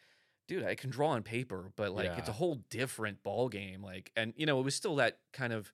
[0.48, 4.12] "Dude, I can draw on paper, but like it's a whole different ball game." Like,
[4.16, 5.72] and you know, it was still that kind of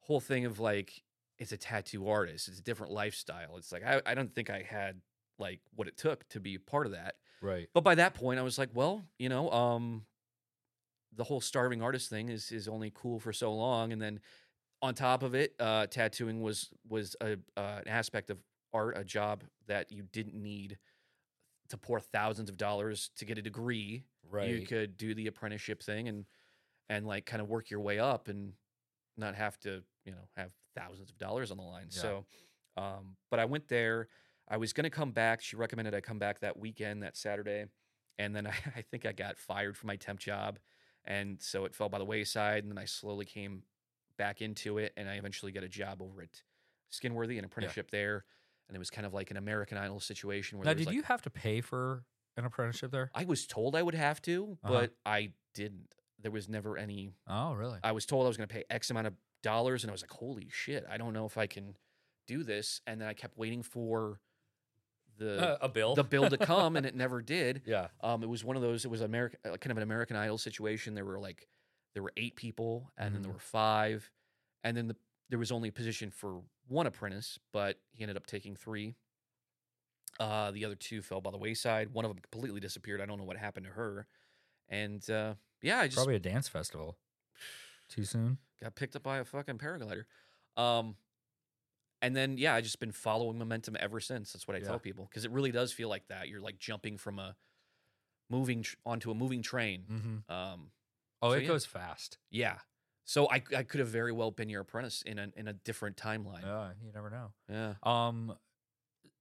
[0.00, 1.02] whole thing of like
[1.38, 3.56] it's a tattoo artist, it's a different lifestyle.
[3.56, 5.00] It's like I, I don't think I had
[5.38, 7.16] like what it took to be part of that.
[7.40, 7.68] Right.
[7.74, 10.06] But by that point, I was like, well, you know, um,
[11.14, 14.20] the whole starving artist thing is is only cool for so long, and then
[14.82, 18.38] on top of it, uh, tattooing was was a uh, an aspect of
[18.74, 20.76] art, a job that you didn't need
[21.70, 24.04] to pour thousands of dollars to get a degree.
[24.30, 24.48] Right.
[24.48, 26.24] You could do the apprenticeship thing and
[26.90, 28.52] and like kind of work your way up and
[29.16, 31.86] not have to, you know, have thousands of dollars on the line.
[31.90, 32.02] Yeah.
[32.02, 32.26] So,
[32.76, 34.08] um, but I went there.
[34.48, 35.40] I was going to come back.
[35.40, 37.64] She recommended I come back that weekend, that Saturday.
[38.18, 40.58] And then I, I think I got fired from my temp job.
[41.06, 42.64] And so it fell by the wayside.
[42.64, 43.62] And then I slowly came
[44.18, 44.92] back into it.
[44.96, 46.42] And I eventually got a job over at
[46.92, 48.24] Skinworthy, an apprenticeship there.
[48.68, 51.02] And it was kind of like an American Idol situation where now, did like- you
[51.02, 52.04] have to pay for
[52.36, 53.10] an apprenticeship there?
[53.14, 54.72] I was told I would have to, Uh-huh.
[54.72, 55.94] but I didn't.
[56.20, 57.12] There was never any.
[57.26, 57.78] Oh, really?
[57.82, 60.02] I was told I was going to pay X amount of dollars, and I was
[60.02, 60.84] like, "Holy shit!
[60.88, 61.76] I don't know if I can
[62.26, 64.20] do this." And then I kept waiting for
[65.18, 65.94] the a bill.
[65.94, 67.62] the bill to come, and it never did.
[67.66, 67.88] yeah.
[68.00, 68.84] Um, it was one of those.
[68.86, 70.94] It was American, uh, kind of an American Idol situation.
[70.94, 71.46] There were like
[71.94, 73.34] there were eight people, and then there Mhm.
[73.34, 74.10] were five,
[74.64, 74.96] and then the,
[75.30, 78.94] there was only a position for one apprentice, but he ended up taking three.
[80.20, 81.92] Uh, the other two fell by the wayside.
[81.92, 83.00] One of them completely disappeared.
[83.00, 84.06] I don't know what happened to her,
[84.68, 86.96] and uh, yeah, I just Probably a dance festival.
[87.88, 88.38] Too soon?
[88.62, 90.04] got picked up by a fucking paraglider.
[90.56, 90.96] Um,
[92.00, 94.32] and then yeah, I just been following momentum ever since.
[94.32, 94.66] That's what I Yeah.
[94.68, 96.28] tell people because it really does feel like that.
[96.28, 97.34] You're like jumping from a
[98.30, 99.84] moving tr- onto a moving train.
[99.90, 100.32] Mm-hmm.
[100.32, 100.70] Um,
[101.22, 101.48] Oh, So, it yeah.
[101.48, 102.18] goes fast.
[102.30, 102.58] yeah.
[103.04, 105.96] So I I could have very well been your apprentice in a in a different
[105.96, 106.42] timeline.
[106.42, 107.32] Yeah, you never know.
[107.50, 107.74] Yeah.
[107.82, 108.34] Um,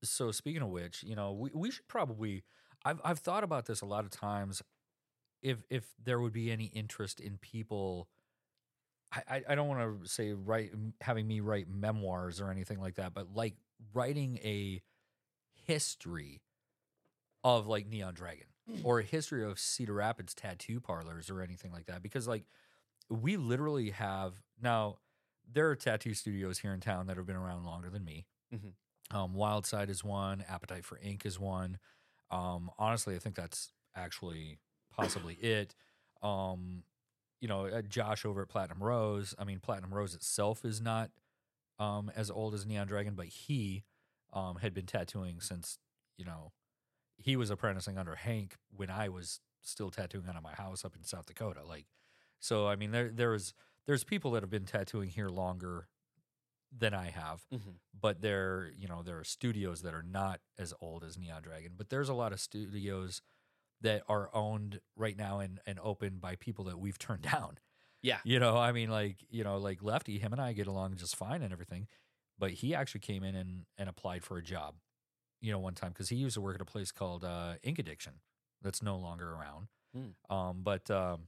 [0.04, 2.44] so speaking of which, you know, we, we should probably.
[2.86, 4.62] I've I've thought about this a lot of times.
[5.42, 8.08] If if there would be any interest in people,
[9.12, 13.14] I I, don't want to say write having me write memoirs or anything like that,
[13.14, 13.56] but like
[13.94, 14.82] writing a
[15.66, 16.42] history
[17.44, 18.48] of like Neon Dragon
[18.84, 22.46] or a history of Cedar Rapids tattoo parlors or anything like that, because like
[23.10, 24.98] we literally have now
[25.52, 28.26] there are tattoo studios here in town that have been around longer than me.
[28.54, 28.74] Mhm.
[29.12, 30.42] Um, Wildside is one.
[30.42, 31.80] Appetite for Ink is one.
[32.32, 34.60] Um, honestly, I think that's actually
[34.92, 35.76] possibly it.
[36.22, 36.84] Um,
[37.42, 39.36] you know, uh, Josh over at Platinum Rose.
[39.38, 41.12] I mean, Platinum Rose itself is not
[41.78, 43.84] um, as old as Neon Dragon, but he
[44.32, 45.78] um, had been tattooing since
[46.18, 46.54] you know
[47.18, 50.96] he was apprenticing under Hank when I was still tattooing out of my house up
[50.96, 51.64] in South Dakota.
[51.64, 51.86] Like,
[52.44, 53.53] so I mean, there there's
[53.86, 55.88] there's people that have been tattooing here longer
[56.76, 57.76] than I have, Mhm.
[57.94, 61.74] but there you know there are studios that are not as old as Neon Dragon,
[61.78, 63.22] but there's a lot of studios
[63.82, 67.60] that are owned right now and and open by people that we've turned down.
[68.02, 68.20] Yeah.
[68.26, 71.15] You know, I mean, like you know, like Lefty, him and I get along just
[71.15, 71.88] fine and everything,
[72.38, 74.76] but he actually came in and and applied for a job.
[75.40, 77.78] You know, one time because he used to work at a place called uh, Ink
[77.80, 78.22] Addiction
[78.61, 79.68] that's no longer around.
[79.94, 80.34] Hmm.
[80.34, 81.28] Um, but um,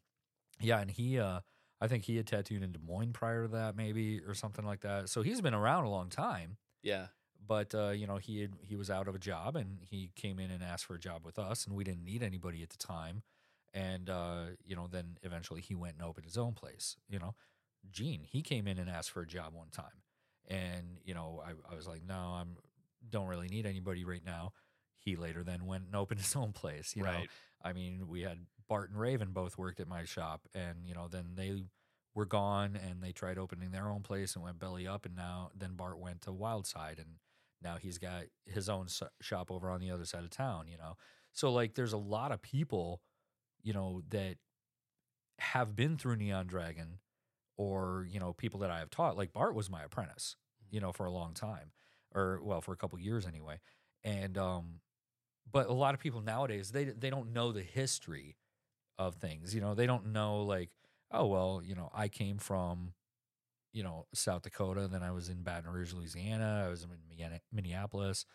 [0.60, 1.42] yeah, and he, uh,
[1.82, 4.82] I think he had tattooed in Des Moines prior to that, maybe or something like
[4.82, 5.10] that.
[5.10, 6.58] So he's been around a long time.
[6.82, 7.08] Yeah.
[7.48, 10.40] But uh, you know, he had he was out of a job and he came
[10.40, 12.78] in and asked for a job with us, and we didn't need anybody at the
[12.78, 13.22] time.
[13.74, 16.96] And uh, you know, then eventually he went and opened his own place.
[17.08, 17.36] You know,
[17.92, 20.02] Gene, he came in and asked for a job one time,
[20.48, 22.58] and you know, I, I was like, no, I'm
[23.10, 24.54] don't really need anybody right now.
[25.06, 26.94] He later then went and opened his own place.
[26.96, 27.24] You know.
[27.64, 31.08] I mean, we had Bart and Raven both worked at my shop, and you know,
[31.08, 31.64] then they
[32.14, 35.52] were gone and they tried opening their own place and went belly up, and now
[35.56, 37.20] then Bart went to Wildside, and
[37.62, 38.88] now he's got his own
[39.22, 40.68] shop over on the other side of town.
[40.68, 40.98] You know,
[41.34, 43.02] so like, there's a lot of people,
[43.62, 44.38] you know, that
[45.40, 47.00] have been through Neon Dragon,
[47.58, 49.18] or you know, people that I have taught.
[49.18, 50.36] Like Bart was my apprentice,
[50.72, 51.72] you know, for a long time,
[52.14, 53.60] or well, for a couple years anyway,
[54.04, 54.80] and um,
[55.52, 58.38] but a lot of people nowadays they they don't know the history
[58.98, 59.54] of things.
[59.54, 60.70] You know, they don't know like,
[61.12, 62.94] oh well, you know, I came from,
[63.74, 66.90] you know, South Dakota, then I was in Baton Rouge, Louisiana, I was in
[67.52, 68.26] Minneapolis,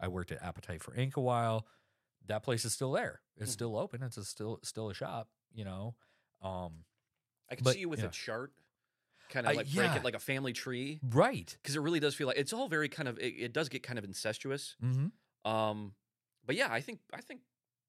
[0.00, 1.66] I worked at Appetite for Ink a while.
[2.26, 3.20] That place is still there.
[3.36, 3.54] It's Mhm.
[3.54, 4.02] still open.
[4.02, 5.28] It's a still still a shop.
[5.52, 5.96] You know,
[6.40, 6.84] um,
[7.50, 8.06] I can But- see you with yeah.
[8.06, 8.52] a chart,
[9.28, 11.56] kind of Uh, like break it like a family tree, right.
[11.60, 13.18] because it really does feel like it's all very kind of.
[13.18, 14.76] It, it does get kind of incestuous.
[14.82, 15.50] Mm-hmm.
[15.50, 15.94] Um,
[16.46, 17.40] but yeah, I think I think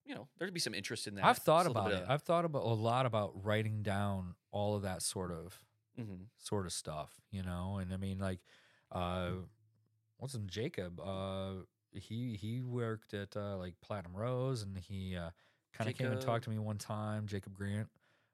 [0.05, 1.25] you know there'd be some interest in that.
[1.25, 2.09] I've thought Just a little about it.
[2.09, 5.59] I've thought about a lot about writing down all of that sort of
[5.97, 6.25] of- mhm.
[6.37, 7.77] sort of stuff, you know.
[7.77, 8.39] And I mean, like,
[8.91, 9.31] uh,
[10.17, 10.99] what's in Jacob?
[10.99, 15.29] Uh, he he worked at uh, like Platinum Rose, and he uh,
[15.73, 17.27] kind of came and talked to me one time.
[17.27, 17.89] Jacob Grant.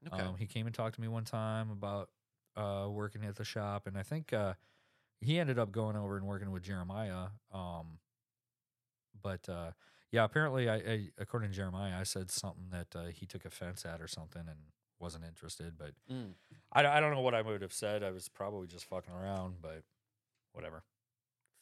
[0.08, 0.24] Okay.
[0.24, 2.10] Um, he came and talked to me one time about
[2.56, 4.54] uh, working at the shop, and I think uh,
[5.20, 7.28] he ended up going over and working with Jeremiah.
[7.52, 8.00] Um,
[9.22, 9.72] but uh,
[10.12, 13.86] yeah, apparently, I, I according to Jeremiah, I said something that uh, he took offense
[13.86, 14.58] at or something, and
[15.00, 15.78] wasn't interested.
[15.78, 16.34] But Mm.
[16.74, 18.04] I, I don't know what I would have said.
[18.04, 19.84] I was probably just fucking around, but
[20.54, 20.84] whatever.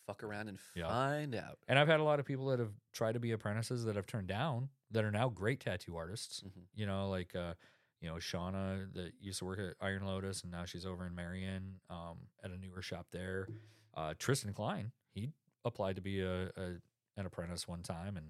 [0.08, 0.88] Fuck around and Yeah.
[0.88, 1.60] find out.
[1.68, 4.08] And I've had a lot of people that have tried to be apprentices that I've
[4.08, 6.42] turned down that are now great tattoo artists.
[6.42, 6.64] Mhm.
[6.74, 7.54] You know, like uh,
[8.00, 11.14] you know, Shauna that used to work at Iron Lotus and now she's over in
[11.14, 13.48] Marion um, at a newer shop there.
[13.96, 15.34] Uh, Tristan Klein, he
[15.66, 16.76] applied to be a, a
[17.18, 18.28] an apprentice one time and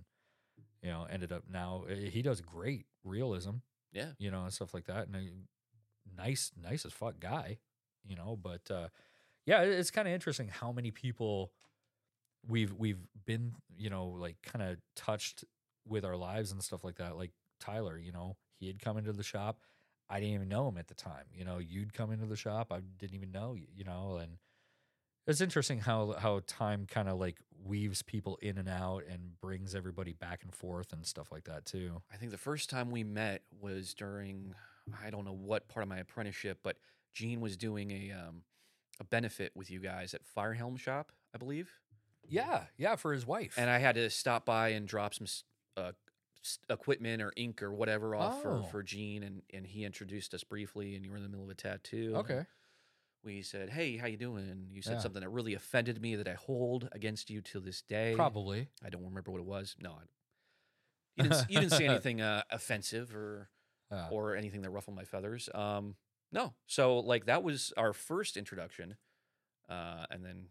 [0.82, 3.58] you know ended up now uh, he does great realism.
[3.94, 4.10] Yeah.
[4.20, 5.08] you know, and stuff like that.
[5.08, 7.58] And a nice, nice as fuck guy,
[8.06, 8.38] you know.
[8.42, 8.88] But uh,
[9.46, 11.52] yeah, it's kind of interesting how many people
[12.48, 15.44] we've we've been, you know, like kind of touched
[15.88, 17.18] with our lives and stuff like that.
[17.18, 19.62] Like Tyler, you know, he had come into the shop.
[20.10, 21.26] I didn't even know him at the time.
[21.34, 22.72] You know, you'd come into the shop.
[22.72, 23.68] I didn't even know you.
[23.76, 24.38] You know, and
[25.28, 29.76] it's interesting how how time kind of like weaves people in and out and brings
[29.76, 32.02] everybody back and forth and stuff like that too.
[32.14, 34.54] I think the first time we met was during
[35.04, 36.78] I don't know what part of my apprenticeship, but
[37.14, 38.44] Gene was doing a um,
[39.00, 41.70] a benefit with you guys at Firehelm Shop, I believe,
[42.28, 43.56] Yeah, yeah, for his wife.
[43.58, 45.28] and I had to stop by and drop some
[45.76, 45.92] uh,
[46.70, 48.62] equipment or ink or whatever off Oh.
[48.64, 51.44] for, for Gene, and and he introduced us briefly, and you were in the middle
[51.46, 52.08] of a tattoo.
[52.10, 52.46] and okay.
[53.24, 55.00] We said, "Hey, how you doing?" You said Yeah.
[55.00, 58.14] something that really offended me that I hold against you to this day.
[58.16, 58.70] Probably.
[58.84, 59.76] I don't remember what it was.
[59.80, 60.04] No, I,
[61.16, 61.50] you didn't.
[61.50, 63.50] you didn't say anything uh, offensive or
[63.92, 64.08] Yeah.
[64.12, 65.50] or anything that ruffled my feathers.
[65.54, 65.96] Um,
[66.32, 66.54] no.
[66.68, 68.98] So like that was our first introduction,
[69.70, 70.50] uh, and then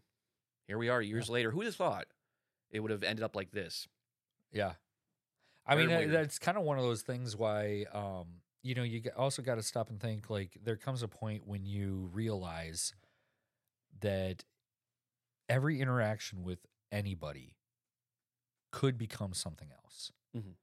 [0.67, 1.51] here we are years later.
[1.51, 2.07] Who'd have thought
[2.69, 3.87] it would have ended up like this?
[4.51, 4.73] yeah.
[5.69, 6.11] I Very mean, weird.
[6.11, 9.63] that's kind of one of those things why, um, you know, you also got to
[9.63, 12.93] stop and think like there comes a point when you realize
[14.01, 14.43] that
[15.49, 16.59] every interaction with
[16.91, 17.55] anybody
[18.71, 20.11] could become something else.
[20.35, 20.55] Mhm.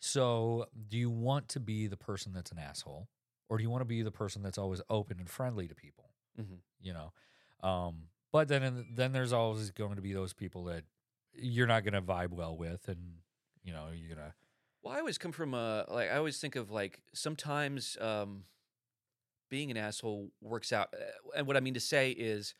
[0.00, 3.08] So, do you want to be the person that's an asshole,
[3.48, 6.14] or do you want to be the person that's always open and friendly to people?
[6.38, 6.60] Mhm.
[6.80, 7.12] You know,
[7.60, 10.84] um, but then then there's always going to be those people that
[11.34, 13.18] you're not going to vibe well with, and
[13.62, 14.34] you know you're gonna
[14.82, 18.44] Well, I always come from a like I always think of like sometimes um,
[19.50, 22.54] being an asshole works out, Uh, and what I mean to say is,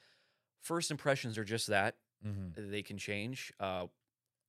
[0.60, 1.96] first impressions are just that.
[2.70, 3.52] they can change.
[3.58, 3.86] Uh,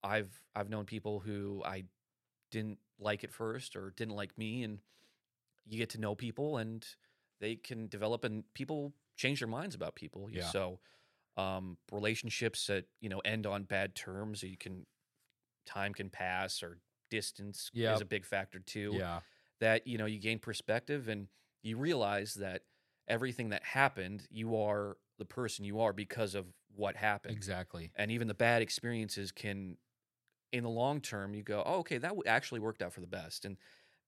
[0.03, 1.85] I've I've known people who I
[2.49, 4.79] didn't like at first or didn't like me, and
[5.65, 6.85] you get to know people, and
[7.39, 10.27] they can develop, and people change their minds about people.
[10.29, 10.49] Yeah.
[10.49, 10.79] So
[11.37, 14.85] um, relationships that you know end on bad terms, you can
[15.65, 16.79] time can pass or
[17.11, 19.19] distance is a big factor too yeah.
[19.59, 21.27] that you know you gain perspective and
[21.61, 22.63] you realize that
[23.07, 27.35] everything that happened you are the person you are because of what happened.
[27.35, 27.91] Exactly.
[27.95, 29.77] And even the bad experiences can
[30.51, 33.45] in the long term you go oh, okay that actually worked out for the best.
[33.45, 33.57] And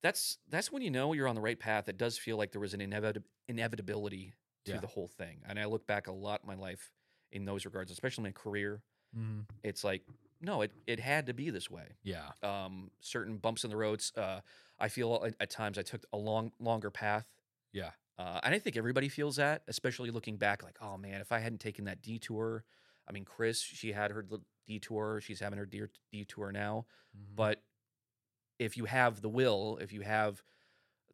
[0.02, 2.62] that's that's when you know you're on the right path it does feel like there
[2.62, 4.34] was an inevit- inevitability
[4.66, 4.80] to Yeah.
[4.80, 5.42] the whole thing.
[5.48, 6.92] And i look back a lot in my life
[7.32, 8.82] in those regards especially my career.
[9.14, 10.04] Hmm it's like
[10.44, 14.11] no it, it had to be this way yeah um, certain bumps in the roads.
[14.15, 14.41] Uh,
[14.80, 17.26] I feel at, at times I took a long, longer path,
[17.72, 20.61] yeah uh, and I think everybody feels that, especially looking back.
[20.61, 22.64] Like, oh man, if I hadn't taken that detour,
[23.07, 24.24] I mean, Chris, she had her
[24.68, 25.20] detour.
[25.22, 25.68] She's having her
[26.11, 26.86] detour now.
[27.18, 27.36] Mhm.
[27.36, 27.64] But
[28.60, 30.44] if you have the will, if you have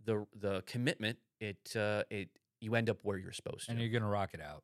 [0.03, 2.29] the the commitment, it uh, it
[2.59, 3.71] you end up where you're supposed to.
[3.71, 4.63] and you're gonna rock it out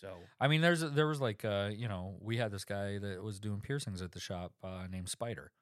[0.00, 0.08] so
[0.40, 3.38] I mean, there's there was like uh, you know, we had this guy that was
[3.38, 5.52] doing piercings at the shop uh, named Spider.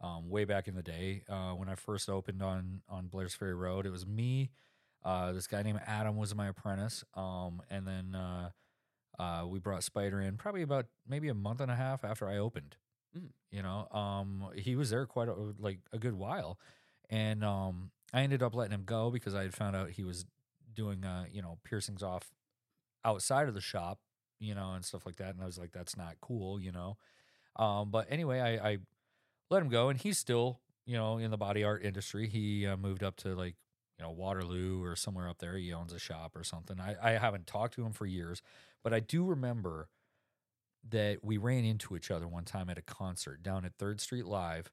[0.00, 3.54] Um, way back in the day, uh, when I first opened on on Blair's Ferry
[3.54, 4.50] Road, it was me.
[5.04, 8.50] Uh, this guy named Adam was my apprentice, um, and then uh,
[9.18, 12.38] uh, we brought Spider in probably about maybe a month and a half after I
[12.38, 12.76] opened.
[13.16, 13.28] Mm.
[13.50, 16.58] You know, um, he was there quite a, like a good while,
[17.08, 20.24] and um, I ended up letting him go because I had found out he was
[20.74, 22.32] doing uh, you know piercings off
[23.04, 23.98] outside of the shop,
[24.38, 25.34] you know, and stuff like that.
[25.34, 26.96] And I was like, that's not cool, you know.
[27.56, 28.78] Um, but anyway, I, I
[29.50, 32.28] let him go, and he's still, you know, in the body art industry.
[32.28, 33.54] He uh, moved up to like,
[33.98, 35.56] you know, Waterloo or somewhere up there.
[35.56, 36.80] He owns a shop or something.
[36.80, 38.42] I, I haven't talked to him for years,
[38.82, 39.88] but I do remember
[40.90, 44.26] that we ran into each other one time at a concert down at Third Street
[44.26, 44.70] Live,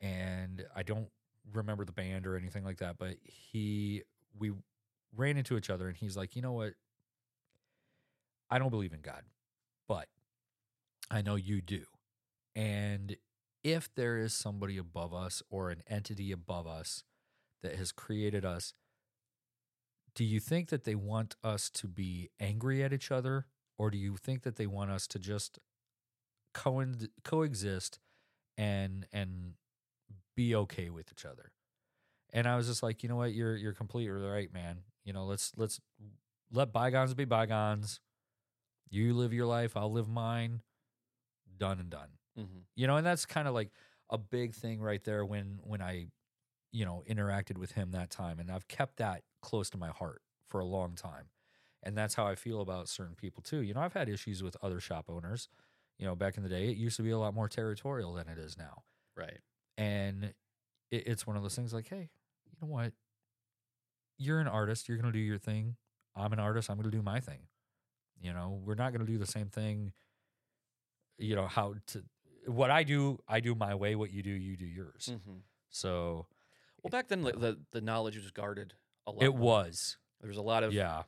[0.00, 1.08] and I don't
[1.52, 4.02] remember the band or anything like that, but he
[4.38, 4.52] we
[5.14, 6.72] ran into each other, and he's like, you know what?
[8.52, 9.22] I don't believe in God,
[9.88, 10.08] but
[11.10, 11.84] I know you do.
[12.54, 13.16] And
[13.64, 17.02] if there is somebody above us or an entity above us
[17.62, 18.74] that has created us,
[20.14, 23.46] do you think that they want us to be angry at each other?
[23.78, 25.58] Or do you think that they want us to just
[26.52, 26.84] co-
[27.24, 27.98] coexist
[28.58, 29.54] and and
[30.36, 31.52] be okay with each other?
[32.34, 34.80] And I was just like, you know what, you're you're completely right, man.
[35.06, 35.80] You know, let's let's
[36.52, 37.98] let bygones be bygones.
[38.92, 40.60] You live your life, I'll live mine.
[41.58, 42.08] Done and done.
[42.38, 42.58] Mm-hmm.
[42.76, 43.70] You know, and that's kind of like
[44.10, 46.08] a big thing right there when when I,
[46.72, 50.20] you know, interacted with him that time, and I've kept that close to my heart
[50.46, 51.26] for a long time,
[51.82, 53.62] and that's how I feel about certain people too.
[53.62, 55.48] You know, I've had issues with other shop owners.
[55.98, 58.28] You know, back in the day, it used to be a lot more territorial than
[58.28, 58.82] it is now,
[59.16, 59.38] Right.
[59.78, 60.34] and
[60.90, 62.10] it, it's one of those things like, hey,
[62.50, 62.92] you know what?
[64.18, 64.88] You're an artist.
[64.88, 65.76] You're going to do your thing.
[66.16, 66.70] I'm an artist.
[66.70, 67.40] I'm going to do my thing.
[68.22, 69.92] You know, we're not going to do the same thing.
[71.18, 72.04] You know how to
[72.46, 73.18] what I do.
[73.28, 73.94] I do my way.
[73.96, 75.10] What you do, you do yours.
[75.12, 75.38] Mm-hmm.
[75.70, 76.26] So
[76.82, 78.74] Well, back then the, the the knowledge was guarded
[79.06, 79.22] a lot.
[79.22, 81.02] it was, There was a lot of yeah,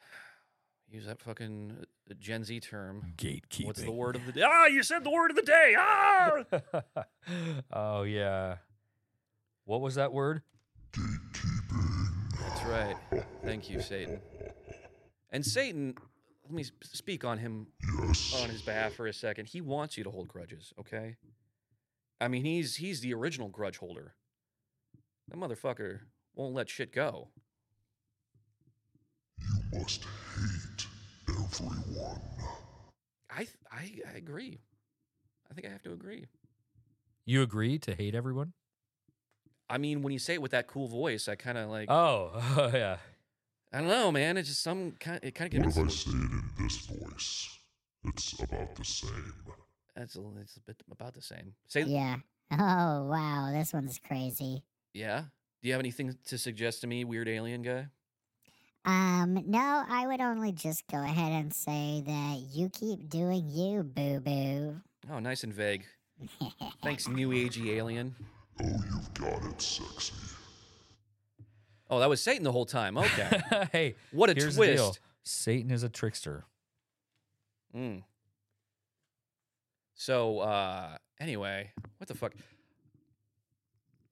[0.90, 1.76] use that fucking
[2.10, 3.12] uh, Gen Z term.
[3.16, 3.66] gatekeeping.
[3.66, 4.42] What's the word of the day?
[4.44, 5.74] Ah, you said the word of the day.
[5.78, 6.42] Ah.
[7.72, 8.56] oh yeah.
[9.64, 10.42] What was that word?
[10.92, 12.08] Gatekeeping.
[12.40, 12.96] That's right.
[13.44, 14.20] Thank you, Satan.
[15.30, 15.94] And Satan,
[16.44, 17.66] let me speak on him
[18.34, 19.46] on his behalf for a second.
[19.46, 21.16] He wants you to hold grudges, okay?
[22.20, 24.14] I mean, he's he's the original grudge holder.
[25.28, 26.00] That motherfucker
[26.34, 27.28] won't let shit go.
[29.72, 30.86] You must hate
[31.28, 32.20] everyone.
[33.30, 34.60] I th- I, I agree.
[35.50, 36.26] I think I have to agree.
[37.26, 38.52] You agree to hate everyone?
[39.70, 42.30] I mean, when you say it with that cool voice, I kind of like Oh,
[42.34, 42.96] Oh, yeah.
[43.72, 44.36] I don't know, man.
[44.36, 45.20] It's just some kind.
[45.22, 46.04] It kind of What if I convinces.
[46.04, 46.14] say it
[46.58, 47.58] in this voice?
[48.04, 49.34] It's about the same.
[49.96, 51.54] That's a, it's a bit about the same.
[51.66, 52.16] Say Yeah.
[52.52, 53.50] Oh, wow.
[53.52, 54.62] This one's crazy.
[54.94, 55.24] yeah.
[55.60, 57.88] Do you have anything to suggest to me, weird alien guy?
[58.84, 63.82] Um, no, I would only just go ahead and say that you keep doing you,
[63.82, 64.76] boo boo.
[65.12, 65.84] Oh, nice and vague.
[66.84, 68.14] Thanks, new agey alien.
[68.62, 70.14] Oh, you've got it, sexy.
[71.90, 72.98] Oh, that was Satan the whole time.
[72.98, 73.40] Okay.
[73.72, 74.86] hey, What a here's the deal.
[74.88, 75.00] twist.
[75.22, 76.44] Satan is a trickster.
[77.74, 78.02] Mm.
[79.94, 82.32] So, uh, anyway, what the fuck?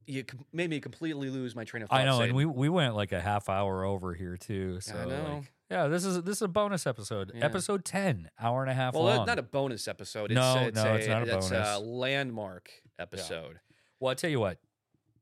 [0.06, 2.00] You com- made me completely lose my train of thought.
[2.00, 2.28] I know, Satan.
[2.28, 4.80] and we we went like a half hour over here too.
[4.80, 5.34] So I know.
[5.36, 7.32] like, yeah, this is this is a bonus episode.
[7.34, 7.44] Yeah.
[7.44, 9.26] Episode ten, hour and a half well, long.
[9.26, 10.30] not a bonus episode.
[10.30, 11.68] It's, No, it's no, a, it's not a it's bonus.
[11.76, 12.70] a landmark
[13.00, 13.58] episode.
[13.98, 14.58] well, I tell you what,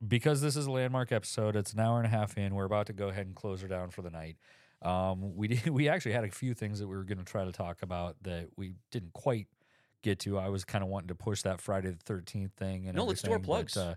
[0.07, 2.55] because this is a landmark episode, it's an hour and a half in.
[2.55, 4.37] We're about to go ahead and close her down for the night.
[4.83, 7.45] Um, we did, we actually had a few things that we were going to try
[7.45, 9.49] to talk about that we didn't quite
[10.03, 10.39] get to.
[10.39, 13.23] I was kind of wanting to push that Friday the Thirteenth thing and No, let's
[13.23, 13.75] do our plugs.
[13.75, 13.95] But, uh,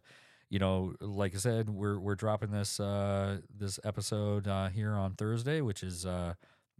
[0.50, 5.14] you know, like I said, we're we're dropping this uh, this episode uh, here on
[5.14, 6.34] Thursday, which is uh,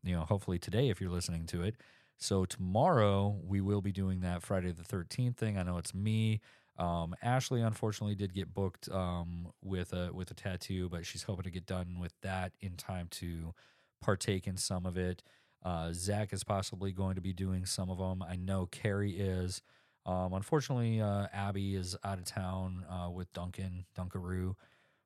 [0.04, 1.76] you know hopefully today if you're listening to it.
[2.18, 5.58] So tomorrow we will be doing that Friday the Thirteenth thing.
[5.58, 6.40] I know it's me.
[6.78, 11.44] Um, Ashley unfortunately did get booked um, with a with a tattoo, but she's hoping
[11.44, 13.54] to get done with that in time to
[14.02, 15.24] partake in some of it.
[15.64, 18.22] Uh, Zach is possibly going to be doing some of them.
[18.22, 19.62] I know Carrie is.
[20.06, 24.56] Um, unfortunately, uh, Abby is out of town uh, with Duncan Dunkaroo.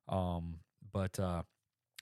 [0.08, 0.60] Um,
[0.92, 1.44] but uh,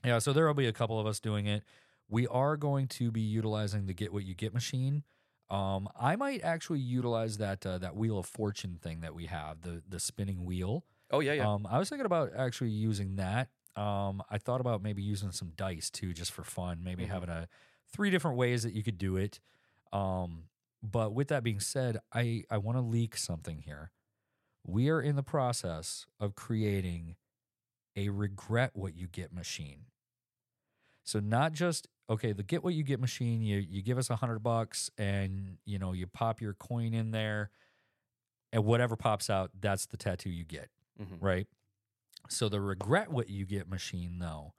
[0.03, 1.63] yeah, so there will be a couple of us doing it.
[2.09, 5.03] We are going to be utilizing the Get What You Get machine.
[5.49, 9.61] Um, I might actually utilize that uh, that Wheel of Fortune thing that we have,
[9.61, 10.85] the the spinning wheel.
[11.11, 11.45] Oh yeah, yeah.
[11.45, 13.49] Um, I was thinking about actually using that.
[13.75, 16.83] Um, I thought about maybe using some dice too, just for fun.
[16.83, 17.09] Maybe Mhm.
[17.09, 17.47] having a
[17.91, 19.39] three different ways that you could do it.
[19.91, 20.49] Um,
[20.83, 23.91] but with that being said, I I want to leak something here.
[24.65, 27.15] We are in the process of creating
[27.95, 29.85] a regret what you get machine.
[31.03, 33.41] So not just okay, the get what you get machine.
[33.41, 37.11] You you give us a hundred bucks, and you know you pop your coin in
[37.11, 37.51] there,
[38.51, 40.69] and whatever pops out, that's the tattoo you get
[40.99, 41.21] Mhm.
[41.21, 41.47] right?
[42.29, 44.53] So the regret what you get machine though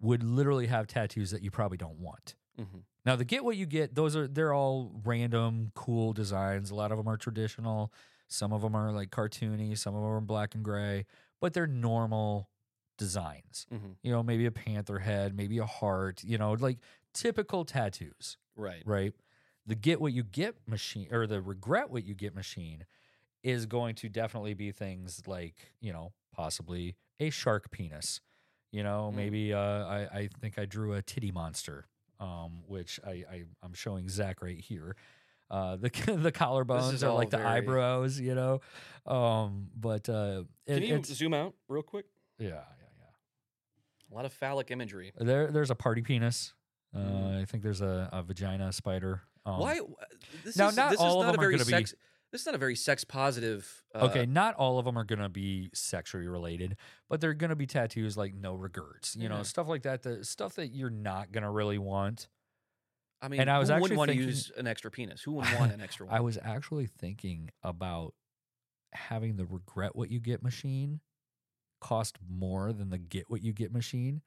[0.00, 2.36] would literally have tattoos that you probably don't want.
[2.58, 2.84] Mhm.
[3.04, 6.70] Now the get what you get, those are they're all random, cool designs.
[6.70, 7.92] A lot of them are traditional.
[8.28, 9.78] Some of them are like cartoony.
[9.78, 11.06] Some of them are black and gray,
[11.40, 12.50] but they're normal
[12.96, 13.66] designs.
[13.72, 13.96] Mhm.
[14.02, 16.22] You know, maybe a panther head, maybe a heart.
[16.24, 16.78] You know, like
[17.12, 18.82] typical tattoos Right.
[18.86, 19.12] right?
[19.66, 22.86] The get what you get machine or the regret what you get machine
[23.42, 28.20] is going to definitely be things like, you know, possibly a shark penis.
[28.72, 29.16] You know, Mm.
[29.16, 31.86] maybe uh, I, I think I drew a titty monster,
[32.20, 34.96] um, which I, I I'm showing Zach right here.
[35.50, 38.60] Uh, the the collarbones are like the very- eyebrows, you know.
[39.06, 42.06] Um, but uh, it, Can you zoom out real quick?
[42.38, 42.64] yeah,
[44.10, 45.12] A lot of phallic imagery.
[45.18, 46.52] There, there's a party penis.
[46.94, 47.42] Uh, Mm.
[47.42, 49.22] I think there's a, a vagina spider.
[49.44, 49.80] Um, Why?
[50.44, 51.94] This now, is, not this all is of them a are very gonna be- sex.
[52.32, 53.84] This is not a very sex positive.
[53.94, 56.76] Uh, okay, not all of them are gonna be sexually related,
[57.08, 60.02] but they're gonna be tattoos like no regrets, you know, stuff like that.
[60.02, 62.28] The stuff that you're not gonna really want.
[63.22, 65.22] I mean, and I was who actually wouldn't want to use an extra penis?
[65.22, 66.14] Who wouldn't want an extra one?
[66.14, 68.14] I was actually thinking about
[68.92, 71.00] having the regret what you get machine
[71.80, 74.22] cost more than the get what you get machine.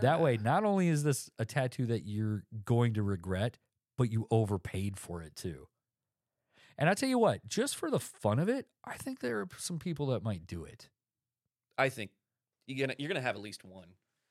[0.00, 3.58] That way, Ah, not only is this a tattoo that you're going to regret,
[3.98, 5.66] but you overpaid for it too.
[6.78, 9.48] And I tell you what, just for the fun of it, I think there are
[9.58, 10.88] some people that might do it.
[11.76, 12.12] I think
[12.66, 13.88] you're gonna you're gonna have at least one,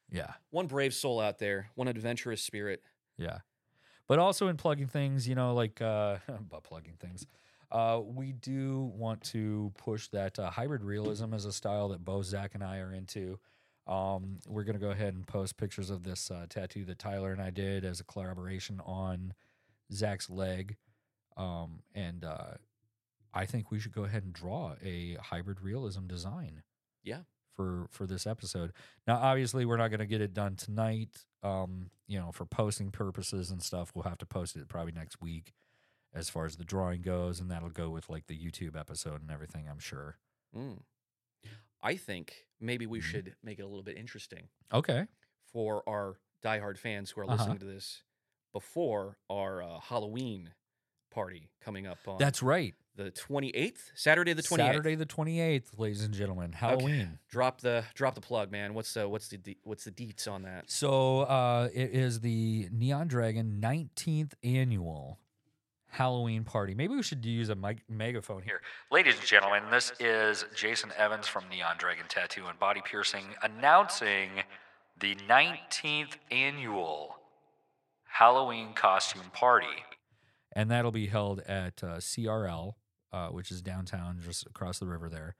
[0.09, 0.33] Yeah.
[0.51, 2.81] one brave soul out there, one adventurous spirit.
[3.17, 3.39] Yeah.
[4.07, 6.17] But also in plugging things, you know, like uh
[6.49, 7.25] butt plugging things.
[7.71, 12.21] Uh, we do want to push that uh, hybrid realism as a style that Bo,
[12.21, 13.39] Zach, and I are into.
[13.87, 17.31] Um, we're going to go ahead and post pictures of this uh, tattoo that Tyler
[17.31, 19.33] and I did as a collaboration on
[19.91, 20.77] Zach's leg.
[21.37, 22.55] Um, and uh,
[23.33, 26.63] I think we should go ahead and draw a hybrid realism design.
[27.03, 27.21] Yeah.
[27.55, 28.71] For for this episode.
[29.07, 31.25] Now, obviously, we're not going to get it done tonight.
[31.43, 35.21] Um, you know, for posting purposes and stuff, we'll have to post it probably next
[35.21, 35.53] week,
[36.13, 39.31] as far as the drawing goes, and that'll go with like the YouTube episode and
[39.31, 39.67] everything.
[39.69, 40.17] I'm sure.
[40.55, 40.81] Mm.
[41.81, 43.03] I think maybe we Mhm.
[43.03, 45.07] should make it a little bit interesting Okay.
[45.45, 47.35] for our diehard fans who are Uh-huh.
[47.35, 48.03] listening to this
[48.51, 50.53] before our uh, Halloween
[51.09, 52.75] party coming up on That's right.
[52.95, 54.67] the 28th, Saturday the 28th.
[54.75, 57.19] Saturday the 28th, ladies and gentlemen, Halloween.
[57.29, 58.73] Drop the drop the plug, man.
[58.73, 60.69] What's the what's the de- what's the deets on that?
[60.69, 65.19] So uh, it is the Neon Dragon 19th annual
[65.91, 66.73] Halloween party.
[66.73, 68.61] Maybe we should use a mic- megaphone here.
[68.91, 74.29] Ladies and gentlemen, this is Jason Evans from Neon Dragon Tattoo and Body Piercing announcing
[74.97, 77.17] the 19th annual
[78.05, 79.67] Halloween costume party.
[80.53, 82.73] And that'll be held at uh, CRL,
[83.11, 85.35] uh, which is downtown, just across the river there.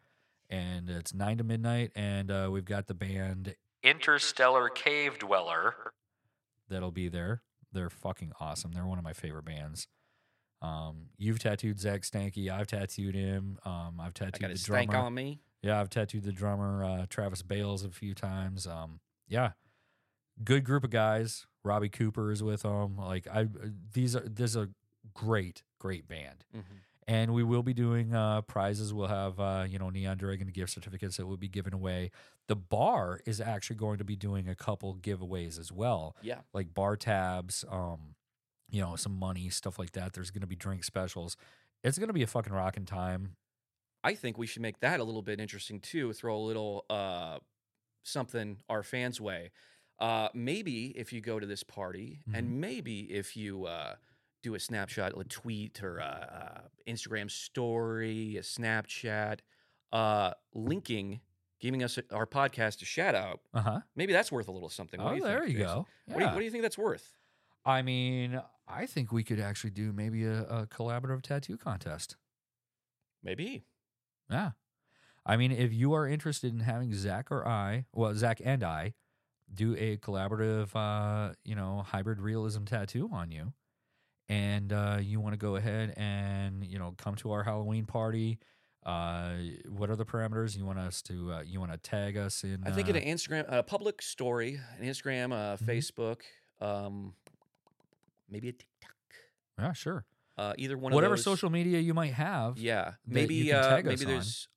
[0.49, 1.91] And it's 9 to midnight.
[1.95, 5.93] And uh, we've got the band Interstellar Cave Dweller
[6.69, 7.41] that'll be there.
[7.71, 8.73] They're fucking awesome.
[8.73, 9.87] They're one of my favorite bands.
[10.61, 12.49] Um, you've tattooed Zach Stanky.
[12.49, 13.57] I've tattooed him.
[13.65, 14.95] Um, I've tattooed the drummer.
[14.95, 15.39] on me.
[15.63, 18.65] Yeah, I've tattooed the drummer uh, Travis Bales a few times.
[18.67, 19.51] Um, yeah,
[20.43, 21.45] good group of guys.
[21.63, 22.97] Robbie Cooper is with them.
[22.97, 23.47] Like I,
[23.93, 24.69] these are this is a
[25.13, 26.45] great, great band.
[26.55, 26.63] Mhm.
[27.07, 28.93] And we will be doing uh, prizes.
[28.93, 32.11] We'll have uh, you know Neon Dragon gift certificates that will be given away.
[32.47, 36.39] The bar is actually going to be doing a couple giveaways as well Yeah.
[36.53, 38.15] like bar tabs, um,
[38.71, 40.13] you know, some money, stuff like that.
[40.13, 41.37] There's going to be drink specials.
[41.83, 43.35] It's going to be a fucking rocking time.
[44.03, 46.11] I think we should make that a little bit interesting too.
[46.13, 47.37] Throw a little uh,
[48.03, 49.51] something our fans' way.
[49.99, 52.35] Uh, maybe if you go to this party, Mm-hmm.
[52.37, 53.95] and maybe if you uh,
[54.41, 56.61] do a snapshot, a tweet, or a, uh
[56.91, 59.39] Instagram story, a Snapchat,
[59.91, 61.19] uh, linking,
[61.59, 63.41] giving us our podcast a shout out.
[63.53, 63.79] Uh huh.
[63.95, 64.99] Maybe that's worth a little something.
[65.01, 65.75] What Oh, there think, you Jason?
[65.75, 65.87] go.
[66.07, 66.33] What, do you, Yeah.
[66.33, 67.13] what do you think that's worth?
[67.65, 72.15] I mean, I think we could actually do maybe a, a collaborative tattoo contest.
[73.23, 73.63] Maybe.
[74.29, 74.51] Yeah.
[75.25, 78.93] I mean, if you are interested in having Zach or I, well, Zach and I,
[79.53, 83.53] do a collaborative, uh, you know, hybrid realism tattoo on you,
[84.29, 88.39] and uh, you want to go ahead and you know come to our Halloween party,
[88.85, 89.33] uh,
[89.67, 91.33] what are the parameters you want us to?
[91.33, 92.63] Uh, you want to tag us in?
[92.65, 95.65] I think uh, in an Instagram, a public story, an Instagram, uh, Mhm.
[95.67, 96.21] Facebook,
[96.61, 97.13] um,
[98.31, 98.95] maybe a TikTok.
[99.59, 100.05] yeah, sure.
[100.37, 101.23] Uh, either one Whatever of those.
[101.25, 102.57] social media you might have.
[102.57, 104.07] Yeah, maybe uh, maybe us on.
[104.07, 104.47] there's.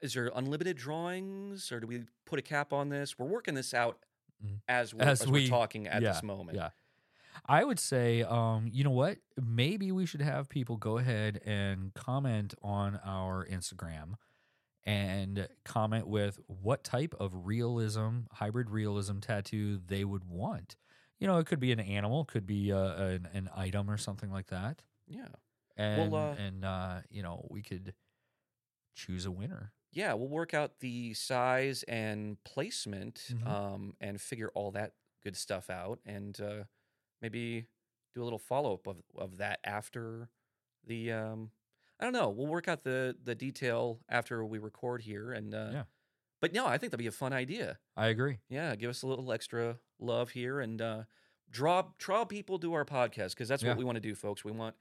[0.00, 3.18] Is there unlimited drawings, or do we put a cap on this?
[3.18, 3.98] We're working this out
[4.42, 4.60] Mm.
[4.68, 6.56] as we're, As as we- we're talking at yeah, this moment.
[6.56, 6.70] Yeah.
[7.44, 9.18] I would say, um, you know what?
[9.38, 14.14] Maybe we should have people go ahead and comment on our Instagram
[14.84, 20.76] and comment with what type of realism, hybrid realism tattoo they would want.
[21.20, 24.30] You know, it could be an animal, could be uh, an, an item or something
[24.30, 24.82] like that.
[25.06, 25.28] yeah,
[25.76, 27.94] And, uh, and uh, you know, we could
[28.94, 29.72] choose a winner.
[29.92, 30.14] yeah.
[30.14, 33.46] We'll work out the size and placement, Mhm.
[33.46, 36.64] um, and figure all that good stuff out, and uh,
[37.20, 37.66] maybe
[38.14, 40.30] do a little follow up of of that after
[40.86, 41.12] the.
[41.12, 41.50] Um,
[41.98, 42.30] I don't know.
[42.30, 45.84] We'll work out the the detail after we record here, and uh, Yeah.
[46.40, 47.78] But no, I think that'd be a fun idea.
[47.96, 48.38] I agree.
[48.48, 51.02] Yeah, give us a little extra love here and uh,
[51.50, 53.70] draw draw people to our podcast because that's Yeah.
[53.70, 54.44] what we want to do, folks.
[54.44, 54.74] We want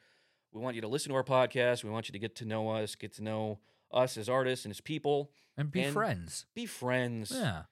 [0.51, 1.83] We want you to listen to our podcast.
[1.83, 3.59] We want you to get to know us, get to know
[3.91, 5.31] us as artists and as people.
[5.57, 6.45] And be And- friends.
[6.55, 7.31] Be friends.
[7.31, 7.57] Yeah.
[7.57, 7.65] and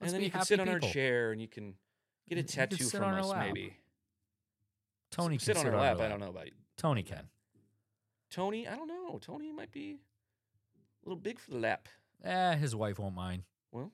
[0.00, 1.74] Let's then be you can sit on our chair and you can
[2.28, 3.46] get a tattoo from us, lap.
[3.46, 3.76] maybe.
[5.10, 6.00] Tony sit can on our lap.
[6.00, 6.52] I don't know about you.
[6.76, 7.28] Tony can.
[8.30, 9.18] Tony, I don't know.
[9.20, 9.98] Tony might be
[11.04, 11.88] a little big for the lap.
[12.24, 13.42] Eh, his wife won't mind.
[13.72, 13.92] Well,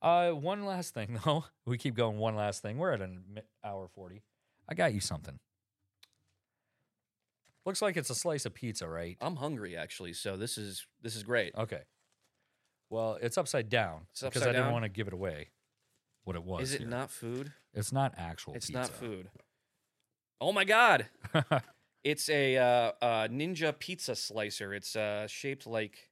[0.00, 1.44] Uh, one last thing though.
[1.66, 2.18] We keep going.
[2.18, 2.78] One last thing.
[2.78, 4.22] We're at an hour forty.
[4.68, 5.38] I got you something.
[7.66, 9.16] Looks like it's a slice of pizza, right?
[9.20, 11.54] I'm hungry actually, so this is this is great.
[11.56, 11.82] Okay.
[12.90, 14.72] Well, it's upside down It's because upside I didn't down?
[14.72, 15.50] want to give it away.
[16.24, 16.62] What it was?
[16.62, 16.88] Is it here.
[16.88, 17.52] not food?
[17.74, 18.54] It's not actual.
[18.54, 18.80] It's pizza.
[18.80, 19.30] not food.
[20.40, 21.06] Oh my god!
[22.04, 24.72] It's a uh, uh, ninja pizza slicer.
[24.72, 26.07] It's uh, shaped like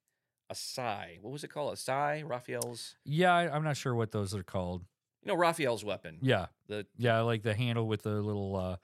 [0.51, 1.19] a sai.
[1.21, 1.75] What was it called?
[1.75, 2.23] A sai?
[2.27, 2.97] Raphael's.
[3.05, 4.85] yeah, I, I'm not sure what those are called.
[5.23, 6.19] You know Raphael's weapon.
[6.23, 8.77] Yeah, The yeah, like the handle with the little uh,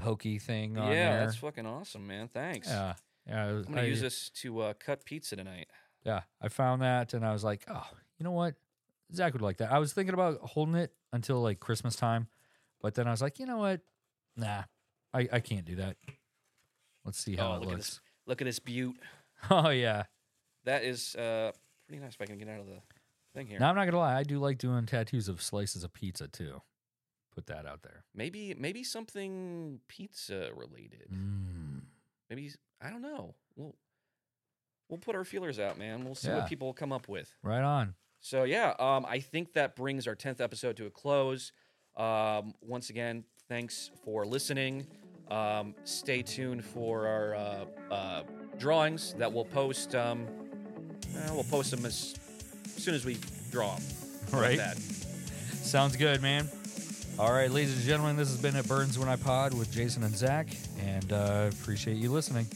[0.00, 1.26] pokey thing on yeah, there.
[1.26, 2.28] that's fucking awesome, man.
[2.28, 2.68] Thanks.
[2.68, 2.94] yeah,
[3.26, 3.44] yeah.
[3.46, 5.68] I'm gonna use this to uh, cut pizza tonight.
[6.04, 7.86] Yeah, I found that and I was like, oh,
[8.18, 8.54] you know what?
[9.14, 9.70] Zach would like that.
[9.70, 12.26] I was thinking about holding it until like Christmas time,
[12.80, 13.80] but then I was like, you know what?
[14.36, 14.62] Nah,
[15.12, 15.96] I, I can't do that.
[17.04, 17.86] Let's see how oh, it look at looks.
[17.86, 18.00] this!
[18.26, 18.96] Look at this beaut.
[19.50, 20.02] Oh yeah.
[20.64, 21.52] That is uh,
[21.86, 22.14] pretty nice.
[22.14, 22.80] If I can get out of the
[23.34, 23.58] thing here.
[23.58, 26.60] Now I'm not gonna lie, I do like doing tattoos of slices of pizza too.
[27.34, 28.04] Put that out there.
[28.14, 31.08] Maybe maybe something pizza related.
[31.12, 31.82] Mm.
[32.28, 32.50] Maybe
[32.80, 33.34] I don't know.
[33.56, 33.74] We'll
[34.88, 36.04] we'll put our feelers out, man.
[36.04, 36.38] We'll see Yeah.
[36.38, 37.32] what people come up with.
[37.42, 37.94] Right on.
[38.20, 41.52] So yeah, um, I think that brings our tenth episode to a close.
[41.96, 44.86] Um, once again, thanks for listening.
[45.30, 48.22] Um, stay tuned for our uh, uh,
[48.58, 49.94] drawings that we'll post.
[49.94, 50.26] Um,
[51.16, 52.14] uh, we'll post them as
[52.76, 53.18] soon as we
[53.50, 53.84] draw them.
[54.32, 54.56] Right.
[54.56, 54.78] That.
[54.78, 56.48] Sounds good, man.
[57.18, 60.04] All right, ladies and gentlemen, this has been at Burns When I Pod with Jason
[60.04, 60.48] and Zach,
[60.80, 62.46] and uh, appreciate you listening.